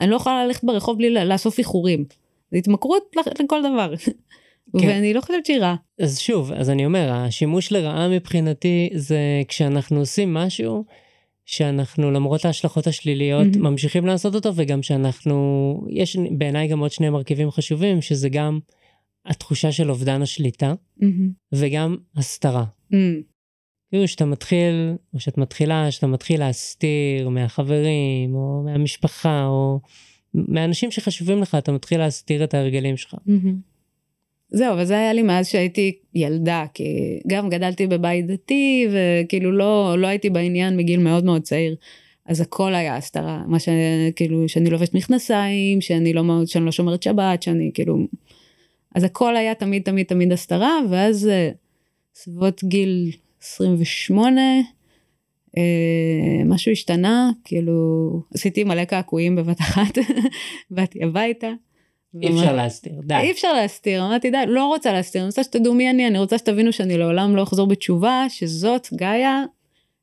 אני 0.00 0.10
לא 0.10 0.16
יכולה 0.16 0.46
ללכת 0.46 0.64
ברחוב 0.64 0.98
בלי 0.98 1.10
לאסוף 1.10 1.58
איחורים. 1.58 2.04
זה 2.50 2.58
התמכרות 2.58 3.02
לכ- 3.18 3.40
לכל 3.44 3.60
דבר. 3.62 3.92
כן. 4.80 4.86
ואני 4.88 5.14
לא 5.14 5.20
חושבת 5.20 5.46
שהיא 5.46 5.58
רעה. 5.58 5.74
אז 6.00 6.18
שוב, 6.18 6.52
אז 6.52 6.70
אני 6.70 6.86
אומר, 6.86 7.12
השימוש 7.12 7.72
לרעה 7.72 8.08
מבחינתי 8.08 8.90
זה 8.94 9.18
כשאנחנו 9.48 9.98
עושים 10.00 10.34
משהו 10.34 10.84
שאנחנו 11.50 12.10
למרות 12.10 12.44
ההשלכות 12.44 12.86
השליליות 12.86 13.46
מהמם. 13.46 13.66
ממשיכים 13.66 14.06
לעשות 14.06 14.34
אותו 14.34 14.52
וגם 14.54 14.82
שאנחנו, 14.82 15.74
יש 15.90 16.16
בעיניי 16.38 16.68
גם 16.68 16.78
עוד 16.78 16.90
שני 16.90 17.10
מרכיבים 17.10 17.50
חשובים 17.50 18.02
שזה 18.02 18.28
גם 18.28 18.58
התחושה 19.26 19.72
של 19.72 19.90
אובדן 19.90 20.22
השליטה 20.22 20.74
וגם 21.52 21.96
הסתרה. 22.16 22.64
כאילו 23.90 24.08
שאתה 24.08 24.24
מתחיל, 24.24 24.94
או 25.14 25.20
שאת 25.20 25.38
מתחילה, 25.38 25.90
שאתה 25.90 26.06
מתחיל 26.06 26.40
להסתיר 26.40 27.28
מהחברים 27.28 28.34
או 28.34 28.62
מהמשפחה 28.64 29.46
או 29.46 29.80
מאנשים 30.34 30.90
שחשובים 30.90 31.42
לך, 31.42 31.54
אתה 31.54 31.72
מתחיל 31.72 31.98
להסתיר 31.98 32.44
את 32.44 32.54
ההרגלים 32.54 32.96
שלך. 32.96 33.14
זהו, 34.50 34.72
אבל 34.72 34.84
זה 34.84 34.98
היה 34.98 35.12
לי 35.12 35.22
מאז 35.22 35.48
שהייתי 35.48 35.98
ילדה, 36.14 36.64
כי 36.74 37.20
גם 37.26 37.48
גדלתי 37.48 37.86
בבית 37.86 38.26
דתי, 38.26 38.88
וכאילו 38.90 39.52
לא, 39.52 39.94
לא 39.98 40.06
הייתי 40.06 40.30
בעניין 40.30 40.76
מגיל 40.76 41.00
מאוד 41.00 41.24
מאוד 41.24 41.42
צעיר. 41.42 41.76
אז 42.26 42.40
הכל 42.40 42.74
היה 42.74 42.96
הסתרה, 42.96 43.42
מה 43.46 43.58
שכאילו, 43.58 44.48
שאני 44.48 44.70
לובשת 44.70 44.94
מכנסיים, 44.94 45.80
שאני 45.80 46.12
לא, 46.12 46.22
שאני 46.46 46.64
לא 46.64 46.72
שומרת 46.72 47.02
שבת, 47.02 47.42
שאני 47.42 47.70
כאילו... 47.74 47.98
אז 48.94 49.04
הכל 49.04 49.36
היה 49.36 49.54
תמיד 49.54 49.82
תמיד 49.82 50.06
תמיד 50.06 50.32
הסתרה, 50.32 50.78
ואז 50.90 51.28
אה, 51.28 51.50
סביבות 52.14 52.64
גיל 52.64 53.12
28, 53.42 54.40
אה, 55.56 55.62
משהו 56.44 56.72
השתנה, 56.72 57.30
כאילו, 57.44 58.22
עשיתי 58.34 58.64
מלא 58.64 58.84
קעקועים 58.84 59.36
בבת 59.36 59.60
אחת, 59.60 59.98
באתי 60.70 61.04
הביתה. 61.04 61.50
אי 62.22 62.28
אפשר 62.28 62.56
להסתיר, 62.56 62.92
די. 63.02 63.14
אי 63.14 63.30
אפשר 63.30 63.52
להסתיר, 63.52 64.06
אמרתי 64.06 64.30
די, 64.30 64.36
לא 64.46 64.66
רוצה 64.66 64.92
להסתיר, 64.92 65.20
אני 65.22 65.26
רוצה 65.26 65.44
שתדעו 65.44 65.74
מי 65.74 65.90
אני, 65.90 66.06
אני 66.06 66.18
רוצה 66.18 66.38
שתבינו 66.38 66.72
שאני 66.72 66.98
לעולם 66.98 67.36
לא 67.36 67.42
אחזור 67.42 67.66
בתשובה, 67.66 68.26
שזאת 68.28 68.88
גאיה, 68.94 69.44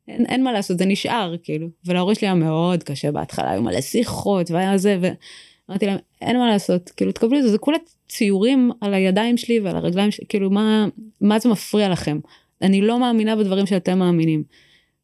אין, 0.08 0.26
אין 0.26 0.44
מה 0.44 0.52
לעשות, 0.52 0.78
זה 0.78 0.86
נשאר, 0.86 1.36
כאילו. 1.44 1.68
ולהורים 1.86 2.16
שלי 2.16 2.28
היה 2.28 2.36
מאוד 2.36 2.84
קשה 2.84 3.12
בהתחלה, 3.12 3.52
היו 3.52 3.62
מלא 3.62 3.82
שיחות 3.82 4.52
והיה 4.52 4.78
זה, 4.78 4.98
ואמרתי 5.02 5.86
להם, 5.86 5.98
אין 6.22 6.38
מה 6.38 6.48
לעשות, 6.48 6.90
כאילו 6.90 7.12
תקבלו 7.12 7.38
את 7.38 7.44
זה, 7.44 7.50
זה 7.50 7.58
כולה 7.58 7.78
ציורים 8.08 8.72
על 8.82 8.94
הידיים 8.94 9.38
שלי 9.38 9.60
ועל 9.60 9.76
הרגליים 9.76 10.12
שלי, 10.12 10.26
כאילו 10.30 10.50
מה, 10.50 10.88
מה 11.22 11.40
זה 11.40 11.50
מפריע 11.50 11.90
לכם? 11.90 12.20
אני 12.62 12.82
לא 12.82 13.00
מאמינה 13.00 13.36
בדברים 13.36 13.66
שאתם 13.66 14.00
מאמינים. 14.00 14.44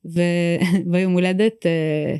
וביום 0.05 1.13
הולדת, 1.17 1.65
אה, 1.65 2.15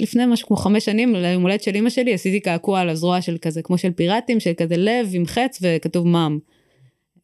לפני 0.00 0.26
משהו 0.26 0.46
כמו 0.46 0.56
חמש 0.56 0.84
שנים, 0.84 1.14
ליום 1.14 1.42
הולדת 1.42 1.62
של 1.62 1.76
אמא 1.76 1.90
שלי, 1.90 2.14
עשיתי 2.14 2.40
קעקוע 2.40 2.80
על 2.80 2.88
הזרוע 2.88 3.20
של 3.20 3.36
כזה, 3.42 3.62
כמו 3.62 3.78
של 3.78 3.92
פיראטים, 3.92 4.40
של 4.40 4.52
כזה 4.56 4.76
לב 4.76 5.10
עם 5.12 5.26
חץ 5.26 5.58
וכתוב 5.62 6.06
מאם. 6.06 6.38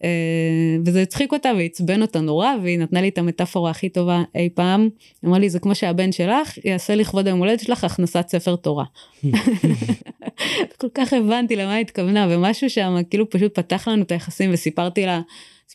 אה, 0.05 0.76
וזה 0.84 1.03
הצחיק 1.03 1.32
אותה 1.32 1.51
ועצבן 1.59 2.03
אותה 2.03 2.20
נורא, 2.20 2.49
והיא 2.62 2.78
נתנה 2.78 3.01
לי 3.01 3.09
את 3.09 3.18
המטאפורה 3.18 3.70
הכי 3.70 3.89
טובה 3.89 4.22
אי 4.34 4.49
פעם. 4.55 4.89
אמרה 5.24 5.39
לי, 5.39 5.51
זה 5.51 5.59
כמו 5.59 5.74
שהבן 5.74 6.12
שלך 6.12 6.59
יעשה 6.64 6.95
לכבוד 6.95 7.26
היום 7.26 7.39
הולדת 7.39 7.61
שלך 7.61 7.84
הכנסת 7.84 8.24
ספר 8.28 8.57
תורה. 8.57 8.84
כל 10.80 10.89
כך 10.95 11.12
הבנתי 11.12 11.57
למה 11.57 11.74
היא 11.74 11.80
התכוונה, 11.80 12.26
ומשהו 12.30 12.70
שם 12.70 12.97
כאילו 13.11 13.30
פשוט 13.30 13.55
פתח 13.55 13.89
לנו 13.89 14.03
את 14.03 14.12
היחסים 14.12 14.51
וסיפרתי 14.53 15.07
לה. 15.07 15.20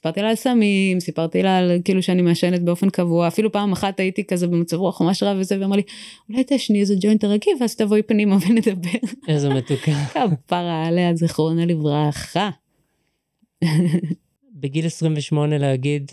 סיפרתי 0.04 0.22
לה 0.22 0.30
על 0.30 0.36
סמים, 0.36 1.00
סיפרתי 1.00 1.44
לה 1.44 1.58
על 1.58 1.72
כאילו 1.86 2.04
שאני 2.04 2.22
מעשנת 2.22 2.62
באופן 2.62 2.90
קבוע, 2.90 3.28
אפילו 3.28 3.52
פעם 3.52 3.72
אחת 3.72 4.00
הייתי 4.00 4.24
כזה 4.24 4.48
במצב 4.48 4.78
רוח 4.78 5.02
ממש 5.02 5.24
רע 5.24 5.34
וזה, 5.40 5.58
ואמר 5.62 5.76
לי, 5.76 5.82
אולי 6.30 6.44
תשני 6.48 6.80
איזה 6.80 6.96
ג'וינט 7.02 7.24
הרגיל 7.24 7.54
ואז 7.60 7.76
תבואי 7.76 8.02
פנימה 8.02 8.38
ונדבר. 8.50 9.08
איזה 9.28 9.50
מתוקה. 9.50 9.92
כפרה 10.46 10.88
עליה, 10.88 11.16
זיכרונה 11.16 11.66
לברכה. 11.66 12.50
בגיל 14.62 14.86
28 14.86 15.58
להגיד, 15.58 16.12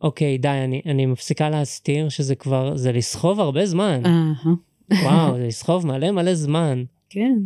אוקיי, 0.00 0.38
די, 0.38 0.48
אני, 0.48 0.82
אני 0.86 1.06
מפסיקה 1.06 1.50
להסתיר 1.50 2.08
שזה 2.08 2.34
כבר, 2.34 2.76
זה 2.76 2.92
לסחוב 2.92 3.40
הרבה 3.40 3.66
זמן. 3.66 4.02
וואו, 5.02 5.36
זה 5.36 5.46
לסחוב 5.46 5.86
מלא 5.86 6.10
מלא 6.10 6.34
זמן. 6.34 6.84
כן. 7.10 7.38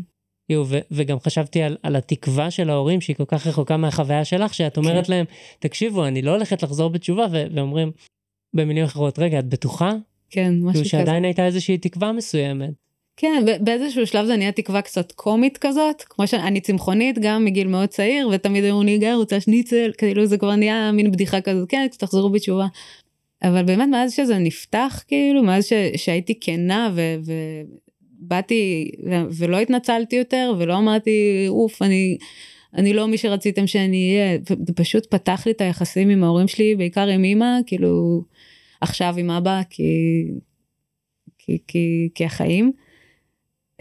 יו, 0.48 0.64
ו- 0.66 0.78
וגם 0.90 1.20
חשבתי 1.20 1.62
על, 1.62 1.76
על 1.82 1.96
התקווה 1.96 2.50
של 2.50 2.70
ההורים 2.70 3.00
שהיא 3.00 3.16
כל 3.16 3.24
כך 3.24 3.46
רחוקה 3.46 3.76
מהחוויה 3.76 4.24
שלך, 4.24 4.54
שאת 4.54 4.76
אומרת 4.76 5.06
כן. 5.06 5.12
להם, 5.12 5.24
תקשיבו, 5.58 6.06
אני 6.06 6.22
לא 6.22 6.30
הולכת 6.30 6.62
לחזור 6.62 6.90
בתשובה, 6.90 7.26
ו- 7.32 7.44
ואומרים 7.54 7.90
במילים 8.54 8.84
אחרות, 8.84 9.18
רגע, 9.18 9.38
את 9.38 9.48
בטוחה? 9.48 9.92
כן, 10.30 10.54
משהו 10.60 10.80
כזה. 10.80 10.90
שעדיין 10.90 11.24
הייתה 11.24 11.46
איזושהי 11.46 11.78
תקווה 11.78 12.12
מסוימת. 12.12 12.70
כן, 13.16 13.44
באיזשהו 13.60 14.06
שלב 14.06 14.26
זה 14.26 14.36
נהיה 14.36 14.52
תקווה 14.52 14.82
קצת 14.82 15.12
קומית 15.12 15.58
כזאת, 15.58 16.02
כמו 16.02 16.26
שאני 16.26 16.60
צמחונית 16.60 17.18
גם 17.18 17.44
מגיל 17.44 17.68
מאוד 17.68 17.88
צעיר, 17.88 18.28
ותמיד 18.32 18.64
היו 18.64 18.82
לי 18.82 18.98
גיא 18.98 19.12
רוצה 19.14 19.40
שניצל, 19.40 19.90
כאילו 19.98 20.26
זה 20.26 20.38
כבר 20.38 20.56
נהיה 20.56 20.92
מין 20.92 21.10
בדיחה 21.10 21.40
כזאת, 21.40 21.70
כן, 21.70 21.86
תחזרו 21.98 22.30
בתשובה. 22.30 22.66
אבל 23.42 23.64
באמת 23.64 23.88
מאז 23.88 24.12
שזה 24.12 24.38
נפתח, 24.38 25.02
כאילו, 25.08 25.42
מאז 25.42 25.66
ש, 25.66 25.72
שהייתי 25.96 26.40
כנה 26.40 26.90
ו, 26.94 27.00
ובאתי 28.24 28.90
ו, 29.06 29.14
ולא 29.38 29.58
התנצלתי 29.60 30.16
יותר, 30.16 30.52
ולא 30.58 30.78
אמרתי, 30.78 31.44
אוף, 31.48 31.82
אני, 31.82 32.18
אני 32.74 32.92
לא 32.92 33.08
מי 33.08 33.18
שרציתם 33.18 33.66
שאני 33.66 34.10
אהיה, 34.12 34.38
זה 34.66 34.72
פשוט 34.74 35.06
פתח 35.06 35.42
לי 35.46 35.52
את 35.52 35.60
היחסים 35.60 36.08
עם 36.08 36.24
ההורים 36.24 36.48
שלי, 36.48 36.76
בעיקר 36.76 37.06
עם 37.06 37.24
אמא, 37.24 37.56
כאילו, 37.66 38.22
עכשיו 38.80 39.14
עם 39.18 39.30
אבא, 39.30 39.60
כי, 39.70 39.82
כי, 41.38 41.58
כי, 41.66 42.08
כי 42.14 42.24
החיים. 42.24 42.72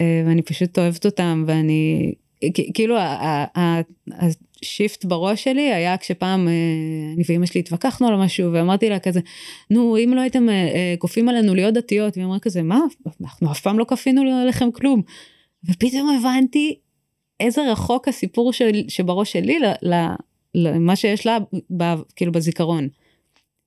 אה, 0.00 0.22
ואני 0.26 0.42
פשוט 0.42 0.78
אוהבת 0.78 1.06
אותם 1.06 1.44
ואני 1.46 2.14
כאילו 2.74 2.96
השיפט 4.62 5.04
בראש 5.04 5.44
שלי 5.44 5.72
היה 5.72 5.96
כשפעם 5.96 6.48
אה, 6.48 6.52
אני 7.14 7.22
ואימא 7.28 7.46
שלי 7.46 7.60
התווכחנו 7.60 8.08
על 8.08 8.16
משהו 8.16 8.52
ואמרתי 8.52 8.88
לה 8.88 8.98
כזה 8.98 9.20
נו 9.70 9.96
אם 9.96 10.12
לא 10.14 10.20
הייתם 10.20 10.48
אה, 10.48 10.94
כופים 10.98 11.28
עלינו 11.28 11.54
להיות 11.54 11.74
דתיות 11.74 12.16
והיא 12.16 12.26
אמרה 12.26 12.38
כזה 12.38 12.62
מה 12.62 12.80
אנחנו 13.20 13.52
אף 13.52 13.60
פעם 13.60 13.78
לא 13.78 13.84
כפינו 13.84 14.22
עליכם 14.42 14.70
כלום. 14.70 15.02
ופתאום 15.70 16.16
הבנתי 16.18 16.78
איזה 17.40 17.72
רחוק 17.72 18.08
הסיפור 18.08 18.52
של, 18.52 18.82
שבראש 18.88 19.32
שלי 19.32 19.58
למה 20.54 20.96
שיש 20.96 21.26
לה 21.26 21.38
ב, 21.76 21.82
כאילו 22.16 22.32
בזיכרון. 22.32 22.88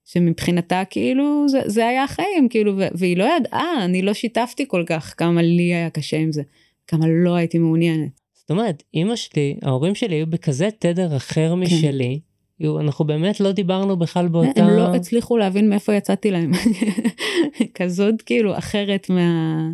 שמבחינתה 0.05 0.83
כאילו 0.89 1.45
זה, 1.49 1.61
זה 1.65 1.87
היה 1.87 2.03
החיים 2.03 2.49
כאילו 2.49 2.73
והיא 2.93 3.17
לא 3.17 3.25
ידעה 3.37 3.85
אני 3.85 4.01
לא 4.01 4.13
שיתפתי 4.13 4.65
כל 4.67 4.83
כך 4.87 5.13
כמה 5.17 5.41
לי 5.41 5.73
היה 5.73 5.89
קשה 5.89 6.17
עם 6.17 6.31
זה 6.31 6.41
כמה 6.87 7.05
לא 7.07 7.35
הייתי 7.35 7.57
מעוניינת. 7.57 8.16
זאת 8.47 8.51
אומרת 8.51 8.83
אמא 8.95 9.15
שלי 9.15 9.57
ההורים 9.61 9.95
שלי 9.95 10.15
היו 10.15 10.27
בכזה 10.27 10.69
תדר 10.79 11.17
אחר 11.17 11.49
כן. 11.49 11.59
משלי. 11.59 12.19
אנחנו 12.79 13.05
באמת 13.05 13.39
לא 13.39 13.51
דיברנו 13.51 13.97
בכלל 13.97 14.27
באותה... 14.27 14.63
הם 14.63 14.69
לא 14.69 14.95
הצליחו 14.95 15.37
להבין 15.37 15.69
מאיפה 15.69 15.93
יצאתי 15.93 16.31
להם. 16.31 16.51
כזאת 17.77 18.21
כאילו 18.21 18.57
אחרת 18.57 19.09
מה... 19.09 19.69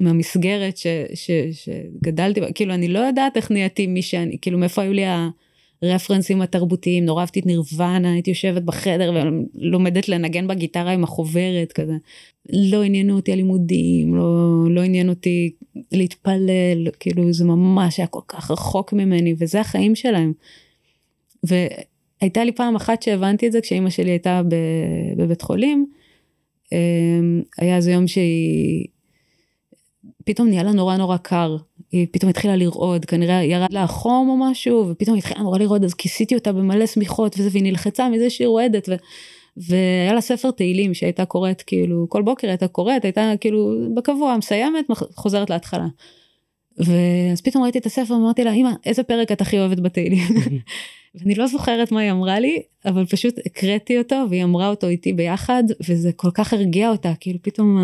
מהמסגרת 0.00 0.76
ש, 0.76 0.86
ש, 1.14 1.30
שגדלתי 1.52 2.40
בה, 2.40 2.52
כאילו 2.52 2.74
אני 2.74 2.88
לא 2.88 2.98
יודעת 2.98 3.36
איך 3.36 3.50
נהייתי 3.50 3.86
מי 3.86 4.02
שאני, 4.02 4.38
כאילו 4.42 4.58
מאיפה 4.58 4.82
היו 4.82 4.92
לי 4.92 5.04
ה... 5.04 5.28
הרפרנסים 5.82 6.42
התרבותיים, 6.42 7.04
נורא 7.04 7.20
אהבתי 7.20 7.40
את 7.40 7.46
נירוונה, 7.46 8.12
הייתי 8.12 8.30
יושבת 8.30 8.62
בחדר 8.62 9.12
ולומדת 9.14 10.08
לנגן 10.08 10.46
בגיטרה 10.46 10.92
עם 10.92 11.04
החוברת 11.04 11.72
כזה. 11.72 11.96
לא 12.52 12.82
עניינו 12.82 13.16
אותי 13.16 13.32
הלימודים, 13.32 14.14
לא, 14.14 14.64
לא 14.70 14.80
עניין 14.80 15.08
אותי 15.08 15.50
להתפלל, 15.92 16.88
כאילו 17.00 17.32
זה 17.32 17.44
ממש 17.44 17.98
היה 17.98 18.06
כל 18.06 18.20
כך 18.28 18.50
רחוק 18.50 18.92
ממני, 18.92 19.34
וזה 19.38 19.60
החיים 19.60 19.94
שלהם. 19.94 20.32
והייתה 21.42 22.44
לי 22.44 22.52
פעם 22.52 22.76
אחת 22.76 23.02
שהבנתי 23.02 23.46
את 23.46 23.52
זה 23.52 23.60
כשאימא 23.60 23.90
שלי 23.90 24.10
הייתה 24.10 24.42
בבית 25.16 25.42
חולים. 25.42 25.86
אמ, 26.72 27.42
היה 27.58 27.76
איזה 27.76 27.92
יום 27.92 28.06
שהיא 28.06 28.86
פתאום 30.24 30.48
נהיה 30.48 30.62
לה 30.62 30.72
נורא 30.72 30.96
נורא 30.96 31.16
קר, 31.16 31.56
היא 31.92 32.06
פתאום 32.10 32.30
התחילה 32.30 32.56
לרעוד, 32.56 33.04
כנראה 33.04 33.44
ירד 33.44 33.72
לה 33.72 33.86
חום 33.86 34.28
או 34.28 34.36
משהו, 34.36 34.88
ופתאום 34.88 35.18
התחילה 35.18 35.40
נורא 35.40 35.58
לרעוד, 35.58 35.84
אז 35.84 35.94
כיסיתי 35.94 36.34
אותה 36.34 36.52
במלא 36.52 36.86
שמיכות 36.86 37.38
וזה, 37.38 37.48
והיא 37.52 37.62
נלחצה 37.62 38.08
מזה 38.08 38.30
שהיא 38.30 38.48
רועדת, 38.48 38.88
ו... 38.88 38.94
והיה 39.56 40.14
לה 40.14 40.20
ספר 40.20 40.50
תהילים 40.50 40.94
שהייתה 40.94 41.24
קוראת 41.24 41.62
כאילו 41.62 42.06
כל 42.08 42.22
בוקר 42.22 42.48
הייתה 42.48 42.68
קוראת 42.68 43.04
הייתה 43.04 43.32
כאילו 43.40 43.74
בקבוע 43.94 44.36
מסיימת 44.36 44.84
חוזרת 45.14 45.50
להתחלה. 45.50 45.86
ואז 46.78 47.40
פתאום 47.40 47.62
ראיתי 47.64 47.78
את 47.78 47.86
הספר 47.86 48.14
ואמרתי 48.14 48.44
לה 48.44 48.52
אמא 48.52 48.70
איזה 48.86 49.02
פרק 49.02 49.32
את 49.32 49.40
הכי 49.40 49.58
אוהבת 49.58 49.80
בתהילים. 49.80 50.28
ואני 51.14 51.34
לא 51.34 51.46
זוכרת 51.46 51.92
מה 51.92 52.00
היא 52.00 52.10
אמרה 52.10 52.40
לי 52.40 52.62
אבל 52.84 53.06
פשוט 53.06 53.34
הקראתי 53.46 53.98
אותו 53.98 54.16
והיא 54.30 54.44
אמרה 54.44 54.68
אותו 54.68 54.86
איתי 54.86 55.12
ביחד 55.12 55.62
וזה 55.88 56.12
כל 56.12 56.30
כך 56.34 56.52
הרגיע 56.52 56.90
אותה 56.90 57.12
כאילו 57.20 57.38
פתאום 57.42 57.78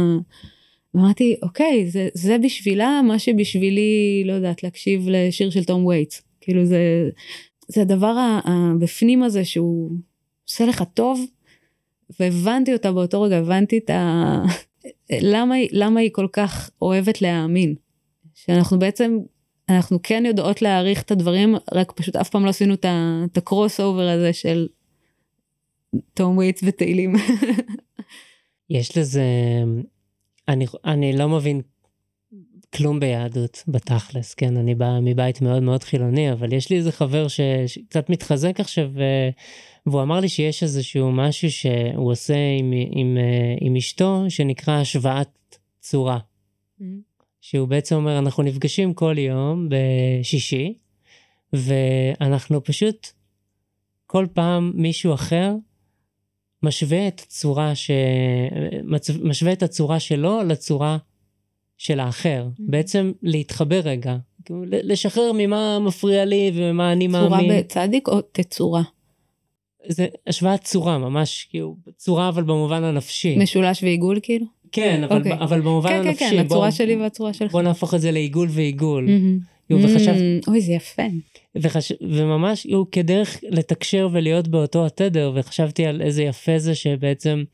אמרתי 0.96 1.36
אוקיי 1.42 1.90
זה 1.90 2.08
זה 2.14 2.38
בשבילה 2.38 3.00
מה 3.04 3.18
שבשבילי 3.18 4.22
לא 4.26 4.32
יודעת 4.32 4.62
להקשיב 4.62 5.08
לשיר 5.08 5.50
של 5.50 5.64
תום 5.64 5.86
וייטס 5.86 6.22
כאילו 6.40 6.64
זה 6.64 7.10
זה 7.68 7.82
הדבר 7.82 8.40
הבפנים 8.44 9.22
הזה 9.22 9.44
שהוא 9.44 9.90
עושה 10.48 10.66
לך 10.66 10.82
טוב 10.94 11.26
והבנתי 12.20 12.72
אותה 12.72 12.92
באותו 12.92 13.22
רגע 13.22 13.36
הבנתי 13.36 13.78
את 13.78 13.90
ה... 13.90 14.42
למה 15.22 15.54
למה 15.72 16.00
היא 16.00 16.10
כל 16.12 16.26
כך 16.32 16.70
אוהבת 16.82 17.22
להאמין 17.22 17.74
שאנחנו 18.34 18.78
בעצם 18.78 19.18
אנחנו 19.68 19.98
כן 20.02 20.24
יודעות 20.26 20.62
להעריך 20.62 21.02
את 21.02 21.10
הדברים 21.10 21.54
רק 21.72 21.92
פשוט 21.92 22.16
אף 22.16 22.30
פעם 22.30 22.44
לא 22.44 22.50
עשינו 22.50 22.74
את 22.74 23.36
ה 23.36 23.80
crossover 23.80 24.08
הזה 24.08 24.32
של 24.32 24.68
טום 26.14 26.38
ווייטס 26.38 26.60
ותהילים. 26.66 27.14
יש 28.70 28.98
לזה 28.98 29.24
אני, 30.48 30.66
אני 30.84 31.12
לא 31.16 31.28
מבין 31.28 31.60
כלום 32.74 33.00
ביהדות 33.00 33.64
בתכלס, 33.68 34.34
כן, 34.34 34.56
אני 34.56 34.74
בא 34.74 34.98
מבית 35.02 35.40
מאוד 35.40 35.62
מאוד 35.62 35.82
חילוני, 35.82 36.32
אבל 36.32 36.52
יש 36.52 36.70
לי 36.70 36.76
איזה 36.76 36.92
חבר 36.92 37.28
ש, 37.28 37.40
שקצת 37.66 38.10
מתחזק 38.10 38.60
עכשיו, 38.60 38.90
והוא 39.86 40.02
אמר 40.02 40.20
לי 40.20 40.28
שיש 40.28 40.62
איזשהו 40.62 41.12
משהו 41.12 41.50
שהוא 41.50 42.10
עושה 42.10 42.34
עם, 42.58 42.72
עם, 42.90 43.18
עם 43.60 43.76
אשתו, 43.76 44.24
שנקרא 44.28 44.74
השוואת 44.74 45.56
צורה. 45.80 46.18
Mm-hmm. 46.18 46.84
שהוא 47.40 47.68
בעצם 47.68 47.94
אומר, 47.94 48.18
אנחנו 48.18 48.42
נפגשים 48.42 48.94
כל 48.94 49.14
יום 49.18 49.68
בשישי, 49.68 50.74
ואנחנו 51.52 52.64
פשוט, 52.64 53.08
כל 54.06 54.26
פעם 54.32 54.72
מישהו 54.74 55.14
אחר 55.14 55.54
משווה 56.66 57.08
את 57.08 57.20
הצורה 57.26 57.74
ש... 57.74 57.90
משווה 59.22 59.52
את 59.52 59.62
הצורה 59.62 60.00
שלו 60.00 60.40
לצורה 60.46 60.96
של 61.78 62.00
האחר. 62.00 62.46
Mm-hmm. 62.46 62.62
בעצם 62.70 63.12
להתחבר 63.22 63.80
רגע, 63.80 64.16
לשחרר 64.60 65.32
ממה 65.34 65.78
מפריע 65.78 66.24
לי 66.24 66.50
ומה 66.54 66.92
אני 66.92 67.08
צורה 67.08 67.28
מאמין. 67.28 67.48
צורה 67.48 67.60
בצדיק 67.60 68.08
או 68.08 68.20
תצורה? 68.32 68.82
זה 69.88 70.06
השוואת 70.26 70.60
צורה, 70.60 70.98
ממש 70.98 71.46
כאילו, 71.50 71.76
צורה 71.96 72.28
אבל 72.28 72.42
במובן 72.42 72.84
הנפשי. 72.84 73.36
משולש 73.38 73.82
ועיגול 73.82 74.18
כאילו? 74.22 74.46
כן, 74.72 75.04
אבל, 75.04 75.16
okay. 75.16 75.18
אוקיי. 75.18 75.32
אבל 75.32 75.60
במובן 75.60 75.88
כן, 75.90 75.96
הנפשי. 75.96 76.18
כן, 76.18 76.30
כן, 76.30 76.38
הצורה 76.38 76.68
בוא, 76.68 76.76
שלי 76.76 76.96
והצורה 76.96 77.32
שלך. 77.32 77.52
בוא 77.52 77.62
נהפוך 77.62 77.94
את 77.94 78.00
זה 78.00 78.10
לעיגול 78.10 78.48
ועיגול. 78.50 79.06
Mm-hmm. 79.08 79.55
יו, 79.70 79.78
וחשב... 79.82 80.14
Mm, 80.14 80.48
אוי, 80.48 80.60
זה 80.60 80.72
יפה. 80.72 81.02
וחש... 81.54 81.92
וממש, 82.00 82.66
יו, 82.66 82.90
כדרך 82.90 83.40
לתקשר 83.42 84.08
ולהיות 84.12 84.48
באותו 84.48 84.86
התדר, 84.86 85.32
וחשבתי 85.34 85.86
על 85.86 86.02
איזה 86.02 86.22
יפה 86.22 86.58
זה 86.58 86.74
שבעצם, 86.74 87.44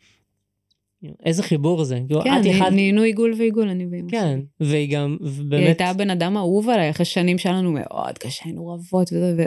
איזה 1.25 1.43
חיבור 1.43 1.85
זה. 1.85 2.01
כן, 2.25 2.51
אחד... 2.51 2.71
נהיינו 2.73 3.03
עיגול 3.03 3.35
ועיגול, 3.39 3.69
אני 3.69 3.87
ואמא 3.91 4.11
כן, 4.11 4.41
והיא 4.61 4.97
גם, 4.97 5.17
ובאמת... 5.21 5.61
היא 5.61 5.67
הייתה 5.67 5.93
בן 5.93 6.11
אדם 6.11 6.37
אהוב 6.37 6.69
עליי, 6.69 6.91
אחרי 6.91 7.05
שנים 7.05 7.39
שהיה 7.39 7.55
לנו 7.55 7.73
מאוד 7.73 8.19
קשה, 8.19 8.45
היינו 8.45 8.69
רבות 8.69 9.13
וזה, 9.13 9.47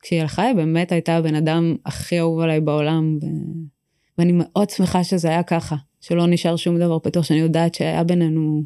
וכשהיא 0.00 0.20
הלכה, 0.20 0.42
היא 0.42 0.54
באמת 0.54 0.92
הייתה 0.92 1.16
הבן 1.16 1.34
אדם 1.34 1.76
הכי 1.86 2.18
אהוב 2.18 2.40
עליי 2.40 2.60
בעולם. 2.60 3.18
ו... 3.22 3.26
ואני 4.18 4.32
מאוד 4.34 4.70
שמחה 4.70 5.04
שזה 5.04 5.28
היה 5.28 5.42
ככה, 5.42 5.76
שלא 6.00 6.26
נשאר 6.26 6.56
שום 6.56 6.78
דבר 6.78 6.98
פתוח, 6.98 7.24
שאני 7.24 7.38
יודעת 7.38 7.74
שהיה 7.74 8.04
בינינו, 8.04 8.62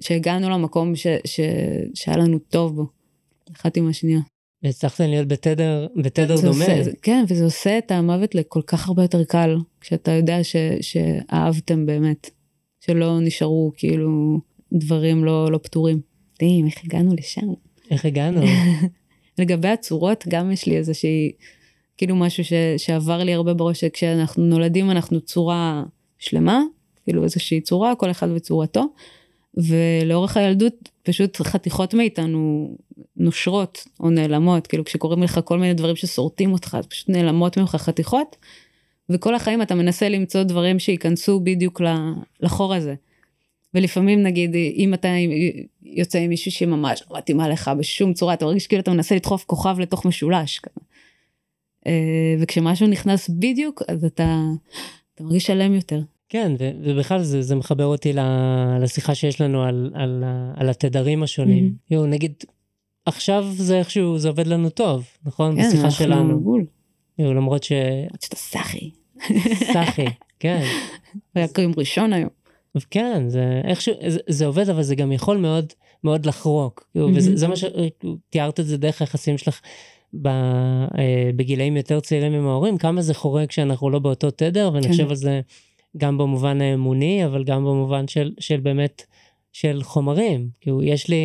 שהגענו 0.00 0.50
למקום 0.50 0.96
ש, 0.96 1.06
ש, 1.24 1.40
שהיה 1.94 2.16
לנו 2.16 2.38
טוב 2.38 2.76
בו, 2.76 2.86
אחת 3.56 3.76
עם 3.76 3.88
השנייה. 3.88 4.20
והצלחתם 4.62 5.04
להיות 5.04 5.28
בתדר, 5.28 5.86
בתדר 5.96 6.36
זה 6.36 6.46
דומה. 6.46 6.64
עושה, 6.64 6.90
כן, 7.02 7.24
וזה 7.28 7.44
עושה 7.44 7.78
את 7.78 7.90
המוות 7.90 8.34
לכל 8.34 8.62
כך 8.66 8.88
הרבה 8.88 9.02
יותר 9.02 9.24
קל, 9.24 9.56
כשאתה 9.80 10.10
יודע 10.10 10.44
ש, 10.44 10.56
שאהבתם 10.80 11.86
באמת, 11.86 12.30
שלא 12.80 13.20
נשארו 13.20 13.72
כאילו 13.76 14.40
דברים 14.72 15.24
לא, 15.24 15.52
לא 15.52 15.58
פתורים. 15.58 16.00
מדהים, 16.34 16.66
איך 16.66 16.74
הגענו 16.84 17.14
לשם? 17.14 17.46
איך 17.90 18.04
הגענו? 18.04 18.40
לגבי 19.38 19.68
הצורות, 19.68 20.24
גם 20.28 20.52
יש 20.52 20.66
לי 20.66 20.76
איזושהי, 20.76 21.32
כאילו 21.96 22.16
משהו 22.16 22.44
ש, 22.44 22.52
שעבר 22.76 23.24
לי 23.24 23.34
הרבה 23.34 23.54
בראש, 23.54 23.80
שכשאנחנו 23.80 24.44
נולדים 24.44 24.90
אנחנו 24.90 25.20
צורה 25.20 25.84
שלמה, 26.18 26.62
כאילו 27.04 27.24
איזושהי 27.24 27.60
צורה, 27.60 27.94
כל 27.94 28.10
אחד 28.10 28.28
וצורתו, 28.36 28.84
ולאורך 29.54 30.36
הילדות 30.36 30.88
פשוט 31.02 31.36
חתיכות 31.42 31.94
מאיתנו 31.94 32.70
נושרות 33.16 33.84
או 34.00 34.10
נעלמות, 34.10 34.66
כאילו 34.66 34.84
כשקורים 34.84 35.22
לך 35.22 35.40
כל 35.44 35.58
מיני 35.58 35.74
דברים 35.74 35.96
ששורטים 35.96 36.52
אותך, 36.52 36.76
אז 36.78 36.86
פשוט 36.86 37.08
נעלמות 37.08 37.58
ממך 37.58 37.76
חתיכות, 37.76 38.36
וכל 39.10 39.34
החיים 39.34 39.62
אתה 39.62 39.74
מנסה 39.74 40.08
למצוא 40.08 40.42
דברים 40.42 40.78
שייכנסו 40.78 41.40
בדיוק 41.40 41.80
לחור 42.40 42.74
הזה. 42.74 42.94
ולפעמים 43.74 44.22
נגיד 44.22 44.54
אם 44.54 44.94
אתה 44.94 45.08
יוצא 45.82 46.18
עם 46.18 46.28
מישהו 46.28 46.52
שממש 46.52 47.02
לא 47.10 47.18
מתאימה 47.18 47.48
לך 47.48 47.70
בשום 47.78 48.14
צורה 48.14 48.34
אתה 48.34 48.44
מרגיש 48.44 48.66
כאילו 48.66 48.82
אתה 48.82 48.90
מנסה 48.90 49.14
לדחוף 49.14 49.44
כוכב 49.44 49.76
לתוך 49.80 50.04
משולש. 50.04 50.60
אה, 51.86 52.34
וכשמשהו 52.40 52.86
נכנס 52.86 53.28
בדיוק 53.28 53.82
אז 53.88 54.04
אתה, 54.04 54.42
אתה 55.14 55.24
מרגיש 55.24 55.46
שלם 55.46 55.74
יותר. 55.74 56.00
כן 56.28 56.52
ובכלל 56.58 57.22
זה, 57.22 57.42
זה 57.42 57.54
מחבר 57.54 57.84
אותי 57.84 58.12
לשיחה 58.80 59.14
שיש 59.14 59.40
לנו 59.40 59.62
על, 59.62 59.90
על, 59.94 60.24
על 60.56 60.68
התדרים 60.68 61.22
השונים. 61.22 61.64
Mm-hmm. 61.64 61.94
יו, 61.94 62.06
נגיד 62.06 62.32
עכשיו 63.06 63.46
זה 63.56 63.78
איכשהו 63.78 64.18
זה 64.18 64.28
עובד 64.28 64.46
לנו 64.46 64.70
טוב 64.70 65.06
נכון? 65.24 65.56
כן, 65.56 65.68
בשיחה 65.68 65.90
שלנו. 65.90 66.40
בול. 66.40 66.66
יו, 67.18 67.34
למרות 67.34 67.62
ש... 67.62 67.72
שאתה 68.20 68.36
סאחי. 68.36 68.90
סאחי, 69.72 70.06
כן. 70.40 70.62
היה 71.34 71.48
קוראים 71.48 71.72
ראשון 71.76 72.12
היום. 72.12 72.28
כן, 72.90 73.28
זה 73.28 73.60
איכשהו, 73.64 73.94
זה, 74.06 74.18
זה 74.28 74.46
עובד, 74.46 74.68
אבל 74.70 74.82
זה 74.82 74.94
גם 74.94 75.12
יכול 75.12 75.36
מאוד 75.36 75.72
מאוד 76.04 76.26
לחרוק. 76.26 76.88
Mm-hmm. 76.96 77.00
וזה 77.14 77.48
מה 77.48 77.54
שתיארת 77.56 78.60
את 78.60 78.66
זה 78.66 78.76
דרך 78.76 79.00
היחסים 79.00 79.38
שלך 79.38 79.60
אה, 80.26 81.30
בגילאים 81.36 81.76
יותר 81.76 82.00
צעירים 82.00 82.32
עם 82.32 82.46
ההורים, 82.46 82.78
כמה 82.78 83.02
זה 83.02 83.14
חורק 83.14 83.48
כשאנחנו 83.48 83.90
לא 83.90 83.98
באותו 83.98 84.30
תדר, 84.30 84.70
ואני 84.72 84.86
כן. 84.86 84.92
חושב 84.92 85.08
על 85.08 85.16
זה 85.16 85.40
גם 85.96 86.18
במובן 86.18 86.60
האמוני, 86.60 87.24
אבל 87.24 87.44
גם 87.44 87.64
במובן 87.64 88.08
של, 88.08 88.32
של 88.40 88.60
באמת, 88.60 89.02
של 89.52 89.82
חומרים. 89.82 90.48
כאילו, 90.60 90.82
יש 90.82 91.08
לי... 91.08 91.24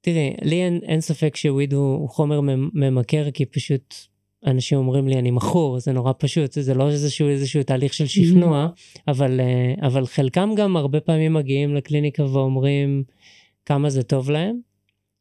תראי, 0.00 0.34
לי 0.42 0.62
אין, 0.62 0.80
אין 0.82 1.00
ספק 1.00 1.36
שוויד 1.36 1.72
הוא, 1.72 1.94
הוא 1.94 2.08
חומר 2.08 2.40
ממכר, 2.74 3.30
כי 3.30 3.46
פשוט 3.46 3.94
אנשים 4.46 4.78
אומרים 4.78 5.08
לי 5.08 5.18
אני 5.18 5.30
מכור 5.30 5.80
זה 5.80 5.92
נורא 5.92 6.12
פשוט 6.18 6.52
זה 6.52 6.74
לא 6.74 6.90
איזשהו 6.90 7.28
איזשהו 7.28 7.62
תהליך 7.62 7.94
של 7.94 8.06
שכנוע 8.06 8.68
אבל 9.08 9.40
אה, 9.40 9.86
אבל 9.86 10.06
חלקם 10.06 10.50
גם 10.56 10.76
הרבה 10.76 11.00
פעמים 11.00 11.32
מגיעים 11.32 11.74
לקליניקה 11.74 12.24
ואומרים 12.24 13.02
כמה 13.66 13.90
זה 13.90 14.02
טוב 14.02 14.30
להם 14.30 14.60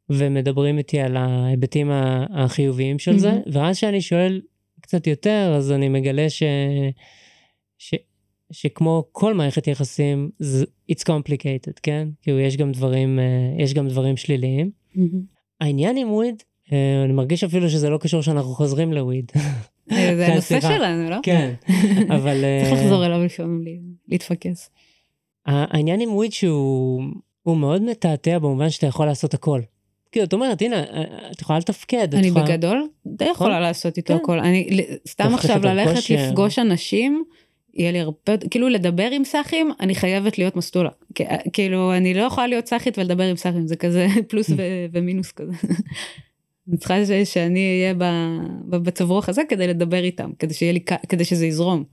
ומדברים 0.09 0.77
איתי 0.77 0.99
על 0.99 1.17
ההיבטים 1.17 1.91
החיוביים 2.33 2.99
של 2.99 3.17
זה 3.17 3.39
ואז 3.51 3.77
שאני 3.77 4.01
שואל 4.01 4.41
קצת 4.81 5.07
יותר 5.07 5.53
אז 5.57 5.71
אני 5.71 5.89
מגלה 5.89 6.29
ש... 6.29 6.43
ש... 7.79 7.95
שכמו 8.51 9.03
כל 9.11 9.33
מערכת 9.33 9.67
יחסים 9.67 10.29
it's 10.91 11.03
complicated 11.09 11.79
כן 11.83 12.07
כאילו 12.21 12.39
יש 12.39 12.57
גם 12.57 12.71
דברים 12.71 13.19
אה, 13.19 13.63
יש 13.63 13.73
גם 13.73 13.87
דברים 13.87 14.17
שליליים. 14.17 14.71
העניין 15.61 15.97
עם 15.97 16.11
וויד 16.11 16.43
אה, 16.73 17.03
אני 17.05 17.13
מרגיש 17.13 17.43
אפילו 17.43 17.69
שזה 17.69 17.89
לא 17.89 17.97
קשור 17.97 18.21
שאנחנו 18.21 18.49
חוזרים 18.49 18.93
לוויד. 18.93 19.31
אה, 19.91 20.15
זה 20.15 20.27
הנושא 20.27 20.61
שלנו, 20.61 21.09
לא? 21.09 21.17
כן, 21.23 21.53
אבל... 22.15 22.43
צריך 22.63 22.73
לחזור 22.73 23.05
אליו 23.05 23.23
לפעמים 23.23 23.63
להתפקס. 24.07 24.69
העניין 25.45 26.01
עם 26.01 26.13
וויד 26.13 26.33
שהוא 26.33 27.01
מאוד 27.45 27.81
מתעתע 27.81 28.39
במובן 28.39 28.69
שאתה 28.69 28.87
יכול 28.87 29.05
לעשות 29.05 29.33
הכל. 29.33 29.61
כאילו, 30.11 30.25
את 30.25 30.33
אומרת, 30.33 30.61
הנה, 30.61 30.83
אה, 30.83 31.31
את 31.31 31.41
יכולה 31.41 31.59
לתפקד. 31.59 32.15
אני 32.15 32.31
בגדול 32.31 32.87
די 33.05 33.25
יכולה 33.25 33.49
נכון? 33.49 33.61
לעשות 33.61 33.97
איתו 33.97 34.13
כן. 34.13 34.19
הכל. 34.23 34.39
אני 34.39 34.87
סתם 35.07 35.33
עכשיו 35.33 35.63
ללכת 35.63 36.09
לפגוש 36.09 36.59
אנשים, 36.59 37.23
יהיה 37.79 37.91
לי 37.91 37.99
הרבה, 37.99 38.37
כאילו 38.49 38.69
לדבר 38.69 39.09
עם 39.11 39.23
סאחים, 39.23 39.71
אני 39.79 39.95
חייבת 39.95 40.37
להיות 40.37 40.55
מסטולה. 40.55 40.89
כאילו, 41.53 41.93
אני 41.93 42.13
לא 42.13 42.21
יכולה 42.21 42.47
להיות 42.47 42.67
סאחית 42.67 42.97
ולדבר 42.97 43.23
עם 43.23 43.35
סאחים, 43.35 43.67
זה 43.67 43.75
כזה 43.75 44.07
פלוס 44.29 44.49
ומינוס 44.93 45.31
כזה. 45.31 45.51
אני 46.69 46.77
צריכה 46.77 46.95
שאני 47.25 47.59
אהיה 47.59 47.93
במצב 48.69 49.11
רוח 49.11 49.29
הזה 49.29 49.41
כדי 49.49 49.67
לדבר 49.67 50.03
איתם, 50.03 50.31
כדי, 50.39 50.53
שיהיה 50.53 50.71
לי, 50.71 50.79
כדי 51.09 51.25
שזה 51.25 51.45
יזרום. 51.45 51.83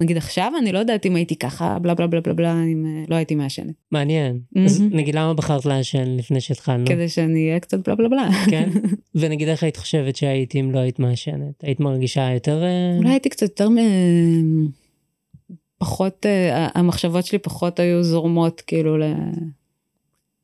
נגיד 0.00 0.16
עכשיו 0.16 0.52
אני 0.58 0.72
לא 0.72 0.78
יודעת 0.78 1.06
אם 1.06 1.16
הייתי 1.16 1.36
ככה 1.36 1.78
בלה 1.78 1.94
בלה 1.94 2.06
בלה 2.06 2.20
בלה 2.20 2.34
בלה 2.34 2.62
אם 2.62 2.86
אה, 2.86 3.04
לא 3.08 3.16
הייתי 3.16 3.34
מעשנת. 3.34 3.74
מעניין. 3.92 4.40
Mm-hmm. 4.56 4.60
אז 4.64 4.82
נגיד 4.90 5.14
למה 5.14 5.34
בחרת 5.34 5.66
לעשן 5.66 6.16
לפני 6.16 6.40
שהתחלנו? 6.40 6.86
כדי 6.86 7.08
שאני 7.08 7.48
אהיה 7.48 7.60
קצת 7.60 7.88
בלה 7.88 7.96
בלה 7.96 8.08
בלה. 8.08 8.28
כן? 8.50 8.70
ונגיד 9.14 9.48
איך 9.48 9.62
היית 9.62 9.76
חושבת 9.76 10.16
שהיית 10.16 10.56
אם 10.56 10.70
לא 10.70 10.78
היית 10.78 10.98
מעשנת? 10.98 11.62
היית 11.62 11.80
מרגישה 11.80 12.30
יותר... 12.34 12.62
אה, 12.62 12.96
אולי 12.98 13.10
הייתי 13.10 13.28
קצת 13.28 13.42
יותר 13.42 13.68
מ... 13.68 13.76
פחות, 15.80 16.26
אה, 16.26 16.68
המחשבות 16.74 17.26
שלי 17.26 17.38
פחות 17.38 17.80
היו 17.80 18.02
זורמות 18.02 18.60
כאילו 18.60 18.98
ל... 18.98 19.02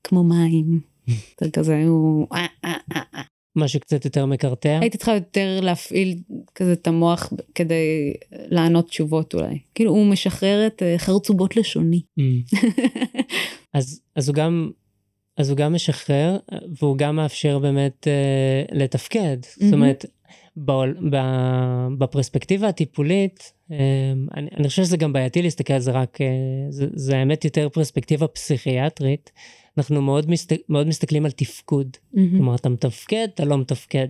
כמו 0.04 0.24
מים. 0.24 0.80
יותר 1.30 1.50
כזה 1.50 1.76
היו... 1.76 2.24
משהו 3.56 3.80
קצת 3.80 4.04
יותר 4.04 4.26
מקרטע? 4.26 4.78
הייתי 4.80 4.96
צריכה 4.96 5.14
יותר 5.14 5.60
להפעיל 5.62 6.18
כזה 6.54 6.72
את 6.72 6.86
המוח 6.86 7.32
כדי 7.54 8.12
לענות 8.32 8.88
תשובות 8.88 9.34
אולי. 9.34 9.58
כאילו 9.74 9.90
הוא 9.90 10.06
משחרר 10.06 10.66
את 10.66 10.82
אה, 10.82 10.98
חרצובות 10.98 11.56
לשוני. 11.56 12.00
Mm. 12.20 12.56
אז, 13.74 14.00
אז 14.16 14.28
הוא 14.28 14.34
גם... 14.34 14.70
אז 15.36 15.50
הוא 15.50 15.56
גם 15.56 15.74
משחרר 15.74 16.36
והוא 16.78 16.96
גם 16.98 17.16
מאפשר 17.16 17.58
באמת 17.58 18.08
אה, 18.08 18.76
לתפקד. 18.78 19.36
Mm-hmm. 19.42 19.64
זאת 19.64 19.72
אומרת, 19.72 20.04
בפרספקטיבה 21.98 22.68
הטיפולית, 22.68 23.52
אה, 23.70 23.76
אני, 24.36 24.48
אני 24.56 24.68
חושב 24.68 24.82
שזה 24.82 24.96
גם 24.96 25.12
בעייתי 25.12 25.42
להסתכל 25.42 25.72
על 25.72 25.80
זה 25.80 25.90
רק, 25.90 26.20
אה, 26.20 26.26
זה, 26.70 26.86
זה 26.94 27.18
האמת 27.18 27.44
יותר 27.44 27.68
פרספקטיבה 27.68 28.26
פסיכיאטרית. 28.26 29.32
אנחנו 29.78 30.02
מאוד, 30.02 30.30
מסת... 30.30 30.52
מאוד 30.68 30.86
מסתכלים 30.86 31.24
על 31.24 31.30
תפקוד. 31.30 31.96
Mm-hmm. 31.96 32.18
כלומר, 32.30 32.54
אתה 32.54 32.68
מתפקד, 32.68 33.28
אתה 33.34 33.44
לא 33.44 33.58
מתפקד. 33.58 34.08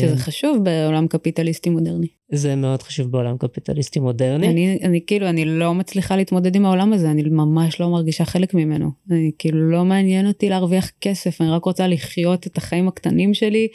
שזה 0.00 0.16
חשוב 0.16 0.64
בעולם 0.64 1.06
קפיטליסטי 1.06 1.70
מודרני. 1.70 2.06
זה 2.32 2.56
מאוד 2.56 2.82
חשוב 2.82 3.10
בעולם 3.10 3.38
קפיטליסטי 3.38 4.00
מודרני. 4.00 4.48
אני, 4.48 4.78
אני 4.82 5.00
כאילו, 5.06 5.28
אני 5.28 5.44
לא 5.44 5.74
מצליחה 5.74 6.16
להתמודד 6.16 6.54
עם 6.56 6.66
העולם 6.66 6.92
הזה, 6.92 7.10
אני 7.10 7.22
ממש 7.22 7.80
לא 7.80 7.88
מרגישה 7.88 8.24
חלק 8.24 8.54
ממנו. 8.54 8.90
אני 9.10 9.30
כאילו, 9.38 9.70
לא 9.70 9.84
מעניין 9.84 10.26
אותי 10.26 10.48
להרוויח 10.48 10.90
כסף, 11.00 11.40
אני 11.40 11.50
רק 11.50 11.64
רוצה 11.64 11.86
לחיות 11.86 12.46
את 12.46 12.58
החיים 12.58 12.88
הקטנים 12.88 13.34
שלי, 13.34 13.68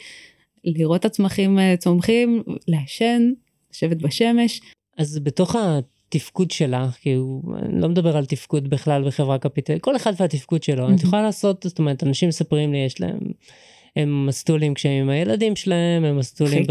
לראות 0.66 1.00
את 1.00 1.04
הצמחים 1.04 1.58
אה, 1.58 1.74
צומחים, 1.78 2.42
לעשן, 2.68 3.32
לשבת 3.72 3.96
בשמש. 3.96 4.60
אז 4.98 5.18
בתוך 5.18 5.56
התפקוד 5.56 6.50
שלך, 6.50 6.96
כי 7.00 7.12
הוא, 7.12 7.42
אני 7.56 7.80
לא 7.80 7.88
מדבר 7.88 8.16
על 8.16 8.26
תפקוד 8.26 8.70
בכלל 8.70 9.06
בחברה 9.06 9.38
קפיטלית, 9.38 9.82
כל 9.82 9.96
אחד 9.96 10.12
והתפקוד 10.20 10.62
שלו, 10.62 10.94
את 10.94 11.02
יכולה 11.02 11.22
לעשות, 11.22 11.62
זאת 11.68 11.78
אומרת, 11.78 12.02
אנשים 12.02 12.28
מספרים 12.28 12.72
לי, 12.72 12.78
יש 12.78 13.00
להם, 13.00 13.18
הם 13.96 14.26
מסטולים 14.26 14.74
כשהם 14.74 15.02
עם 15.02 15.10
הילדים 15.10 15.56
שלהם, 15.56 16.04
הם 16.04 16.18
מסטולים 16.18 16.62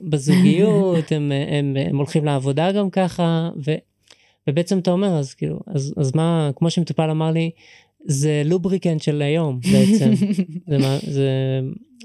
בזוגיות, 0.00 1.12
הם, 1.16 1.32
הם, 1.48 1.76
הם 1.88 1.96
הולכים 1.96 2.24
לעבודה 2.24 2.72
גם 2.72 2.90
ככה, 2.90 3.50
ו, 3.66 3.74
ובעצם 4.48 4.78
אתה 4.78 4.90
אומר, 4.90 5.18
אז 5.18 5.34
כאילו, 5.34 5.60
אז, 5.66 5.94
אז 5.96 6.14
מה, 6.14 6.50
כמו 6.56 6.70
שמטופל 6.70 7.10
אמר 7.10 7.30
לי, 7.30 7.50
זה 8.06 8.42
לובריקנט 8.44 9.02
של 9.02 9.22
היום 9.22 9.60
בעצם. 9.72 10.12
זה 10.68 10.78
מה, 10.78 10.98
זה, 11.10 11.30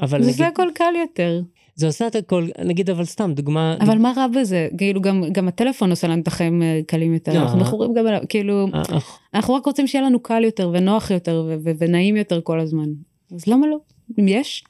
אבל 0.01 0.21
נגיד... 0.21 0.33
זה 0.33 0.47
הכל 0.47 0.67
קל 0.75 0.93
יותר. 1.01 1.41
זה 1.75 1.87
עושה 1.87 2.07
את 2.07 2.15
הכל, 2.15 2.47
נגיד 2.65 2.89
אבל 2.89 3.05
סתם 3.05 3.31
דוגמה. 3.33 3.77
אבל 3.79 3.97
מה 3.97 4.13
רע 4.17 4.27
בזה? 4.27 4.67
כאילו 4.77 5.01
גם, 5.01 5.23
גם 5.31 5.47
הטלפון 5.47 5.89
עושה 5.89 6.07
לנו 6.07 6.21
את 6.21 6.27
החיים 6.27 6.63
אה, 6.63 6.79
קלים 6.87 7.13
יותר, 7.13 7.33
לא. 7.33 7.39
אנחנו 7.39 7.59
מכורים 7.59 7.93
גם 7.93 8.07
אליו, 8.07 8.21
כאילו, 8.29 8.67
אה, 8.73 8.81
אה. 8.91 8.99
אנחנו 9.33 9.53
רק 9.53 9.65
רוצים 9.65 9.87
שיהיה 9.87 10.05
לנו 10.05 10.19
קל 10.19 10.43
יותר 10.43 10.71
ונוח 10.73 11.11
יותר 11.11 11.49
ונעים 11.63 12.15
יותר 12.15 12.41
כל 12.41 12.59
הזמן. 12.59 12.89
אז 13.35 13.47
למה 13.47 13.67
לא? 13.67 13.77
אם 14.19 14.27
יש? 14.27 14.63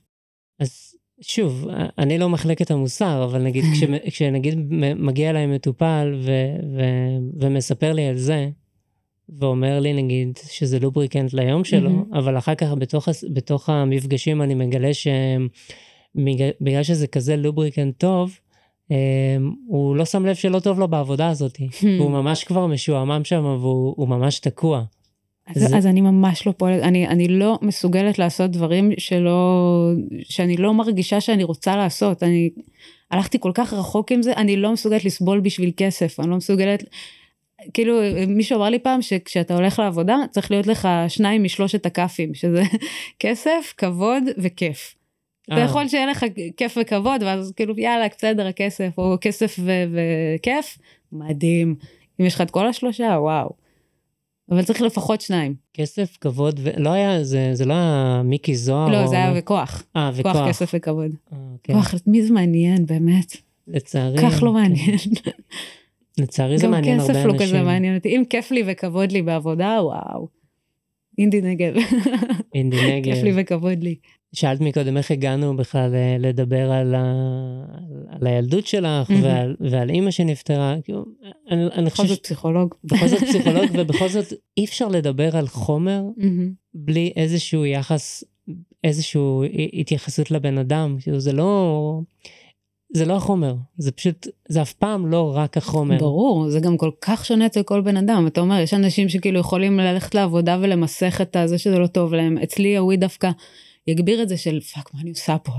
אז 0.60 0.96
שוב, 1.22 1.68
אני 1.98 2.18
לא 2.18 2.30
מחלקת 2.30 2.72
המוסר, 2.72 3.24
אבל 3.24 3.42
נגיד 3.42 3.64
כש, 3.74 3.84
כשנגיד 4.08 4.60
מגיע 4.96 5.30
אליי 5.30 5.48
מטופל 5.48 6.14
ומספר 7.40 7.94
לי 7.94 8.06
על 8.06 8.18
זה, 8.18 8.50
ואומר 9.38 9.80
לי 9.80 9.94
נגיד 9.94 10.40
שזה 10.52 10.80
לובריקנט 10.80 11.34
ליום 11.34 11.64
שלו, 11.64 11.90
mm-hmm. 11.90 12.18
אבל 12.18 12.38
אחר 12.38 12.56
כך 12.56 12.68
בתוך, 12.74 13.10
בתוך 13.34 13.70
המפגשים 13.70 14.42
אני 14.42 14.56
מגלה 14.56 14.94
שהם... 14.94 15.48
בגלל 16.62 16.84
שזה 16.84 17.08
כזה 17.08 17.36
לובריקנט 17.36 17.98
טוב, 17.98 18.40
הוא 19.68 19.96
לא 19.96 20.06
שם 20.06 20.26
לב 20.26 20.36
שלא 20.36 20.60
טוב 20.60 20.80
לו 20.80 20.88
בעבודה 20.88 21.30
הזאת, 21.30 21.58
והוא 21.98 22.12
ממש 22.12 22.44
כבר 22.44 22.68
משועמם 22.68 23.22
שם 23.24 23.44
והוא 23.46 23.94
הוא 23.98 24.08
ממש 24.08 24.40
תקוע. 24.40 24.84
אז, 25.56 25.62
זה... 25.62 25.78
אז 25.78 25.88
אני 25.88 26.02
ממש 26.02 26.48
לא 26.48 26.52
פועלת, 26.52 26.84
אני, 26.84 27.08
אני 27.08 27.28
לא 27.28 27.60
מסוגלת 27.62 28.20
לעשות 28.20 28.52
דברים 28.52 28.92
שלא, 28.98 29.92
שאני 30.24 30.58
לא 30.58 30.74
מרגישה 30.74 31.22
שאני 31.22 31.44
רוצה 31.44 31.76
לעשות. 31.76 32.24
אני 32.24 32.50
הלכתי 33.12 33.38
כל 33.40 33.52
כך 33.54 33.74
רחוק 33.74 34.12
עם 34.12 34.22
זה, 34.22 34.34
אני 34.34 34.58
לא 34.58 34.74
מסוגלת 34.74 35.06
לסבול 35.06 35.40
בשביל 35.40 35.72
כסף, 35.78 36.20
אני 36.20 36.30
לא 36.30 36.36
מסוגלת, 36.36 36.84
כאילו 37.74 38.01
מישהו 38.28 38.57
אמר 38.57 38.70
לי 38.70 38.80
פעם 38.80 39.01
שכשאתה 39.01 39.55
הולך 39.55 39.80
לעבודה 39.80 40.16
צריך 40.32 40.51
להיות 40.51 40.68
לך 40.68 40.88
שניים 41.07 41.43
משלושת 41.43 41.86
הכאפים, 41.86 42.34
שזה 42.34 42.64
כסף, 43.20 43.74
כבוד 43.78 44.24
וכיף. 44.38 44.95
אתה 45.45 45.57
אה. 45.57 45.64
יכול 45.64 45.88
שיהיה 45.88 46.05
לך 46.05 46.26
כיף 46.57 46.78
וכבוד 46.82 47.24
ואז 47.24 47.53
כאילו 47.55 47.80
יאללה 47.80 48.07
בסדר 48.18 48.47
הכסף 48.47 48.89
או 48.97 49.16
כסף 49.22 49.60
וכיף 49.60 50.78
מדהים 51.12 51.76
אם 52.20 52.26
יש 52.26 52.36
לך 52.36 52.41
את 52.41 52.51
כל 52.51 52.68
השלושה 52.68 53.18
וואו. 53.20 53.49
אבל 54.51 54.64
צריך 54.64 54.82
לפחות 54.82 55.22
שניים. 55.22 55.55
כסף, 55.74 56.18
כבוד, 56.22 56.60
ולא 56.64 56.89
היה, 56.89 57.24
זה, 57.24 57.49
זה 57.53 57.66
לא 57.66 57.74
היה 57.74 58.22
מיקי 58.26 58.55
זוהר? 58.55 58.89
לא, 58.89 59.03
או... 59.03 59.07
זה 59.07 59.16
היה 59.16 59.34
וכוח. 59.36 59.84
אה, 59.95 60.12
וכוח. 60.14 60.34
כוח, 60.34 60.47
כסף 60.47 60.72
וכבוד. 60.74 61.12
אה, 61.34 61.38
כן. 61.64 61.74
כוח, 61.74 61.93
מי 62.07 62.24
זה 62.24 62.34
מעניין, 62.34 62.86
באמת. 62.86 63.38
לצערי. 63.68 64.18
כך 64.18 64.43
לא 64.43 64.49
כן. 64.49 64.53
מעניין. 64.53 64.97
לצערי 66.20 66.57
זה 66.57 66.67
מעניין 66.67 66.99
הרבה 66.99 67.11
אנשים. 67.11 67.26
גם 67.26 67.38
כסף 67.38 67.41
לא 67.41 67.45
כזה 67.45 67.63
מעניין 67.63 67.95
אותי. 67.95 68.09
אם 68.09 68.24
כיף 68.30 68.51
לי 68.51 68.63
וכבוד 68.65 69.11
לי 69.11 69.22
בעבודה, 69.22 69.78
וואו. 69.82 70.28
אינדי 71.17 71.41
נגב. 71.41 71.74
אינדי 72.55 72.78
נגב. 72.91 73.13
כיף 73.13 73.24
לי 73.24 73.32
וכבוד 73.36 73.84
לי. 73.84 73.95
שאלת 74.34 74.61
מקודם 74.61 74.97
איך 74.97 75.11
הגענו 75.11 75.57
בכלל 75.57 75.95
אה, 75.95 76.15
לדבר 76.20 76.72
על, 76.72 76.95
ה... 76.95 77.03
על 78.09 78.28
הילדות 78.28 78.67
שלך 78.67 79.09
mm-hmm. 79.09 79.13
ועל, 79.24 79.55
ועל 79.59 79.89
אימא 79.89 80.11
שנפטרה. 80.11 80.76
כאילו, 80.84 81.05
אני. 81.51 81.86
בכל 81.86 82.07
זאת 82.07 82.24
פסיכולוג. 82.24 82.76
בכל 82.84 83.07
זאת 83.07 83.20
פסיכולוג, 83.24 83.65
ובכל 83.80 84.09
זאת 84.09 84.34
אי 84.57 84.65
אפשר 84.65 84.88
לדבר 84.88 85.38
על 85.38 85.47
חומר 85.47 86.01
mm-hmm. 86.17 86.53
בלי 86.74 87.13
איזשהו 87.15 87.65
יחס, 87.65 88.24
איזושהי 88.84 89.70
התייחסות 89.74 90.32
לבן 90.32 90.57
אדם. 90.57 90.97
כאילו 91.01 91.20
זה 91.20 91.34
לא... 91.34 92.01
זה 92.94 93.06
לא 93.06 93.16
החומר, 93.16 93.56
זה 93.78 93.92
פשוט, 93.92 94.28
זה 94.48 94.62
אף 94.62 94.74
פעם 94.74 95.08
לא 95.08 95.36
רק 95.36 95.58
החומר. 95.58 95.98
ברור, 95.98 96.50
זה 96.50 96.60
גם 96.60 96.78
כל 96.78 96.92
כך 97.02 97.26
שונה 97.26 97.46
אצל 97.46 97.64
כל 97.64 97.82
בן 97.82 97.98
אדם. 97.98 98.28
אתה 98.28 98.42
אומר, 98.42 98.60
יש 98.60 98.74
אנשים 98.74 99.10
שכאילו 99.10 99.40
יכולים 99.40 99.80
ללכת 99.80 100.16
לעבודה 100.16 100.58
ולמסך 100.62 101.20
את 101.22 101.38
זה 101.46 101.58
שזה 101.58 101.80
לא 101.80 101.88
טוב 101.88 102.14
להם. 102.14 102.38
אצלי 102.38 102.78
ההוא 102.78 102.94
דווקא 102.96 103.30
יגביר 103.88 104.24
את 104.24 104.30
זה 104.30 104.38
של 104.38 104.60
fuck 104.60 104.93
מה 104.94 105.02
אני 105.02 105.10
עושה 105.10 105.38
פה 105.38 105.52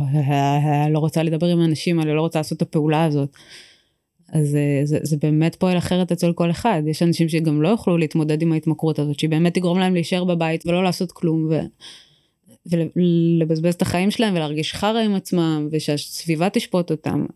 לא 0.91 0.99
רוצה 0.99 1.22
לדבר 1.22 1.47
עם 1.47 1.61
האנשים 1.61 2.01
האלה 2.01 2.14
לא 2.14 2.20
רוצה 2.20 2.39
לעשות 2.39 2.57
את 2.57 2.62
הפעולה 2.62 3.05
הזאת. 3.05 3.37
אז 4.33 4.57
אה, 4.57 4.81
זה, 4.85 4.99
זה 5.03 5.16
באמת 5.22 5.55
פועל 5.55 5.78
אחרת 5.78 6.12
אצל 6.12 6.33
כל 6.33 6.51
אחד 6.51 6.83
יש 6.87 7.03
אנשים 7.03 7.28
שגם 7.28 7.62
לא 7.62 7.68
יוכלו 7.68 7.99
להתמודד 7.99 8.43
עם 8.43 8.53
ההתמכרות 8.53 8.99
הזאת 8.99 9.18
שהיא 9.18 9.31
באמת 9.31 9.55
תגרום 9.55 9.78
להם 9.78 9.95
להישאר 9.95 10.24
בבית 10.24 10.66
ולא 10.66 10.85
לעשות 10.85 11.12
כלום 11.12 11.47
ו, 11.51 11.61
ולבזבז 12.66 13.74
את 13.74 13.82
החיים 13.82 14.11
שלהם 14.11 14.34
ולהרגיש 14.34 14.74
חרא 14.74 15.00
עם 15.00 15.14
עצמם 15.14 15.68
ושהסביבה 15.72 16.50
תשפוט 16.50 16.90
אותם. 16.90 17.26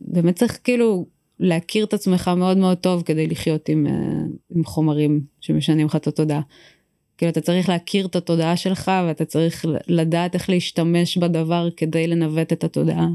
באמת 0.00 0.36
צריך 0.36 0.58
כאילו 0.64 1.06
להכיר 1.40 1.84
את 1.84 1.94
עצמך 1.94 2.30
מאוד 2.36 2.56
מאוד 2.56 2.78
טוב 2.78 3.02
כדי 3.02 3.26
לחיות 3.26 3.68
עם, 3.68 3.86
אה, 3.86 3.92
עם 4.54 4.64
חומרים 4.64 5.20
שמשנים 5.40 5.86
לך 5.86 5.96
את 5.96 6.06
התודעה. 6.06 6.40
כאילו 7.18 7.30
אתה 7.30 7.40
צריך 7.40 7.68
להכיר 7.68 8.06
את 8.06 8.16
התודעה 8.16 8.56
שלך 8.56 8.90
ואתה 9.06 9.24
צריך 9.24 9.64
לדעת 9.88 10.34
איך 10.34 10.50
להשתמש 10.50 11.18
בדבר 11.18 11.68
כדי 11.76 12.06
לנווט 12.06 12.52
את 12.52 12.64
התודעה. 12.64 13.08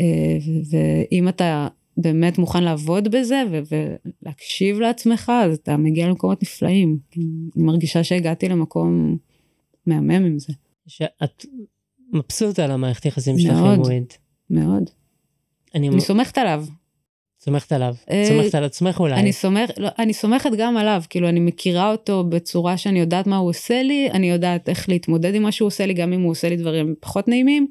אה, 0.00 0.36
ואם 0.70 1.28
אתה 1.28 1.68
באמת 1.96 2.38
מוכן 2.38 2.64
לעבוד 2.64 3.08
בזה 3.08 3.42
ולהקשיב 3.50 4.80
לעצמך 4.80 5.32
אז 5.44 5.56
אתה 5.56 5.76
מגיע 5.76 6.08
למקומות 6.08 6.42
נפלאים. 6.42 6.98
אני 7.16 7.64
מרגישה 7.64 8.04
שהגעתי 8.04 8.48
למקום 8.48 9.16
מהמם 9.86 10.24
עם 10.24 10.38
זה. 10.38 10.52
שאת 10.86 11.46
מבסוטה 12.12 12.64
על 12.64 12.70
המערכת 12.70 13.04
יחסים 13.04 13.38
שלך 13.38 13.52
עם 13.52 13.80
וויד. 13.80 14.12
מאוד. 14.50 14.90
אני, 15.74 15.88
אני 15.88 16.00
סומכת 16.00 16.38
עליו. 16.38 16.64
סומכת 17.40 17.72
עליו, 17.72 17.94
אה, 18.10 18.24
סומכת 18.28 18.54
על 18.54 18.64
עצמך 18.64 19.00
אולי. 19.00 19.14
אני, 19.14 19.32
סומך, 19.32 19.70
לא, 19.76 19.88
אני 19.98 20.12
סומכת 20.12 20.50
גם 20.58 20.76
עליו, 20.76 21.02
כאילו 21.10 21.28
אני 21.28 21.40
מכירה 21.40 21.92
אותו 21.92 22.24
בצורה 22.24 22.76
שאני 22.76 23.00
יודעת 23.00 23.26
מה 23.26 23.36
הוא 23.36 23.48
עושה 23.48 23.82
לי, 23.82 24.10
אני 24.10 24.30
יודעת 24.30 24.68
איך 24.68 24.88
להתמודד 24.88 25.34
עם 25.34 25.42
מה 25.42 25.52
שהוא 25.52 25.66
עושה 25.66 25.86
לי, 25.86 25.94
גם 25.94 26.12
אם 26.12 26.20
הוא 26.20 26.30
עושה 26.30 26.48
לי 26.48 26.56
דברים 26.56 26.94
פחות 27.00 27.28
נעימים, 27.28 27.66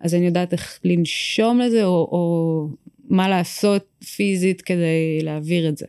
אז 0.00 0.14
אני 0.14 0.26
יודעת 0.26 0.52
איך 0.52 0.80
לנשום 0.84 1.60
לזה, 1.60 1.84
או, 1.84 2.08
או 2.12 2.68
מה 3.08 3.28
לעשות 3.28 3.86
פיזית 4.16 4.62
כדי 4.62 5.18
להעביר 5.22 5.68
את 5.68 5.76
זה. 5.76 5.86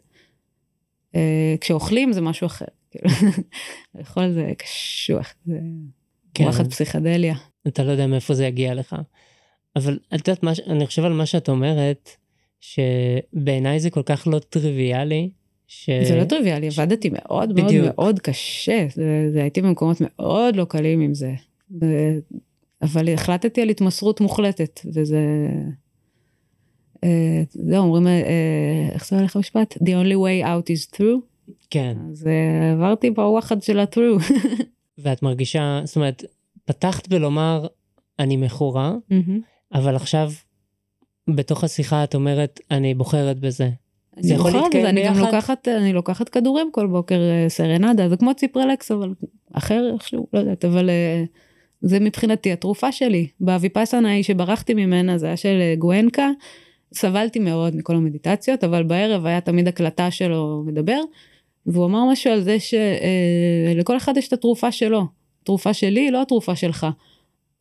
Uh, 1.13 1.17
כשאוכלים 1.61 2.11
זה 2.11 2.21
משהו 2.21 2.45
אחר, 2.45 2.65
לאכול 3.95 4.31
זה 4.31 4.51
קשוח, 4.57 5.33
זה 5.45 5.59
כן. 6.33 6.43
וואחד 6.43 6.67
פסיכדליה. 6.67 7.35
אתה 7.67 7.83
לא 7.83 7.91
יודע 7.91 8.07
מאיפה 8.07 8.33
זה 8.33 8.45
יגיע 8.45 8.73
לך. 8.73 8.95
אבל 9.75 9.99
את 10.15 10.27
יודעת, 10.27 10.43
אני 10.67 10.85
חושב 10.85 11.03
על 11.03 11.13
מה 11.13 11.25
שאת 11.25 11.49
אומרת, 11.49 12.09
שבעיניי 12.59 13.79
זה 13.79 13.89
כל 13.89 14.03
כך 14.03 14.27
לא 14.27 14.39
טריוויאלי. 14.39 15.29
ש... 15.67 15.89
זה 16.03 16.15
לא 16.15 16.23
טריוויאלי, 16.23 16.71
ש... 16.71 16.79
עבדתי 16.79 17.09
מאוד 17.13 17.55
בדיוק. 17.55 17.85
מאוד 17.85 17.95
מאוד 17.95 18.19
קשה, 18.19 18.87
זה, 18.93 19.29
זה 19.33 19.41
הייתי 19.41 19.61
במקומות 19.61 19.97
מאוד 20.01 20.55
לא 20.55 20.65
קלים 20.65 21.01
עם 21.01 21.13
זה. 21.13 21.33
ו... 21.81 21.85
אבל 22.81 23.13
החלטתי 23.13 23.61
על 23.61 23.69
התמסרות 23.69 24.21
מוחלטת, 24.21 24.79
וזה... 24.93 25.19
אה, 27.03 27.43
זהו, 27.49 27.83
אומרים, 27.83 28.07
אה, 28.07 28.89
איך 28.91 29.07
זה 29.07 29.17
הולך 29.17 29.35
המשפט? 29.35 29.73
The 29.77 29.91
only 30.03 30.15
way 30.15 30.45
out 30.45 30.69
is 30.69 30.95
through. 30.95 31.36
כן. 31.69 31.97
אז 32.11 32.27
אה, 32.27 32.71
עברתי 32.71 33.11
בווחד 33.11 33.61
של 33.61 33.79
ה-through. 33.79 34.33
ואת 34.97 35.23
מרגישה, 35.23 35.81
זאת 35.83 35.95
אומרת, 35.95 36.23
פתחת 36.65 37.07
בלומר, 37.07 37.67
אני 38.19 38.37
מכורה, 38.37 38.93
mm-hmm. 39.11 39.73
אבל 39.73 39.95
עכשיו 39.95 40.31
בתוך 41.27 41.63
השיחה 41.63 42.03
את 42.03 42.15
אומרת, 42.15 42.59
אני 42.71 42.93
בוחרת 42.93 43.39
בזה. 43.39 43.69
זה 44.19 44.33
יכול 44.33 44.51
להתקיים 44.51 44.71
ביחד? 44.71 44.89
אני 44.89 45.07
גם 45.07 45.17
לוקחת, 45.17 45.67
אני 45.67 45.93
לוקחת 45.93 46.29
כדורים 46.29 46.69
כל 46.71 46.87
בוקר, 46.87 47.19
אה, 47.19 47.49
סרנדה, 47.49 48.09
זה 48.09 48.17
כמו 48.17 48.33
ציפרלקס, 48.33 48.91
אבל 48.91 49.13
אחר 49.53 49.89
איכשהו, 49.93 50.27
לא 50.33 50.39
יודעת, 50.39 50.65
אבל 50.65 50.89
אה, 50.89 51.23
זה 51.81 51.99
מבחינתי 51.99 52.51
התרופה 52.51 52.91
שלי. 52.91 53.27
בוויפאסנה 53.39 54.09
ההיא 54.09 54.23
שברחתי 54.23 54.73
ממנה, 54.73 55.17
זה 55.17 55.25
היה 55.25 55.37
של 55.37 55.73
גואנקה, 55.77 56.29
סבלתי 56.93 57.39
מאוד 57.39 57.75
מכל 57.75 57.95
המדיטציות, 57.95 58.63
אבל 58.63 58.83
בערב 58.83 59.25
היה 59.25 59.41
תמיד 59.41 59.67
הקלטה 59.67 60.11
שלו 60.11 60.63
מדבר, 60.65 60.99
והוא 61.67 61.85
אמר 61.85 62.05
משהו 62.11 62.31
על 62.31 62.41
זה 62.41 62.57
שלכל 62.59 63.97
אחד 63.97 64.17
יש 64.17 64.27
את 64.27 64.33
התרופה 64.33 64.71
שלו. 64.71 65.05
תרופה 65.43 65.73
שלי, 65.73 66.11
לא 66.11 66.21
התרופה 66.21 66.55
שלך. 66.55 66.87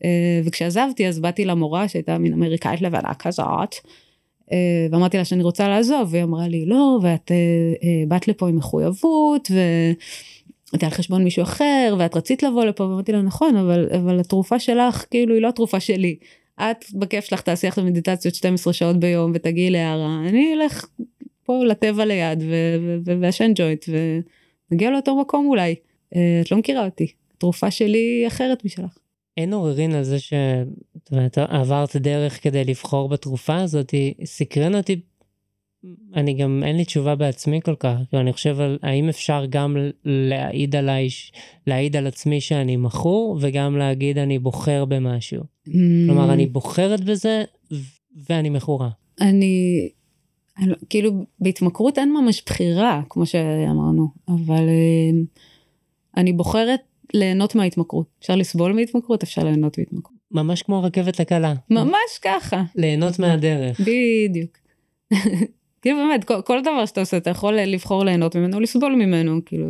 אה, 0.04 0.40
וכשעזבתי 0.44 1.08
אז 1.08 1.20
באתי 1.20 1.44
למורה 1.44 1.88
שהייתה 1.88 2.18
מין 2.18 2.32
אמריקאית 2.32 2.82
לבנה 2.82 3.14
כזאת. 3.14 3.74
אה, 4.52 4.86
ואמרתי 4.90 5.16
לה 5.16 5.24
שאני 5.24 5.42
רוצה 5.42 5.68
לעזוב 5.68 6.08
והיא 6.10 6.22
אמרה 6.22 6.48
לי 6.48 6.66
לא 6.66 6.98
ואת 7.02 7.32
אה, 7.32 8.04
באת 8.08 8.28
לפה 8.28 8.48
עם 8.48 8.56
מחויבות 8.56 9.50
ואת 10.72 10.84
על 10.84 10.90
חשבון 10.90 11.24
מישהו 11.24 11.42
אחר 11.42 11.96
ואת 11.98 12.16
רצית 12.16 12.42
לבוא 12.42 12.64
לפה 12.64 12.84
ואמרתי 12.84 13.12
לה 13.12 13.22
נכון 13.22 13.56
אבל 13.56 13.88
אבל 14.00 14.20
התרופה 14.20 14.58
שלך 14.58 15.04
כאילו 15.10 15.34
היא 15.34 15.42
לא 15.42 15.48
התרופה 15.48 15.80
שלי. 15.80 16.16
את 16.60 16.84
בכיף 16.94 17.24
שלך 17.24 17.40
תעשי 17.40 17.66
עכשיו 17.66 17.84
מדיטציות 17.84 18.34
12 18.34 18.72
שעות 18.72 18.96
ביום 18.96 19.32
ותגיעי 19.34 19.70
להערה 19.70 20.20
אני 20.28 20.54
אלך 20.54 20.86
פה 21.46 21.64
לטבע 21.64 22.04
ליד 22.04 22.42
ואשן 23.20 23.52
ג'וינט 23.54 23.84
ונגיע 24.70 24.90
לאותו 24.90 25.20
מקום 25.20 25.46
אולי. 25.46 25.74
את 26.40 26.50
לא 26.50 26.58
מכירה 26.58 26.84
אותי 26.84 27.12
התרופה 27.36 27.70
שלי 27.70 27.98
היא 27.98 28.26
אחרת 28.26 28.64
משלך. 28.64 28.98
אין 29.36 29.52
עוררין 29.52 29.94
על 29.94 30.02
זה 30.02 30.16
שעברת 30.18 31.96
דרך 31.96 32.42
כדי 32.42 32.64
לבחור 32.64 33.08
בתרופה 33.08 33.56
הזאת, 33.56 33.94
סקרן 34.24 34.74
אותי, 34.74 35.00
אני 36.14 36.34
גם 36.34 36.62
אין 36.66 36.76
לי 36.76 36.84
תשובה 36.84 37.14
בעצמי 37.14 37.60
כל 37.64 37.74
כך, 37.74 37.96
אני 38.14 38.32
חושב 38.32 38.60
על 38.60 38.78
האם 38.82 39.08
אפשר 39.08 39.44
גם 39.48 39.76
להעיד 40.04 40.76
עליי, 40.76 41.08
להעיד 41.66 41.96
על 41.96 42.06
עצמי 42.06 42.40
שאני 42.40 42.76
מכור, 42.76 43.38
וגם 43.40 43.76
להגיד 43.76 44.18
אני 44.18 44.38
בוחר 44.38 44.84
במשהו. 44.84 45.42
Mm. 45.68 45.72
כלומר, 46.06 46.32
אני 46.32 46.46
בוחרת 46.46 47.00
בזה 47.00 47.44
ואני 48.30 48.50
מכורה. 48.50 48.88
אני, 49.20 49.88
כאילו 50.88 51.24
בהתמכרות 51.40 51.98
אין 51.98 52.12
ממש 52.12 52.42
בחירה, 52.46 53.02
כמו 53.08 53.26
שאמרנו, 53.26 54.08
אבל 54.28 54.68
אה, 54.68 55.10
אני 56.16 56.32
בוחרת 56.32 56.80
ליהנות 57.14 57.54
מההתמכרות. 57.54 58.06
אפשר 58.20 58.36
לסבול 58.36 58.72
מהתמכרות, 58.72 59.22
אפשר 59.22 59.44
ליהנות 59.44 59.78
מהתמכרות. 59.78 60.16
ממש 60.30 60.62
כמו 60.62 60.76
הרכבת 60.76 61.20
הקלה. 61.20 61.54
ממש 61.70 62.18
ככה. 62.22 62.62
ליהנות 62.74 63.18
מהדרך. 63.18 63.80
בדיוק. 63.80 64.58
כאילו 65.82 65.98
באמת, 65.98 66.24
כל, 66.24 66.42
כל 66.44 66.62
דבר 66.62 66.86
שאתה 66.86 67.00
עושה, 67.00 67.16
אתה 67.16 67.30
יכול 67.30 67.56
לבחור 67.56 68.04
ליהנות 68.04 68.36
ממנו, 68.36 68.60
לסבול 68.60 68.94
ממנו, 68.94 69.40
כאילו. 69.46 69.66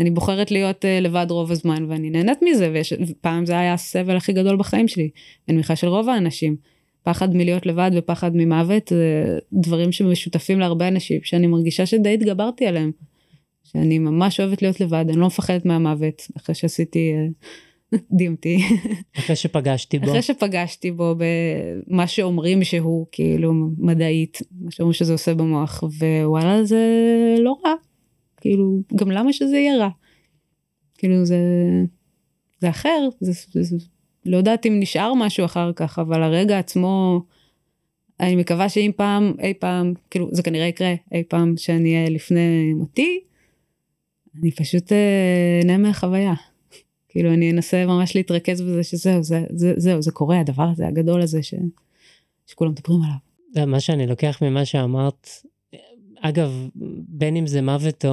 אני 0.00 0.10
בוחרת 0.10 0.50
להיות 0.50 0.84
uh, 0.84 1.02
לבד 1.02 1.26
רוב 1.30 1.52
הזמן 1.52 1.84
ואני 1.88 2.10
נהנית 2.10 2.38
מזה, 2.42 2.72
ופעם 3.08 3.46
זה 3.46 3.58
היה 3.58 3.72
הסבל 3.72 4.16
הכי 4.16 4.32
גדול 4.32 4.56
בחיים 4.56 4.88
שלי, 4.88 5.10
אני 5.48 5.54
מניחה 5.54 5.76
של 5.76 5.86
רוב 5.86 6.08
האנשים. 6.08 6.56
פחד 7.02 7.36
מלהיות 7.36 7.66
לבד 7.66 7.90
ופחד 7.94 8.36
ממוות, 8.36 8.88
זה 8.88 9.38
דברים 9.52 9.92
שמשותפים 9.92 10.60
להרבה 10.60 10.88
אנשים, 10.88 11.20
שאני 11.22 11.46
מרגישה 11.46 11.86
שדי 11.86 12.14
התגברתי 12.14 12.66
עליהם. 12.66 12.92
שאני 13.64 13.98
ממש 13.98 14.40
אוהבת 14.40 14.62
להיות 14.62 14.80
לבד, 14.80 15.04
אני 15.08 15.16
לא 15.16 15.26
מפחדת 15.26 15.64
מהמוות, 15.64 16.28
אחרי 16.36 16.54
שעשיתי 16.54 17.12
אה, 17.12 17.98
DMT. 18.18 18.46
אחרי 19.18 19.36
שפגשתי 19.36 19.98
בו. 19.98 20.06
אחרי 20.06 20.22
שפגשתי 20.22 20.90
בו 20.90 21.14
במה 21.88 22.06
שאומרים 22.06 22.64
שהוא 22.64 23.06
כאילו 23.12 23.52
מדעית, 23.78 24.38
מה 24.60 24.70
שאומרים 24.70 24.92
שזה 24.92 25.12
עושה 25.12 25.34
במוח, 25.34 25.82
ווואלה 25.82 26.64
זה 26.64 26.86
לא 27.38 27.56
רע. 27.64 27.74
כאילו, 28.40 28.80
גם 28.96 29.10
למה 29.10 29.32
שזה 29.32 29.56
יהיה 29.56 29.76
רע? 29.76 29.88
כאילו 30.98 31.24
זה, 31.24 31.38
זה 32.60 32.70
אחר, 32.70 33.08
זה, 33.20 33.32
זה, 33.32 33.62
זה, 33.62 33.76
לא 34.26 34.36
יודעת 34.36 34.66
אם 34.66 34.80
נשאר 34.80 35.14
משהו 35.14 35.44
אחר 35.44 35.72
כך, 35.72 35.98
אבל 35.98 36.22
הרגע 36.22 36.58
עצמו, 36.58 37.22
אני 38.20 38.36
מקווה 38.36 38.68
שאם 38.68 38.90
פעם, 38.96 39.34
אי 39.40 39.54
פעם, 39.54 39.94
כאילו 40.10 40.28
זה 40.32 40.42
כנראה 40.42 40.66
יקרה, 40.66 40.94
אי 41.12 41.22
פעם 41.28 41.56
שאני 41.56 41.96
אהיה 41.96 42.10
לפני 42.10 42.72
מותי, 42.74 43.20
אני 44.38 44.50
פשוט 44.50 44.92
אהנה 45.60 45.78
מהחוויה. 45.78 46.34
כאילו 47.08 47.32
אני 47.32 47.50
אנסה 47.50 47.86
ממש 47.86 48.16
להתרכז 48.16 48.60
בזה 48.60 48.82
שזהו, 48.82 49.22
זה, 49.22 49.44
זה, 49.50 49.74
זהו, 49.76 50.02
זה 50.02 50.10
קורה, 50.10 50.40
הדבר 50.40 50.68
הזה 50.72 50.86
הגדול 50.86 51.22
הזה 51.22 51.42
ש, 51.42 51.54
שכולם 52.46 52.70
מדברים 52.70 53.00
עליו. 53.02 53.66
מה 53.66 53.80
שאני 53.80 54.06
לוקח 54.06 54.42
ממה 54.42 54.64
שאמרת, 54.64 55.28
אגב, 56.20 56.68
בין 57.08 57.36
אם 57.36 57.46
זה 57.46 57.62
מוות 57.62 58.04
או, 58.04 58.10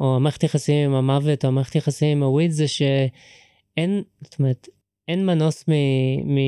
או 0.00 0.16
המערכת 0.16 0.42
יחסים 0.42 0.90
עם 0.90 0.94
המוות 0.94 1.44
או 1.44 1.48
המערכת 1.48 1.74
יחסים 1.74 2.16
עם 2.16 2.22
הוויד, 2.22 2.50
זה 2.50 2.68
שאין, 2.68 4.02
זאת 4.22 4.38
אומרת, 4.38 4.68
אין 5.08 5.26
מנוס 5.26 5.64
מ, 5.68 5.72
מ, 6.34 6.38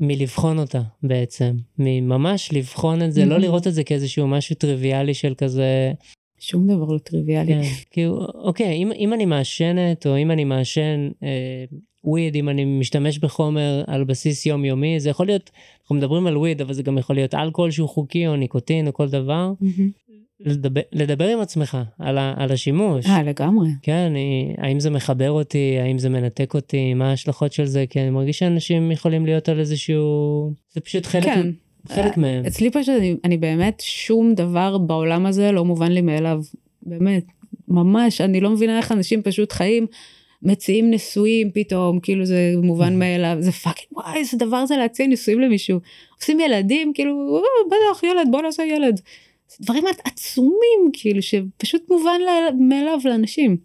מלבחון 0.00 0.58
אותה 0.58 0.82
בעצם, 1.02 1.56
מממש 1.78 2.52
לבחון 2.52 3.02
את 3.02 3.12
זה, 3.12 3.24
לא 3.24 3.38
לראות 3.38 3.66
את 3.66 3.74
זה 3.74 3.84
כאיזשהו 3.84 4.26
משהו 4.26 4.56
טריוויאלי 4.56 5.14
של 5.14 5.34
כזה, 5.38 5.92
שום 6.38 6.66
דבר 6.66 6.92
לא 6.92 6.98
טריוויאלי. 6.98 7.52
כן, 7.52 7.60
כאילו, 7.90 8.26
אוקיי, 8.34 8.72
אם, 8.72 8.92
אם 8.92 9.12
אני 9.12 9.24
מעשנת, 9.24 10.06
או 10.06 10.18
אם 10.18 10.30
אני 10.30 10.44
מעשן 10.44 11.08
אה, 11.22 11.64
וויד, 12.04 12.36
אם 12.36 12.48
אני 12.48 12.64
משתמש 12.64 13.18
בחומר 13.18 13.84
על 13.86 14.04
בסיס 14.04 14.46
יומיומי, 14.46 15.00
זה 15.00 15.10
יכול 15.10 15.26
להיות, 15.26 15.50
אנחנו 15.82 15.94
מדברים 15.94 16.26
על 16.26 16.36
weed, 16.36 16.60
אבל 16.60 16.72
זה 16.72 16.82
גם 16.82 16.98
יכול 16.98 17.16
להיות 17.16 17.34
אלכוהול 17.34 17.70
שהוא 17.70 17.88
חוקי, 17.88 18.26
או 18.26 18.36
ניקוטין, 18.36 18.86
או 18.86 18.92
כל 18.92 19.08
דבר. 19.08 19.52
Mm-hmm. 19.62 20.07
לדבר, 20.40 20.80
לדבר 20.92 21.28
עם 21.28 21.40
עצמך 21.40 21.78
על, 21.98 22.18
ה, 22.18 22.34
על 22.36 22.52
השימוש. 22.52 23.06
אה, 23.06 23.22
לגמרי. 23.22 23.68
כן, 23.82 24.12
האם 24.58 24.80
זה 24.80 24.90
מחבר 24.90 25.30
אותי, 25.30 25.76
האם 25.80 25.98
זה 25.98 26.08
מנתק 26.08 26.54
אותי, 26.54 26.94
מה 26.94 27.10
ההשלכות 27.10 27.52
של 27.52 27.64
זה, 27.64 27.84
כי 27.90 28.00
אני 28.00 28.10
מרגיש 28.10 28.38
שאנשים 28.38 28.90
יכולים 28.90 29.26
להיות 29.26 29.48
על 29.48 29.60
איזשהו... 29.60 30.52
זה 30.72 30.80
פשוט 30.80 31.06
חלק... 31.06 31.24
כן. 31.24 31.50
חלק 31.88 32.16
מהם. 32.16 32.46
אצלי 32.46 32.70
פשוט 32.70 32.94
אני, 32.98 33.16
אני 33.24 33.36
באמת 33.36 33.82
שום 33.84 34.34
דבר 34.34 34.78
בעולם 34.78 35.26
הזה 35.26 35.52
לא 35.52 35.64
מובן 35.64 35.92
לי 35.92 36.00
מאליו. 36.00 36.42
באמת, 36.82 37.24
ממש, 37.68 38.20
אני 38.20 38.40
לא 38.40 38.50
מבינה 38.50 38.78
איך 38.78 38.92
אנשים 38.92 39.22
פשוט 39.22 39.52
חיים, 39.52 39.86
מציעים 40.42 40.90
נישואים 40.90 41.50
פתאום, 41.50 42.00
כאילו 42.00 42.24
זה 42.24 42.54
מובן 42.62 42.98
מאליו, 42.98 43.36
זה 43.40 43.52
fucking 43.52 43.88
וואי, 43.92 44.18
איזה 44.18 44.36
דבר 44.36 44.66
זה 44.66 44.76
להציע 44.76 45.06
נישואים 45.06 45.40
למישהו. 45.40 45.80
עושים 46.20 46.40
ילדים, 46.40 46.92
כאילו, 46.94 47.36
אה, 47.36 47.42
בטח 47.66 48.02
ילד, 48.02 48.28
בוא 48.30 48.42
נעשה 48.42 48.62
ילד. 48.64 49.00
דברים 49.60 49.84
עצומים, 50.04 50.90
כאילו, 50.92 51.22
שפשוט 51.22 51.82
מובן 51.90 52.20
מאליו 52.58 52.98
לאנשים. 53.04 53.56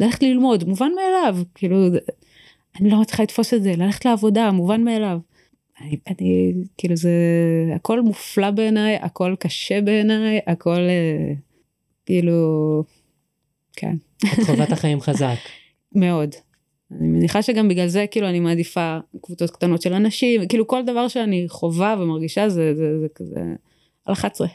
ללכת 0.00 0.22
ללמוד, 0.22 0.64
מובן 0.68 0.90
מאליו, 0.96 1.36
כאילו, 1.54 1.76
אני 2.80 2.90
לא 2.90 3.00
מצליחה 3.00 3.22
לתפוס 3.22 3.54
את 3.54 3.62
זה, 3.62 3.72
ללכת 3.76 4.04
לעבודה, 4.04 4.50
מובן 4.50 4.84
מאליו. 4.84 5.18
אני, 5.80 5.96
אני 6.08 6.52
כאילו 6.78 6.96
זה 6.96 7.10
הכל 7.74 8.00
מופלא 8.00 8.50
בעיניי 8.50 8.96
הכל 8.96 9.34
קשה 9.38 9.80
בעיניי 9.80 10.40
הכל 10.46 10.80
אה, 10.80 11.32
כאילו 12.06 12.82
כן. 13.76 13.96
את 14.24 14.44
חובת 14.46 14.72
החיים 14.72 15.00
חזק. 15.00 15.36
מאוד. 15.92 16.34
אני 16.90 17.08
מניחה 17.08 17.42
שגם 17.42 17.68
בגלל 17.68 17.86
זה 17.86 18.06
כאילו 18.10 18.28
אני 18.28 18.40
מעדיפה 18.40 18.98
קבוצות 19.22 19.50
קטנות 19.50 19.82
של 19.82 19.92
אנשים 19.92 20.48
כאילו 20.48 20.66
כל 20.66 20.82
דבר 20.82 21.08
שאני 21.08 21.44
חווה 21.48 21.96
ומרגישה 22.00 22.48
זה 22.48 22.74
זה, 22.74 23.00
זה 23.00 23.06
כזה 23.14 23.40
על 24.06 24.12
11. 24.12 24.48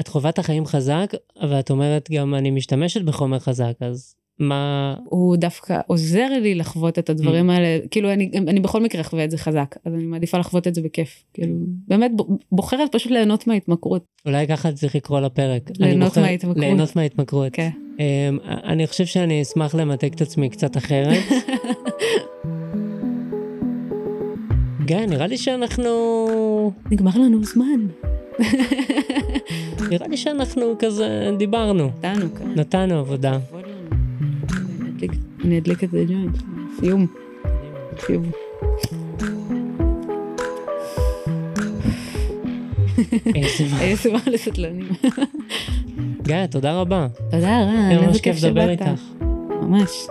את 0.00 0.08
חובת 0.08 0.38
החיים 0.38 0.66
חזק 0.66 1.12
ואת 1.50 1.70
אומרת 1.70 2.08
גם 2.12 2.34
אני 2.34 2.50
משתמשת 2.50 3.02
בחומר 3.02 3.38
חזק 3.38 3.72
אז 3.80 4.14
מה... 4.38 4.94
הוא 5.04 5.36
דווקא 5.36 5.80
עוזר 5.86 6.28
לי 6.42 6.54
לחוות 6.54 6.98
את 6.98 7.10
הדברים 7.10 7.50
mm. 7.50 7.52
האלה, 7.52 7.78
כאילו 7.90 8.12
אני, 8.12 8.30
אני 8.34 8.60
בכל 8.60 8.82
מקרה 8.82 9.00
אחווה 9.00 9.24
את 9.24 9.30
זה 9.30 9.38
חזק, 9.38 9.76
אז 9.84 9.94
אני 9.94 10.02
מעדיפה 10.02 10.38
לחוות 10.38 10.66
את 10.66 10.74
זה 10.74 10.82
בכיף, 10.82 11.24
כאילו 11.34 11.54
באמת 11.88 12.10
בוחרת 12.52 12.92
פשוט 12.92 13.12
ליהנות 13.12 13.46
מההתמכרות. 13.46 14.04
אולי 14.26 14.46
ככה 14.46 14.72
צריך 14.72 14.94
לקרוא 14.94 15.20
לפרק. 15.20 15.70
ליהנות 15.78 16.08
בוחר... 16.08 16.20
מההתמכרות. 16.20 16.58
ליהנות 16.58 16.96
מההתמכרות. 16.96 17.52
כן. 17.52 17.70
Um, 17.96 18.00
אני 18.44 18.86
חושב 18.86 19.06
שאני 19.06 19.42
אשמח 19.42 19.74
למתק 19.74 20.10
את 20.14 20.20
עצמי 20.20 20.48
קצת 20.48 20.76
אחרת. 20.76 21.22
גיא, 24.88 24.96
נראה 24.96 25.26
לי 25.26 25.38
שאנחנו... 25.38 26.72
נגמר 26.90 27.10
לנו 27.14 27.44
זמן. 27.44 27.86
נראה 29.90 30.08
לי 30.08 30.16
שאנחנו 30.16 30.74
כזה 30.78 31.30
דיברנו. 31.38 31.90
נתנו, 31.98 32.34
כן. 32.34 32.52
נתנו 32.56 32.98
עבודה. 32.98 33.38
אני 35.44 35.58
אדליק 35.58 35.84
את 35.84 35.90
זה 35.90 36.04
ג'וינט. 36.08 36.36
סיום. 36.80 37.06
סיום. 38.00 38.24
ASMR 43.26 44.30
לסטלנים. 44.30 44.88
גיא, 46.22 46.46
תודה 46.46 46.80
רבה. 46.80 47.06
תודה 47.30 47.62
רבה, 47.62 48.06
איזה 48.08 48.18
כיף 48.18 48.44
איתך. 48.44 49.00
ממש. 49.62 50.06